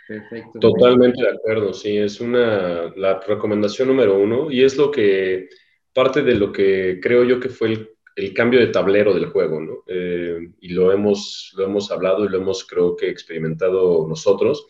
Perfecto. 0.07 0.59
Totalmente 0.59 1.21
de 1.21 1.29
acuerdo, 1.29 1.73
sí, 1.73 1.97
es 1.97 2.21
una, 2.21 2.93
la 2.95 3.19
recomendación 3.19 3.89
número 3.89 4.17
uno 4.17 4.49
y 4.49 4.63
es 4.63 4.77
lo 4.77 4.89
que, 4.89 5.49
parte 5.93 6.21
de 6.21 6.35
lo 6.35 6.51
que 6.51 6.99
creo 7.01 7.23
yo 7.23 7.39
que 7.39 7.49
fue 7.49 7.67
el 7.69 7.97
el 8.17 8.33
cambio 8.33 8.59
de 8.59 8.67
tablero 8.67 9.13
del 9.13 9.27
juego, 9.27 9.61
¿no? 9.61 9.83
Eh, 9.85 10.49
y 10.59 10.69
lo 10.69 10.91
hemos, 10.91 11.53
lo 11.55 11.65
hemos 11.65 11.91
hablado 11.91 12.25
y 12.25 12.29
lo 12.29 12.39
hemos, 12.39 12.65
creo 12.65 12.95
que, 12.95 13.09
experimentado 13.09 14.07
nosotros, 14.09 14.67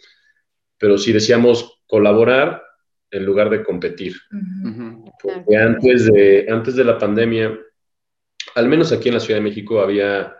pero 0.77 0.97
si 0.97 1.13
decíamos 1.13 1.81
colaborar 1.87 2.61
en 3.09 3.25
lugar 3.25 3.49
de 3.49 3.63
competir. 3.63 4.17
Porque 5.21 5.55
antes 5.55 6.11
de, 6.11 6.45
antes 6.49 6.75
de 6.75 6.83
la 6.83 6.97
pandemia, 6.97 7.57
al 8.55 8.67
menos 8.67 8.91
aquí 8.91 9.07
en 9.07 9.13
la 9.13 9.21
Ciudad 9.21 9.39
de 9.39 9.45
México, 9.45 9.79
había 9.79 10.35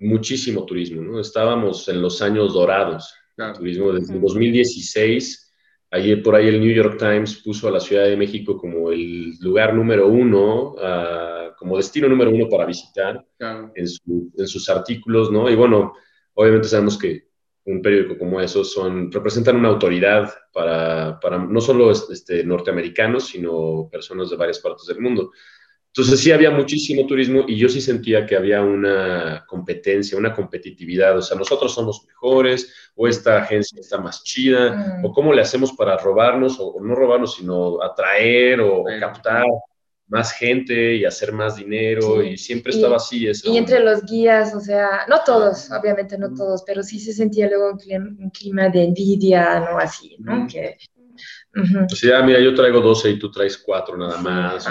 muchísimo 0.00 0.66
turismo, 0.66 1.02
¿no? 1.02 1.20
Estábamos 1.20 1.88
en 1.88 2.02
los 2.02 2.20
años 2.20 2.52
dorados. 2.52 3.14
Turismo 3.52 3.92
desde 3.92 4.18
2016, 4.18 5.52
ayer 5.90 6.22
por 6.22 6.34
ahí 6.34 6.48
el 6.48 6.60
New 6.60 6.72
York 6.72 6.98
Times 6.98 7.42
puso 7.42 7.68
a 7.68 7.70
la 7.70 7.80
Ciudad 7.80 8.04
de 8.04 8.16
México 8.16 8.56
como 8.56 8.90
el 8.90 9.38
lugar 9.40 9.74
número 9.74 10.08
uno 10.08 10.72
uh, 10.72 11.54
como 11.58 11.76
destino 11.76 12.08
número 12.08 12.30
uno 12.30 12.48
para 12.48 12.66
visitar 12.66 13.24
en, 13.74 13.86
sus 14.46 14.68
artículos, 14.68 15.30
¿no? 15.30 15.48
Y 15.48 15.54
bueno, 15.54 15.94
obviamente 16.34 16.68
sabemos 16.68 16.98
que 16.98 17.28
un 17.64 17.80
periódico 17.80 18.18
como 18.18 18.40
eso 18.40 18.64
son, 18.64 19.12
representan 19.12 19.56
una 19.56 19.68
autoridad 19.68 20.32
para, 20.52 21.20
para 21.20 21.38
no 21.38 21.60
solo 21.60 21.90
este, 21.92 22.42
norteamericanos, 22.42 23.28
sino 23.28 23.88
personas 23.90 24.30
de 24.30 24.36
varias 24.36 24.58
partes 24.58 24.86
del 24.86 25.00
mundo. 25.00 25.30
Entonces 25.94 26.20
sí 26.20 26.32
había 26.32 26.50
muchísimo 26.50 27.06
turismo 27.06 27.44
y 27.46 27.58
yo 27.58 27.68
sí 27.68 27.82
sentía 27.82 28.24
que 28.24 28.34
había 28.34 28.62
una 28.62 29.44
competencia, 29.46 30.16
una 30.16 30.32
competitividad. 30.32 31.18
O 31.18 31.20
sea, 31.20 31.36
nosotros 31.36 31.74
somos 31.74 32.06
mejores 32.06 32.72
o 32.96 33.06
esta 33.06 33.42
agencia 33.42 33.78
está 33.78 33.98
más 33.98 34.24
chida 34.24 35.00
o 35.04 35.12
cómo 35.12 35.34
le 35.34 35.42
hacemos 35.42 35.72
para 35.72 35.98
robarnos 35.98 36.56
o, 36.58 36.80
no 36.80 36.94
robarnos, 36.94 37.34
sino 37.34 37.82
atraer 37.82 38.62
o 38.62 38.84
captar 39.00 39.44
más 40.08 40.32
gente 40.32 40.96
y 40.96 41.04
hacer 41.04 41.30
más 41.32 41.56
dinero 41.56 42.22
y 42.22 42.38
siempre 42.38 42.72
estaba 42.72 42.96
así. 42.96 43.28
Eso. 43.28 43.52
Y 43.52 43.58
entre 43.58 43.80
los 43.80 44.02
guías, 44.04 44.54
o 44.54 44.60
sea, 44.60 45.04
no 45.08 45.20
todos, 45.26 45.70
obviamente 45.70 46.16
no 46.16 46.34
todos, 46.34 46.62
pero 46.66 46.82
sí 46.82 47.00
se 47.00 47.12
sentía 47.12 47.48
luego 47.48 47.72
un 47.72 48.30
clima, 48.30 48.70
de 48.70 48.84
envidia, 48.84 49.60
¿no? 49.60 49.78
Así, 49.78 50.16
¿no? 50.20 50.46
Que 50.46 50.78
o 51.54 51.94
sea, 51.94 52.22
mira, 52.22 52.40
yo 52.40 52.54
traigo 52.54 52.80
12 52.80 53.10
y 53.10 53.18
tú 53.18 53.30
traes 53.30 53.58
4 53.58 53.96
nada 53.98 54.16
más. 54.18 54.66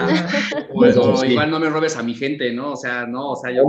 O, 0.69 1.25
igual 1.25 1.51
no 1.51 1.59
me 1.59 1.69
robes 1.69 1.95
a 1.95 2.01
mi 2.01 2.15
gente, 2.15 2.51
¿no? 2.51 2.71
O 2.71 2.75
sea, 2.75 3.05
no, 3.05 3.31
o 3.31 3.35
sea, 3.35 3.51
yo... 3.51 3.63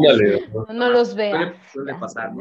no, 0.73 0.91
los 0.91 1.15
veo. 1.15 1.53
Suele, 1.73 1.95
pasar, 2.01 2.33
¿no? 2.35 2.41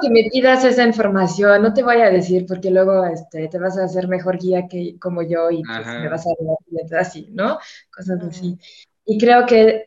que 0.00 0.10
me 0.10 0.30
pidas 0.30 0.64
esa 0.64 0.84
información, 0.84 1.62
no 1.62 1.74
te 1.74 1.82
voy 1.82 2.00
a 2.00 2.10
decir 2.10 2.46
porque 2.46 2.70
luego 2.70 3.04
este, 3.04 3.48
te 3.48 3.58
vas 3.58 3.76
a 3.78 3.84
hacer 3.84 4.08
mejor 4.08 4.38
guía 4.38 4.66
que 4.66 4.96
como 4.98 5.22
yo 5.22 5.50
y 5.50 5.62
pues, 5.62 5.86
me 5.86 6.08
vas 6.08 6.26
a 6.26 6.30
dar 6.40 7.00
así, 7.00 7.28
¿no? 7.32 7.58
Cosas 7.94 8.18
así. 8.22 8.58
Y 9.04 9.18
creo 9.18 9.44
que 9.44 9.86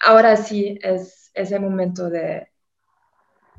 ahora 0.00 0.36
sí 0.36 0.78
es 0.82 1.30
ese 1.32 1.60
momento 1.60 2.10
de, 2.10 2.48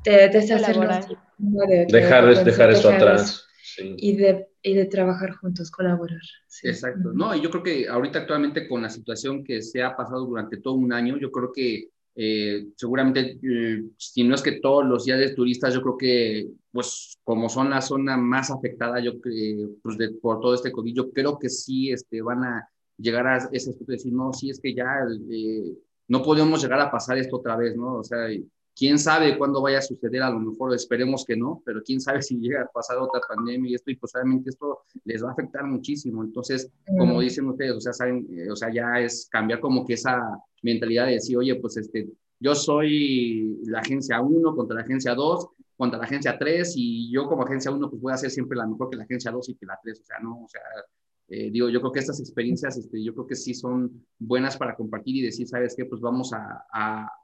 de, 0.04 0.28
de, 0.28 0.28
de 0.28 1.86
dejar, 1.88 2.44
dejar 2.44 2.70
eso 2.70 2.90
atrás 2.90 3.45
y, 3.78 4.16
de, 4.16 4.46
y 4.62 4.74
de 4.74 4.86
trabajar 4.86 5.36
juntos, 5.36 5.70
colaborar. 5.70 6.20
Exacto. 6.62 7.12
No, 7.12 7.34
y 7.34 7.40
yo 7.40 7.50
creo 7.50 7.62
que 7.62 7.88
ahorita 7.88 8.20
actualmente 8.20 8.68
con 8.68 8.82
la 8.82 8.90
situación 8.90 9.44
que 9.44 9.62
se 9.62 9.82
ha 9.82 9.96
pasado 9.96 10.24
durante 10.26 10.58
todo 10.58 10.74
un 10.74 10.92
año, 10.92 11.18
yo 11.18 11.30
creo 11.30 11.52
que 11.52 11.90
eh, 12.18 12.68
seguramente, 12.76 13.38
eh, 13.42 13.82
si 13.98 14.24
no 14.24 14.34
es 14.34 14.40
que 14.40 14.60
todos 14.60 14.86
los 14.86 15.04
días 15.04 15.18
de 15.18 15.34
turistas, 15.34 15.74
yo 15.74 15.82
creo 15.82 15.98
que, 15.98 16.48
pues, 16.72 17.18
como 17.22 17.50
son 17.50 17.68
la 17.68 17.82
zona 17.82 18.16
más 18.16 18.50
afectada, 18.50 19.00
yo 19.00 19.20
pues, 19.20 19.98
por 20.22 20.40
todo 20.40 20.54
este 20.54 20.72
COVID, 20.72 20.94
yo 20.94 21.12
creo 21.12 21.38
que 21.38 21.50
sí 21.50 21.90
este, 21.90 22.22
van 22.22 22.42
a 22.44 22.68
llegar 22.96 23.26
a 23.26 23.36
ese 23.52 23.70
aspecto 23.70 23.92
de 23.92 23.96
decir, 23.98 24.14
no, 24.14 24.32
sí 24.32 24.48
es 24.48 24.58
que 24.58 24.74
ya 24.74 24.86
eh, 25.30 25.74
no 26.08 26.22
podemos 26.22 26.62
llegar 26.62 26.80
a 26.80 26.90
pasar 26.90 27.18
esto 27.18 27.36
otra 27.36 27.54
vez, 27.54 27.76
¿no? 27.76 27.96
O 27.98 28.02
sea, 28.02 28.28
quién 28.76 28.98
sabe 28.98 29.38
cuándo 29.38 29.62
vaya 29.62 29.78
a 29.78 29.82
suceder, 29.82 30.22
a 30.22 30.30
lo 30.30 30.38
mejor 30.38 30.74
esperemos 30.74 31.24
que 31.24 31.36
no, 31.36 31.62
pero 31.64 31.82
quién 31.82 32.00
sabe 32.00 32.20
si 32.22 32.38
llega 32.38 32.62
a 32.62 32.66
pasar 32.66 32.98
otra 32.98 33.20
pandemia 33.26 33.70
y 33.70 33.74
esto, 33.74 33.90
y 33.90 33.96
pues 33.96 34.14
obviamente 34.14 34.50
esto 34.50 34.82
les 35.04 35.24
va 35.24 35.30
a 35.30 35.32
afectar 35.32 35.64
muchísimo. 35.64 36.22
Entonces, 36.22 36.70
como 36.98 37.20
dicen 37.20 37.48
ustedes, 37.48 37.72
o 37.72 37.80
sea, 37.80 37.92
saben, 37.92 38.26
eh, 38.30 38.50
o 38.50 38.56
sea, 38.56 38.72
ya 38.72 39.00
es 39.00 39.28
cambiar 39.30 39.60
como 39.60 39.84
que 39.84 39.94
esa 39.94 40.20
mentalidad 40.62 41.06
de 41.06 41.12
decir, 41.12 41.36
oye, 41.38 41.54
pues 41.56 41.76
este, 41.78 42.08
yo 42.38 42.54
soy 42.54 43.58
la 43.64 43.80
agencia 43.80 44.20
1 44.20 44.54
contra 44.54 44.76
la 44.76 44.82
agencia 44.82 45.14
2, 45.14 45.48
contra 45.76 45.98
la 45.98 46.04
agencia 46.04 46.36
3, 46.38 46.74
y 46.76 47.10
yo 47.10 47.26
como 47.26 47.44
agencia 47.44 47.70
1 47.70 47.90
pues 47.90 48.02
voy 48.02 48.12
a 48.12 48.16
ser 48.16 48.30
siempre 48.30 48.58
la 48.58 48.66
mejor 48.66 48.90
que 48.90 48.96
la 48.96 49.04
agencia 49.04 49.30
2 49.30 49.48
y 49.48 49.54
que 49.54 49.66
la 49.66 49.78
3, 49.82 50.00
o 50.00 50.04
sea, 50.04 50.18
no, 50.20 50.44
o 50.44 50.48
sea, 50.48 50.60
eh, 51.28 51.50
digo, 51.50 51.68
yo 51.68 51.80
creo 51.80 51.92
que 51.92 51.98
estas 52.00 52.20
experiencias, 52.20 52.76
este, 52.76 53.02
yo 53.02 53.12
creo 53.12 53.26
que 53.26 53.34
sí 53.34 53.52
son 53.52 54.06
buenas 54.18 54.56
para 54.56 54.76
compartir 54.76 55.16
y 55.16 55.22
decir, 55.22 55.48
¿sabes 55.48 55.74
qué? 55.76 55.84
Pues 55.84 56.00
vamos 56.00 56.32
a, 56.32 56.64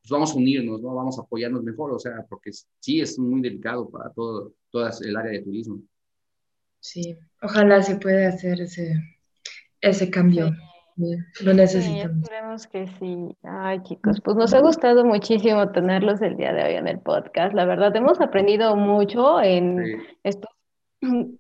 pues 0.03 0.11
vamos 0.11 0.33
a 0.33 0.37
unirnos, 0.37 0.83
¿no? 0.83 0.95
Vamos 0.95 1.19
a 1.19 1.23
apoyarnos 1.23 1.63
mejor, 1.63 1.93
o 1.93 1.99
sea, 1.99 2.27
porque 2.29 2.51
sí 2.81 3.01
es 3.01 3.19
muy 3.19 3.41
delicado 3.41 3.89
para 3.89 4.11
todo, 4.11 4.55
toda 4.71 4.91
el 5.03 5.17
área 5.17 5.33
de 5.33 5.43
turismo. 5.43 5.81
Sí, 6.81 7.17
ojalá 7.43 7.81
se 7.83 7.97
pueda 7.97 8.29
hacer 8.29 8.61
ese, 8.61 8.95
ese 9.81 10.11
cambio. 10.11 10.51
Lo 11.43 11.55
necesitamos. 11.55 12.23
esperemos 12.23 12.67
que 12.67 12.87
sí. 12.99 13.37
Ay, 13.43 13.83
chicos, 13.85 14.21
pues 14.23 14.37
nos 14.37 14.53
ha 14.53 14.61
gustado 14.61 15.05
muchísimo 15.05 15.71
tenerlos 15.71 16.21
el 16.21 16.37
día 16.37 16.53
de 16.53 16.65
hoy 16.65 16.75
en 16.75 16.87
el 16.87 17.01
podcast. 17.01 17.55
La 17.55 17.65
verdad, 17.65 17.95
hemos 17.97 18.21
aprendido 18.21 18.77
mucho 18.77 19.41
en 19.41 20.03
estos 20.23 20.51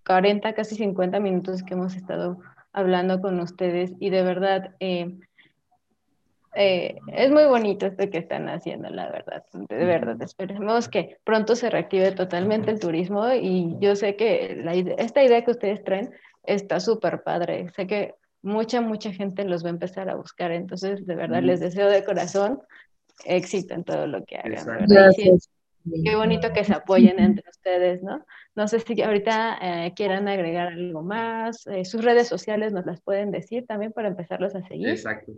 40, 0.06 0.54
casi 0.54 0.76
50 0.76 1.20
minutos 1.20 1.62
que 1.62 1.74
hemos 1.74 1.94
estado 1.94 2.38
hablando 2.72 3.20
con 3.20 3.38
ustedes 3.40 3.92
y 4.00 4.10
de 4.10 4.22
verdad 4.22 4.74
eh, 4.80 5.18
eh, 6.54 6.98
es 7.12 7.30
muy 7.30 7.44
bonito 7.44 7.86
esto 7.86 8.10
que 8.10 8.18
están 8.18 8.48
haciendo, 8.48 8.90
la 8.90 9.10
verdad, 9.10 9.44
de 9.52 9.84
verdad. 9.84 10.20
Esperemos 10.20 10.88
que 10.88 11.16
pronto 11.24 11.56
se 11.56 11.70
reactive 11.70 12.12
totalmente 12.12 12.70
el 12.70 12.78
turismo 12.78 13.32
y 13.32 13.74
yo 13.80 13.96
sé 13.96 14.16
que 14.16 14.60
la 14.62 14.74
esta 14.74 15.24
idea 15.24 15.44
que 15.44 15.50
ustedes 15.50 15.82
traen 15.82 16.10
está 16.42 16.78
súper 16.78 17.22
padre. 17.22 17.70
Sé 17.70 17.86
que 17.86 18.14
mucha, 18.42 18.82
mucha 18.82 19.12
gente 19.12 19.44
los 19.44 19.64
va 19.64 19.68
a 19.68 19.70
empezar 19.70 20.10
a 20.10 20.16
buscar, 20.16 20.50
entonces 20.50 21.06
de 21.06 21.14
verdad 21.14 21.42
les 21.42 21.60
deseo 21.60 21.88
de 21.88 22.04
corazón 22.04 22.60
éxito 23.24 23.72
en 23.72 23.84
todo 23.84 24.06
lo 24.06 24.24
que 24.24 24.36
hagan. 24.36 24.66
Qué 26.04 26.16
bonito 26.16 26.52
que 26.52 26.64
se 26.64 26.74
apoyen 26.74 27.18
entre 27.18 27.48
ustedes, 27.50 28.02
¿no? 28.02 28.24
No 28.54 28.68
sé 28.68 28.80
si 28.80 29.00
ahorita 29.02 29.58
eh, 29.60 29.92
quieran 29.94 30.28
agregar 30.28 30.68
algo 30.68 31.02
más. 31.02 31.66
Eh, 31.66 31.84
sus 31.84 32.04
redes 32.04 32.28
sociales 32.28 32.72
nos 32.72 32.86
las 32.86 33.00
pueden 33.00 33.30
decir 33.30 33.66
también 33.66 33.92
para 33.92 34.08
empezarlos 34.08 34.54
a 34.54 34.62
seguir. 34.66 34.88
Exacto. 34.88 35.32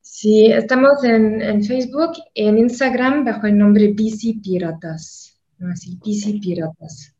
Sí, 0.00 0.46
estamos 0.46 1.04
en, 1.04 1.40
en 1.40 1.62
Facebook, 1.62 2.12
en 2.34 2.58
Instagram 2.58 3.24
bajo 3.24 3.46
el 3.46 3.56
nombre 3.56 3.88
Bici 3.88 4.40
Piratas. 4.40 5.40
Así, 5.70 5.98
Bici 6.04 6.40
Piratas. 6.40 7.14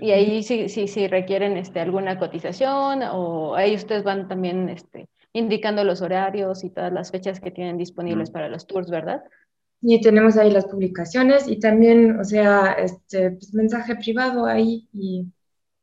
Y 0.00 0.10
ahí 0.12 0.42
sí, 0.42 0.68
sí, 0.68 0.86
sí 0.86 1.08
requieren 1.08 1.56
este, 1.56 1.80
alguna 1.80 2.18
cotización 2.18 3.02
o 3.02 3.56
ahí 3.56 3.74
ustedes 3.74 4.04
van 4.04 4.28
también 4.28 4.68
este, 4.68 5.08
indicando 5.32 5.82
los 5.82 6.00
horarios 6.00 6.62
y 6.62 6.70
todas 6.70 6.92
las 6.92 7.10
fechas 7.10 7.40
que 7.40 7.50
tienen 7.50 7.76
disponibles 7.76 8.30
para 8.30 8.48
los 8.48 8.66
tours, 8.66 8.88
¿verdad? 8.88 9.22
Y 9.86 10.00
tenemos 10.00 10.38
ahí 10.38 10.50
las 10.50 10.64
publicaciones 10.64 11.46
y 11.46 11.58
también, 11.58 12.18
o 12.18 12.24
sea, 12.24 12.72
este 12.72 13.32
pues, 13.32 13.52
mensaje 13.52 13.96
privado 13.96 14.46
ahí. 14.46 14.88
Y... 14.94 15.26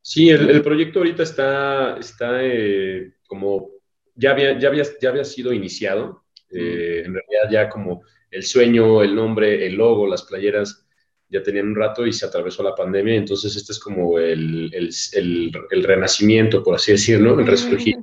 Sí, 0.01 0.29
el, 0.29 0.63
proyecto 0.63 0.99
ahorita 0.99 1.21
está, 1.21 1.97
está 1.97 2.39
eh, 2.41 3.13
como, 3.27 3.69
ya 4.15 4.31
había, 4.31 4.57
ya, 4.57 4.69
había, 4.69 4.83
ya 4.99 5.09
había 5.09 5.23
sido 5.23 5.53
iniciado. 5.53 6.23
Eh, 6.49 7.03
en 7.05 7.13
realidad 7.13 7.49
ya 7.51 7.69
como 7.69 8.01
el 8.31 8.41
sueño, 8.41 9.03
el 9.03 9.13
nombre, 9.13 9.67
el 9.67 9.75
logo, 9.75 10.07
las 10.07 10.23
playeras, 10.23 10.83
ya 11.29 11.43
tenían 11.43 11.67
un 11.67 11.75
rato 11.75 12.07
y 12.07 12.11
se 12.11 12.25
atravesó 12.25 12.63
la 12.63 12.73
pandemia, 12.73 13.15
entonces 13.15 13.55
este 13.55 13.71
es 13.71 13.79
como 13.79 14.17
el, 14.17 14.71
el, 14.73 15.51
el, 15.69 15.83
renacimiento, 15.83 16.63
por 16.63 16.75
así 16.75 16.91
decirlo, 16.93 17.39
el 17.39 17.45
resurgir. 17.45 17.97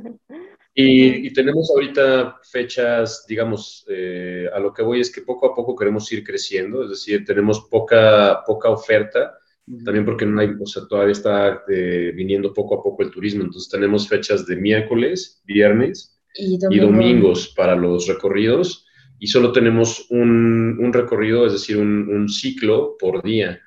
Y, 0.80 1.32
tenemos 1.32 1.72
ahorita 1.72 2.38
fechas, 2.52 3.24
digamos, 3.26 3.84
eh, 3.88 4.48
a 4.54 4.60
lo 4.60 4.72
que 4.72 4.84
voy 4.84 5.00
es 5.00 5.12
que 5.12 5.22
poco 5.22 5.50
a 5.50 5.54
poco 5.54 5.74
queremos 5.74 6.10
ir 6.12 6.22
creciendo, 6.22 6.84
es 6.84 6.90
decir, 6.90 7.24
tenemos 7.24 7.66
poca, 7.68 8.44
poca 8.46 8.70
oferta, 8.70 9.36
también 9.84 10.04
porque 10.04 10.24
no 10.24 10.40
hay, 10.40 10.50
o 10.50 10.66
sea, 10.66 10.84
todavía 10.88 11.10
está 11.10 11.64
eh, 11.68 12.12
viniendo 12.14 12.54
poco 12.54 12.78
a 12.78 12.82
poco 12.84 13.02
el 13.02 13.10
turismo, 13.10 13.42
entonces 13.42 13.68
tenemos 13.68 14.08
fechas 14.08 14.46
de 14.46 14.54
miércoles, 14.54 15.42
viernes 15.44 16.16
y, 16.36 16.56
domingos. 16.78 17.52
para 17.56 17.74
los 17.74 18.06
recorridos 18.06 18.86
y 19.18 19.26
solo 19.26 19.50
tenemos 19.50 20.06
un, 20.10 20.78
un 20.80 20.92
recorrido, 20.92 21.44
es 21.44 21.54
decir, 21.54 21.76
un, 21.76 22.08
un 22.08 22.28
ciclo 22.28 22.96
por 23.00 23.24
día. 23.24 23.60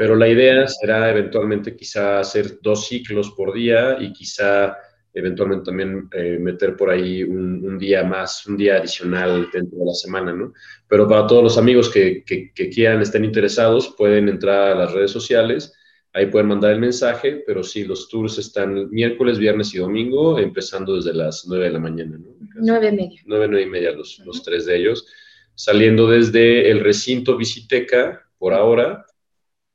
Pero 0.00 0.16
la 0.16 0.26
idea 0.26 0.66
será 0.66 1.08
eventualmente 1.10 1.76
quizá 1.76 2.18
hacer 2.18 2.58
dos 2.60 2.88
ciclos 2.88 3.30
por 3.36 3.54
día 3.54 3.98
y 4.00 4.12
quizá 4.12 4.76
eventualmente 5.16 5.64
también 5.64 6.10
eh, 6.12 6.36
meter 6.38 6.76
por 6.76 6.90
ahí 6.90 7.22
un, 7.22 7.78
día 7.78 8.04
más, 8.04 8.46
un 8.46 8.56
día 8.58 8.76
adicional 8.76 9.48
dentro 9.50 9.78
de 9.78 9.86
la 9.86 9.94
semana, 9.94 10.34
¿no? 10.34 10.52
Pero 10.86 11.08
para 11.08 11.26
todos 11.26 11.42
los 11.42 11.56
amigos 11.56 11.88
que, 11.88 12.22
que, 12.22 12.68
quieran, 12.68 13.00
estén 13.00 13.24
interesados, 13.24 13.94
pueden 13.96 14.28
entrar 14.28 14.72
a 14.72 14.74
las 14.74 14.92
redes 14.92 15.10
sociales, 15.10 15.72
ahí 16.12 16.26
pueden 16.26 16.48
mandar 16.48 16.72
el 16.72 16.80
mensaje, 16.80 17.42
pero 17.46 17.62
sí, 17.62 17.84
los 17.84 18.10
tours 18.10 18.36
están 18.36 18.90
miércoles, 18.90 19.38
viernes 19.38 19.74
y 19.74 19.78
domingo, 19.78 20.38
empezando 20.38 20.96
desde 20.96 21.14
las 21.14 21.46
9 21.48 21.64
de 21.64 21.70
la 21.70 21.78
mañana, 21.78 22.18
¿no? 22.18 22.36
Nueve 22.56 22.88
y 22.88 22.96
media. 22.96 23.22
Nueve, 23.24 23.48
nueve 23.48 23.62
y 23.62 23.70
media 23.70 23.92
los, 23.92 24.18
los 24.18 24.42
tres 24.42 24.66
de 24.66 24.76
ellos, 24.76 25.06
saliendo 25.54 26.10
desde 26.10 26.70
el 26.70 26.80
recinto 26.80 27.38
Visiteca, 27.38 28.22
por 28.36 28.52
ahora, 28.52 29.05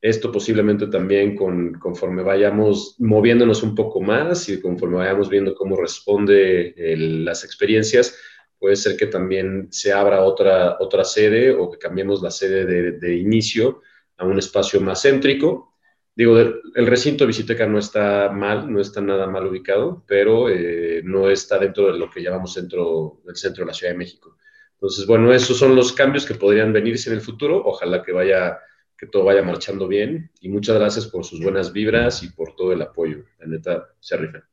esto 0.02 0.32
posiblemente 0.32 0.88
también 0.88 1.36
con, 1.36 1.74
conforme 1.74 2.24
vayamos 2.24 2.96
moviéndonos 2.98 3.62
un 3.62 3.76
poco 3.76 4.02
más 4.02 4.50
y 4.50 4.60
conforme 4.60 4.98
vayamos 4.98 5.30
viendo 5.30 5.54
cómo 5.54 5.78
responde 5.78 6.74
las 6.98 7.44
experiencias, 7.44 8.18
puede 8.58 8.76
ser 8.76 8.98
que 8.98 9.06
también 9.06 9.68
se 9.72 9.94
abra 9.94 10.24
otra, 10.24 10.78
otra 10.80 11.04
sede 11.04 11.52
o 11.52 11.70
que 11.70 11.78
cambiemos 11.78 12.22
la 12.24 12.32
sede 12.32 12.66
de, 12.94 13.16
inicio 13.16 13.82
a 14.18 14.26
un 14.26 14.40
espacio 14.40 14.82
más 14.82 15.04
céntrico. 15.04 15.76
Digo, 16.16 16.38
el 16.40 16.88
recinto 16.88 17.28
Visiteca 17.28 17.68
no 17.68 17.78
está 17.78 18.30
mal, 18.32 18.72
no 18.72 18.82
está 18.82 19.02
nada 19.02 19.28
mal 19.28 19.48
ubicado, 19.48 20.04
pero 20.08 20.50
eh, 20.50 21.02
no 21.04 21.30
está 21.30 21.58
dentro 21.58 21.92
de 21.92 21.98
lo 21.98 22.10
que 22.10 22.22
llamamos 22.22 22.54
centro, 22.54 23.22
el 23.28 23.36
centro 23.36 23.64
de 23.64 23.68
la 23.68 23.74
Ciudad 23.74 23.94
de 23.94 24.00
México. 24.00 24.38
Entonces, 24.74 25.06
bueno, 25.06 25.32
esos 25.32 25.58
son 25.58 25.76
los 25.76 25.94
cambios 25.94 26.26
que 26.26 26.34
podrían 26.34 26.74
venirse 26.74 27.10
en 27.10 27.16
el 27.16 27.22
futuro. 27.22 27.64
Ojalá 27.64 28.04
que 28.04 28.12
vaya 28.12 28.60
que 29.02 29.08
todo 29.08 29.24
vaya 29.24 29.42
marchando 29.42 29.88
bien 29.88 30.30
y 30.42 30.50
muchas 30.50 30.76
gracias 30.76 31.08
por 31.08 31.26
sus 31.26 31.42
buenas 31.42 31.74
vibras 31.74 32.22
y 32.22 32.30
por 32.30 32.56
todo 32.56 32.72
el 32.72 32.84
apoyo. 32.84 33.26
La 33.40 33.48
neta, 33.48 33.88
se 34.00 34.16
rifan. 34.16 34.44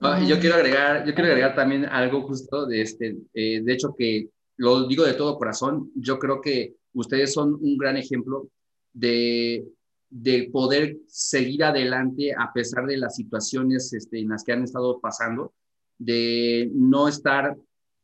Ah, 0.00 0.24
yo 0.26 0.40
quiero 0.40 0.56
agregar, 0.56 1.06
yo 1.06 1.14
quiero 1.14 1.28
agregar 1.28 1.54
también 1.54 1.84
algo 1.84 2.22
justo 2.22 2.64
de 2.64 2.80
este, 2.80 3.18
eh, 3.34 3.60
de 3.62 3.72
hecho 3.72 3.94
que 3.96 4.30
lo 4.56 4.88
digo 4.88 5.04
de 5.04 5.12
todo 5.12 5.36
corazón, 5.36 5.92
yo 5.94 6.18
creo 6.18 6.40
que 6.40 6.76
ustedes 6.94 7.34
son 7.34 7.58
un 7.60 7.76
gran 7.76 7.98
ejemplo 7.98 8.48
de, 8.94 9.66
de 10.08 10.48
poder 10.50 10.96
seguir 11.06 11.62
adelante 11.62 12.32
a 12.32 12.52
pesar 12.54 12.86
de 12.86 12.96
las 12.96 13.14
situaciones 13.14 13.92
este, 13.92 14.18
en 14.18 14.30
las 14.30 14.44
que 14.44 14.52
han 14.52 14.64
estado 14.64 14.98
pasando, 14.98 15.52
de 15.98 16.70
no 16.72 17.06
estar 17.06 17.54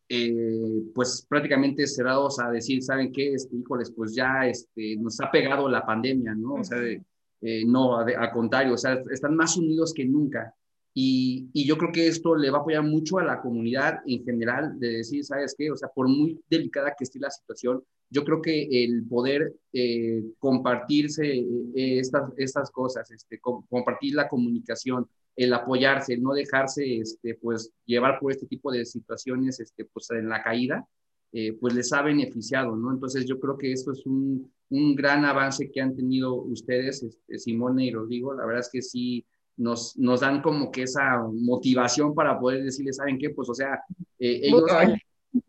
eh, 0.09 0.83
pues 0.95 1.27
prácticamente 1.29 1.87
cerrados 1.87 2.39
a 2.39 2.51
decir, 2.51 2.83
¿saben 2.83 3.13
qué? 3.13 3.35
Este, 3.35 3.57
híjoles, 3.57 3.91
pues 3.91 4.15
ya 4.15 4.47
este, 4.47 4.97
nos 4.97 5.21
ha 5.21 5.31
pegado 5.31 5.69
la 5.69 5.85
pandemia, 5.85 6.35
¿no? 6.35 6.55
O 6.55 6.65
sea, 6.65 6.79
eh, 7.41 7.65
no, 7.67 7.99
al 7.99 8.31
contrario, 8.33 8.75
o 8.75 8.79
sea, 8.79 9.03
están 9.11 9.35
más 9.35 9.57
unidos 9.57 9.93
que 9.93 10.05
nunca. 10.05 10.55
Y, 10.95 11.51
y, 11.53 11.67
yo 11.67 11.77
creo 11.77 11.93
que 11.93 12.07
esto 12.07 12.35
le 12.37 12.51
va 12.51 12.59
a 12.59 12.61
apoyar 12.63 12.83
mucho 12.83 13.19
a 13.19 13.25
la 13.25 13.43
comunidad 13.43 13.99
en 14.07 14.25
general 14.25 14.79
de 14.79 14.99
decir, 14.99 15.25
¿sabes 15.25 15.55
qué? 15.59 15.71
O 15.71 15.77
sea, 15.77 15.89
por 15.95 16.09
muy 16.09 16.41
delicada 16.49 16.95
que 16.97 17.05
esté 17.05 17.19
la 17.19 17.31
situación, 17.31 17.83
yo 18.09 18.25
creo 18.25 18.41
que 18.41 18.67
el 18.85 19.05
poder 19.07 19.53
eh, 19.75 20.23
compartirse 20.39 21.45
estas, 21.75 22.33
estas 22.39 22.71
cosas, 22.71 23.11
este, 23.11 23.39
compartir 23.41 24.15
la 24.15 24.29
comunicación, 24.29 25.07
el 25.37 25.53
apoyarse, 25.53 26.15
el 26.15 26.23
no 26.23 26.33
dejarse 26.33 26.99
este, 26.99 27.35
pues, 27.35 27.71
llevar 27.85 28.19
por 28.19 28.33
este 28.33 28.47
tipo 28.47 28.73
de 28.73 28.85
situaciones 28.85 29.61
este, 29.61 29.85
pues, 29.85 30.11
en 30.11 30.29
la 30.29 30.43
caída, 30.43 30.87
eh, 31.33 31.53
pues 31.61 31.75
les 31.75 31.93
ha 31.93 32.03
beneficiado, 32.03 32.75
¿no? 32.75 32.91
Entonces 32.91 33.27
yo 33.27 33.39
creo 33.39 33.59
que 33.59 33.73
esto 33.73 33.93
es 33.93 34.07
un, 34.07 34.51
un 34.71 34.95
gran 34.95 35.25
avance 35.25 35.71
que 35.71 35.81
han 35.81 35.95
tenido 35.95 36.35
ustedes, 36.35 37.03
este, 37.03 37.39
Simone 37.39 37.85
y 37.85 37.93
Rodrigo, 37.93 38.33
la 38.33 38.47
verdad 38.47 38.61
es 38.61 38.71
que 38.73 38.81
sí 38.81 39.27
nos, 39.57 39.97
nos 39.99 40.21
dan 40.21 40.41
como 40.41 40.71
que 40.71 40.83
esa 40.83 41.23
motivación 41.33 42.15
para 42.15 42.39
poder 42.39 42.65
decirles, 42.65 42.97
¿saben 42.97 43.19
qué? 43.19 43.31
Pues 43.31 43.49
o 43.49 43.55
sea, 43.55 43.83
eh, 44.19 44.41
ellos 44.45 44.65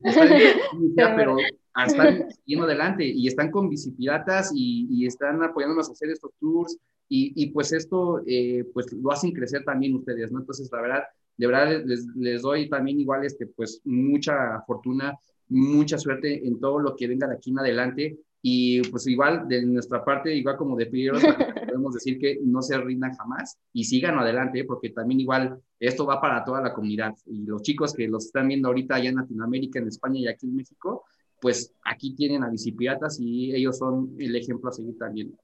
pero 1.16 1.38
están 1.86 2.28
yendo 2.46 2.66
adelante 2.66 3.06
y 3.06 3.28
están 3.28 3.52
con 3.52 3.70
bicipiratas 3.70 4.52
y, 4.54 4.88
y 4.90 5.06
están 5.06 5.42
apoyándonos 5.44 5.88
a 5.88 5.94
hacer 5.94 6.10
estos 6.10 6.32
tours 6.40 6.78
y, 7.10 7.48
pues 7.52 7.72
esto, 7.72 8.22
eh, 8.26 8.66
pues 8.74 8.92
lo 8.92 9.12
hacen 9.12 9.32
crecer 9.32 9.64
también 9.64 9.96
ustedes, 9.96 10.32
¿no? 10.32 10.40
Entonces, 10.40 10.70
la 10.72 10.82
verdad, 10.82 11.04
de 11.38 11.48
verdad 11.48 11.84
les, 11.86 12.06
les, 12.16 12.42
doy 12.42 12.70
también 12.70 13.00
igual, 13.00 13.26
este, 13.26 13.48
pues 13.48 13.82
mucha 13.86 14.62
fortuna, 14.68 15.18
mucha 15.50 15.98
suerte 15.98 16.46
en 16.46 16.60
todo 16.60 16.80
lo 16.80 16.96
que 16.96 17.08
venga 17.08 17.28
de 17.28 17.36
aquí 17.36 17.52
en 17.52 17.60
adelante. 17.60 18.20
Y 18.42 18.82
pues 18.90 19.08
igual, 19.08 19.48
de 19.48 19.66
nuestra 19.66 20.04
parte, 20.06 20.34
igual 20.34 20.58
como 20.58 20.76
de 20.76 20.86
Figueroa, 20.86 21.20
podemos 21.68 21.94
decir 21.94 22.20
que 22.20 22.40
no 22.44 22.62
se 22.62 22.78
rindan 22.78 23.14
jamás 23.14 23.58
y 23.74 23.84
sigan 23.84 24.18
adelante, 24.20 24.64
porque 24.64 24.90
también 24.90 25.20
igual 25.20 25.60
esto 25.80 26.06
va 26.06 26.22
para 26.22 26.44
toda 26.44 26.62
la 26.62 26.74
comunidad. 26.74 27.14
Y 27.26 27.46
los 27.46 27.62
chicos 27.62 27.94
que 27.94 28.08
los 28.08 28.26
están 28.26 28.48
viendo 28.48 28.68
ahorita 28.68 28.96
allá 28.96 29.10
en 29.10 29.16
Latinoamérica, 29.16 29.80
en 29.80 29.88
España 29.88 30.20
y 30.20 30.28
aquí 30.28 30.46
en 30.46 30.56
México, 30.56 31.04
pues 31.40 31.74
aquí 31.84 32.16
tienen 32.16 32.44
a 32.44 32.50
Bicipiratas 32.50 33.20
y 33.20 33.54
ellos 33.54 33.78
son 33.78 34.16
el 34.20 34.36
ejemplo 34.36 34.70
a 34.70 34.74
seguir 34.74 34.98
también. 34.98 35.36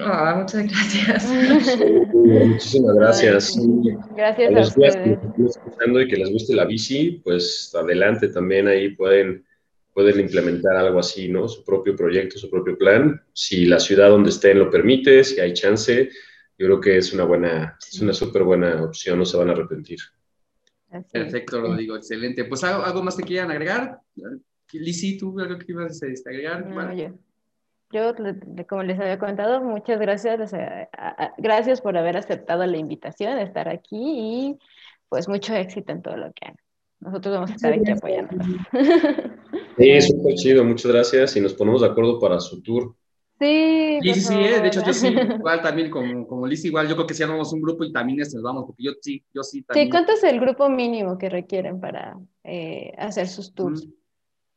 Oh, 0.00 0.36
muchas 0.36 0.66
gracias. 0.66 1.26
muchísimas 2.14 2.96
gracias. 2.96 3.58
Gracias 4.16 4.54
a, 4.54 4.58
a 4.58 4.62
ustedes. 4.62 5.18
Que 5.36 5.44
escuchando 5.44 6.00
y 6.00 6.08
que 6.08 6.16
les 6.16 6.30
guste 6.30 6.54
la 6.54 6.64
bici, 6.64 7.20
pues 7.24 7.74
adelante 7.74 8.28
también 8.28 8.68
ahí 8.68 8.94
pueden, 8.94 9.44
pueden 9.92 10.20
implementar 10.20 10.76
algo 10.76 10.98
así, 10.98 11.28
¿no? 11.28 11.48
Su 11.48 11.64
propio 11.64 11.94
proyecto, 11.94 12.38
su 12.38 12.48
propio 12.48 12.78
plan. 12.78 13.22
Si 13.32 13.66
la 13.66 13.78
ciudad 13.78 14.08
donde 14.08 14.30
estén 14.30 14.58
lo 14.58 14.70
permite, 14.70 15.22
si 15.24 15.40
hay 15.40 15.52
chance, 15.52 16.08
yo 16.58 16.66
creo 16.66 16.80
que 16.80 16.96
es 16.96 17.12
una 17.12 17.24
buena, 17.24 17.76
es 17.78 18.00
una 18.00 18.14
súper 18.14 18.44
buena 18.44 18.82
opción, 18.82 19.18
no 19.18 19.24
se 19.24 19.36
van 19.36 19.50
a 19.50 19.52
arrepentir. 19.52 19.98
Perfecto, 21.10 21.60
lo 21.60 21.74
digo, 21.74 21.96
excelente. 21.96 22.44
Pues 22.44 22.64
algo, 22.64 23.02
más 23.02 23.16
que 23.16 23.22
quieran 23.22 23.50
agregar. 23.50 23.98
Lizzy, 24.72 25.18
¿tú 25.18 25.38
algo 25.38 25.58
que 25.58 25.72
ibas 25.72 26.02
a 26.02 26.06
este, 26.06 26.30
agregar? 26.30 26.66
No, 26.66 26.74
yo, 27.92 28.14
como 28.68 28.82
les 28.82 28.98
había 28.98 29.18
comentado, 29.18 29.62
muchas 29.62 30.00
gracias, 30.00 30.52
gracias 31.36 31.80
por 31.80 31.96
haber 31.96 32.16
aceptado 32.16 32.64
la 32.66 32.78
invitación, 32.78 33.36
de 33.36 33.42
estar 33.42 33.68
aquí 33.68 33.98
y 34.00 34.58
pues 35.08 35.28
mucho 35.28 35.54
éxito 35.54 35.92
en 35.92 36.02
todo 36.02 36.16
lo 36.16 36.32
que 36.32 36.46
hagan. 36.46 36.56
Nosotros 37.00 37.34
vamos 37.34 37.50
a 37.50 37.54
estar 37.54 37.72
aquí 37.72 37.90
apoyándolos. 37.90 38.46
Sí, 39.78 40.00
súper 40.02 40.34
chido, 40.34 40.64
muchas 40.64 40.92
gracias 40.92 41.34
y 41.34 41.40
nos 41.40 41.54
ponemos 41.54 41.80
de 41.80 41.86
acuerdo 41.88 42.20
para 42.20 42.38
su 42.40 42.62
tour. 42.62 42.94
Sí, 43.40 43.98
sí, 44.02 44.20
sí, 44.20 44.34
eh, 44.34 44.60
de 44.60 44.68
hecho 44.68 44.84
yo 44.84 44.92
sí, 44.92 45.08
igual 45.38 45.62
también 45.62 45.90
como, 45.90 46.26
como 46.26 46.46
Liz, 46.46 46.62
igual 46.66 46.86
yo 46.88 46.94
creo 46.94 47.06
que 47.06 47.14
si 47.14 47.22
armamos 47.22 47.54
un 47.54 47.62
grupo 47.62 47.82
y 47.82 47.90
también 47.90 48.20
este, 48.20 48.36
nos 48.36 48.44
vamos, 48.44 48.64
porque 48.66 48.82
yo 48.84 48.92
sí, 49.00 49.24
yo 49.32 49.42
sí 49.42 49.62
también. 49.62 49.86
Sí, 49.86 49.90
¿cuánto 49.90 50.12
es 50.12 50.22
el 50.24 50.38
grupo 50.38 50.68
mínimo 50.68 51.16
que 51.16 51.30
requieren 51.30 51.80
para 51.80 52.18
eh, 52.44 52.92
hacer 52.98 53.26
sus 53.28 53.54
tours? 53.54 53.88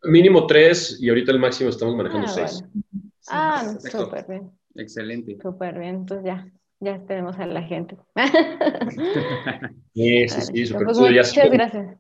Mínimo 0.04 0.46
tres 0.46 1.00
y 1.02 1.08
ahorita 1.08 1.32
el 1.32 1.40
máximo 1.40 1.70
estamos 1.70 1.96
manejando 1.96 2.28
ah, 2.28 2.32
seis 2.32 2.64
ah, 3.30 3.76
súper 3.80 4.26
bien. 4.28 4.52
Excelente. 4.76 5.38
Súper 5.42 5.80
bien, 5.80 5.96
entonces 5.96 6.26
ya, 6.26 6.48
ya 6.80 7.00
tenemos 7.06 7.38
a 7.40 7.46
la 7.46 7.62
gente. 7.62 7.98
sí, 9.94 10.28
sí, 10.28 10.42
sí, 10.42 10.66
súper 10.66 10.86
pues 10.86 10.98
Muchas 11.00 11.52
gracias. 11.52 11.98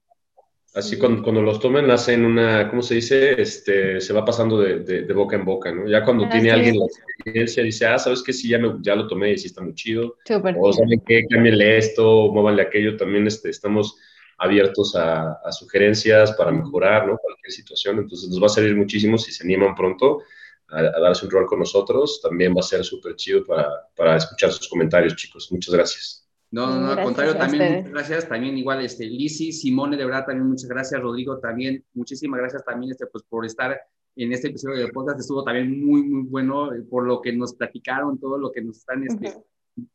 Así 0.76 0.98
cuando, 0.98 1.24
cuando, 1.24 1.42
los 1.42 1.62
tomen, 1.62 1.90
hacen 1.90 2.26
una, 2.26 2.70
¿cómo 2.70 2.82
se 2.82 2.96
dice? 2.96 3.42
Este, 3.42 4.02
se 4.02 4.12
va 4.12 4.26
pasando 4.26 4.60
de, 4.60 4.80
de, 4.80 5.14
boca 5.14 5.38
en 5.38 5.46
boca, 5.46 5.72
¿no? 5.72 5.88
Ya 5.88 6.04
cuando 6.04 6.28
tiene 6.28 6.52
alguien 6.52 6.78
la 6.78 6.86
experiencia, 6.86 7.64
dice, 7.64 7.86
ah, 7.86 7.98
¿sabes 7.98 8.22
qué? 8.22 8.34
Sí, 8.34 8.50
ya, 8.50 8.60
me, 8.60 8.76
ya 8.82 8.94
lo 8.94 9.08
tomé 9.08 9.32
y 9.32 9.38
sí 9.38 9.48
está 9.48 9.62
muy 9.62 9.74
chido. 9.74 10.18
Súper 10.26 10.54
o 10.60 10.74
¿saben 10.74 11.02
qué? 11.06 11.26
Cámbienle 11.30 11.78
esto, 11.78 12.30
muévanle 12.34 12.64
aquello. 12.64 12.98
También 12.98 13.26
este, 13.26 13.52
estamos 13.52 13.96
abiertos 14.38 14.98
a, 14.98 15.40
a, 15.46 15.52
sugerencias 15.54 16.34
para 16.34 16.52
mejorar, 16.52 17.08
¿no? 17.08 17.18
Cualquier 17.20 17.54
situación. 17.54 18.00
Entonces 18.00 18.28
nos 18.28 18.42
va 18.44 18.48
a 18.48 18.50
servir 18.50 18.76
muchísimo 18.76 19.18
si 19.18 19.32
se 19.32 19.46
animan 19.46 19.76
pronto 19.76 20.24
a, 20.70 20.82
darse 21.00 21.26
un 21.26 21.32
rol 21.32 21.46
con 21.46 21.60
nosotros. 21.60 22.20
También 22.22 22.56
va 22.56 22.60
a 22.60 22.64
ser 22.64 22.84
súper 22.84 23.16
chido 23.16 23.44
para, 23.44 23.68
para, 23.96 24.18
escuchar 24.18 24.52
sus 24.52 24.68
comentarios, 24.68 25.16
chicos. 25.16 25.52
Muchas 25.52 25.74
gracias. 25.74 26.28
No, 26.52 26.80
no, 26.80 26.92
al 26.92 27.04
contrario, 27.04 27.36
también 27.36 27.78
muchas 27.78 27.92
gracias. 27.92 28.30
También 28.30 28.58
igual, 28.58 28.84
este, 28.84 29.06
Lisi, 29.06 29.52
Simone, 29.52 29.98
de 29.98 30.06
verdad, 30.06 30.26
también 30.26 30.48
muchas 30.48 30.70
gracias. 30.70 31.02
Rodrigo, 31.02 31.40
también, 31.40 31.84
muchísimas 31.94 32.40
gracias 32.40 32.64
también 32.64 32.92
este, 32.92 33.08
pues, 33.08 33.24
por 33.28 33.46
estar 33.46 33.78
en 34.16 34.32
este 34.32 34.48
episodio 34.48 34.78
de 34.78 34.92
podcast 34.92 35.20
estuvo 35.20 35.44
también 35.44 35.86
muy, 35.86 36.04
muy 36.04 36.24
bueno 36.24 36.74
eh, 36.74 36.82
por 36.84 37.06
lo 37.06 37.22
que 37.22 37.34
nos 37.34 37.54
platicaron, 37.54 38.18
todo 38.18 38.38
lo 38.38 38.52
que 38.52 38.62
nos 38.62 38.78
están 38.78 39.04
este, 39.04 39.36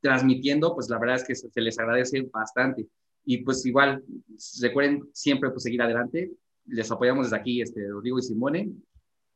transmitiendo, 0.01 0.75
pues 0.75 0.91
la 0.91 0.99
verdad 0.99 1.17
es 1.17 1.25
que 1.25 1.35
se, 1.35 1.49
les 1.61 1.79
agradece 1.79 2.29
bastante. 2.33 2.87
Y 3.25 3.39
pues 3.39 3.65
igual, 3.65 4.03
recuerden 4.61 5.09
siempre 5.13 5.51
pues 5.51 5.63
seguir 5.63 5.83
adelante. 5.83 6.31
Les 6.67 6.91
apoyamos 6.91 7.27
desde 7.27 7.37
aquí, 7.37 7.63
este, 7.63 7.89
Rodrigo 7.89 8.19
y 8.19 8.23
Simone, 8.23 8.71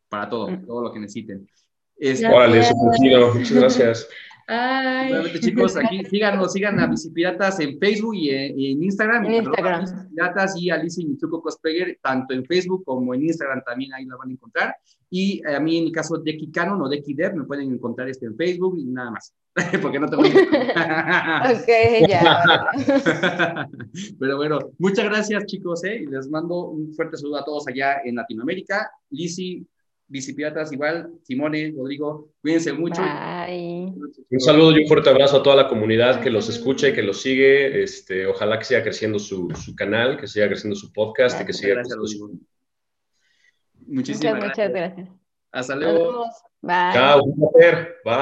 para 0.09 0.29
todo, 0.29 0.49
todo 0.67 0.83
lo 0.83 0.93
que 0.93 1.01
necesiten. 1.01 1.49
Este, 1.97 2.27
Órale, 2.27 2.63
muchas 3.35 3.53
gracias. 3.53 4.09
Ay. 4.47 5.41
chicos, 5.41 5.75
aquí 5.77 6.05
síganos, 6.05 6.53
sigan 6.53 6.79
a 6.79 6.87
Bicipiratas 6.87 7.61
en 7.61 7.79
Facebook 7.79 8.15
y 8.15 8.31
en, 8.31 8.83
Instagram. 8.83 9.25
En 9.27 9.35
Instagram. 9.35 9.81
Bicipiratas 9.83 10.57
y 10.61 10.71
Alicia 10.71 11.07
Mitsuko 11.07 11.41
Cosplayer, 11.41 11.99
tanto 12.03 12.35
en 12.35 12.45
Facebook 12.45 12.85
como 12.85 13.15
en 13.15 13.23
Instagram 13.23 13.63
también 13.65 13.95
ahí 13.95 14.05
la 14.05 14.17
van 14.17 14.29
a 14.29 14.33
encontrar. 14.33 14.77
Y 15.09 15.41
a 15.47 15.61
mí, 15.61 15.79
en 15.79 15.85
el 15.85 15.93
caso 15.93 16.19
de 16.19 16.37
Kikanon 16.37 16.83
o 16.83 16.89
de 16.89 17.01
Kidev, 17.01 17.37
me 17.37 17.45
pueden 17.45 17.73
encontrar 17.73 18.09
este 18.09 18.27
en 18.27 18.37
Facebook 18.37 18.77
y 18.79 18.85
nada 18.85 19.13
más. 19.13 19.33
Porque 19.81 20.01
no 20.01 20.09
tengo. 20.09 20.25
ok, 20.25 22.09
ya. 22.09 22.43
Pero 24.19 24.37
bueno, 24.37 24.59
muchas 24.79 25.05
gracias, 25.05 25.47
chicos. 25.47 25.85
¿eh? 25.85 26.03
Y 26.03 26.07
les 26.07 26.29
mando 26.29 26.71
un 26.71 26.93
fuerte 26.95 27.17
saludo 27.17 27.39
a 27.39 27.45
todos 27.45 27.69
allá 27.69 27.99
en 28.05 28.17
Latinoamérica. 28.17 28.91
Lizzy, 29.11 29.65
Bicipiratas 30.07 30.71
igual, 30.73 31.11
Simone, 31.23 31.73
Rodrigo, 31.77 32.31
cuídense 32.43 32.73
mucho. 32.73 33.01
Un 33.03 34.41
saludo 34.41 34.73
y 34.73 34.83
un 34.83 34.89
fuerte 34.89 35.11
abrazo 35.11 35.39
a 35.39 35.43
toda 35.43 35.57
la 35.57 35.69
comunidad 35.69 36.21
que 36.21 36.31
los 36.31 36.49
escucha 36.49 36.89
y 36.89 36.93
que 36.93 37.03
los 37.03 37.23
sigue. 37.23 37.83
Este, 37.83 38.27
ojalá 38.27 38.59
que 38.59 38.65
siga 38.65 38.83
creciendo 38.83 39.19
su, 39.19 39.49
su 39.55 39.75
canal, 39.75 40.19
que 40.19 40.27
siga 40.27 40.47
creciendo 40.49 40.77
su 40.77 40.93
podcast 40.93 41.41
y 41.41 41.47
que 41.47 41.53
siga 41.53 41.75
gracias, 41.75 41.97
Rodrigo. 41.97 42.31
Muchísimas 43.87 44.45
muchas, 44.45 44.71
gracias. 44.71 45.09
Hasta 45.53 45.77
luego. 45.77 46.25
Bye. 46.61 46.93
Chao, 46.93 47.23
un 47.23 47.37
placer. 47.37 47.97
Bye. 48.05 48.15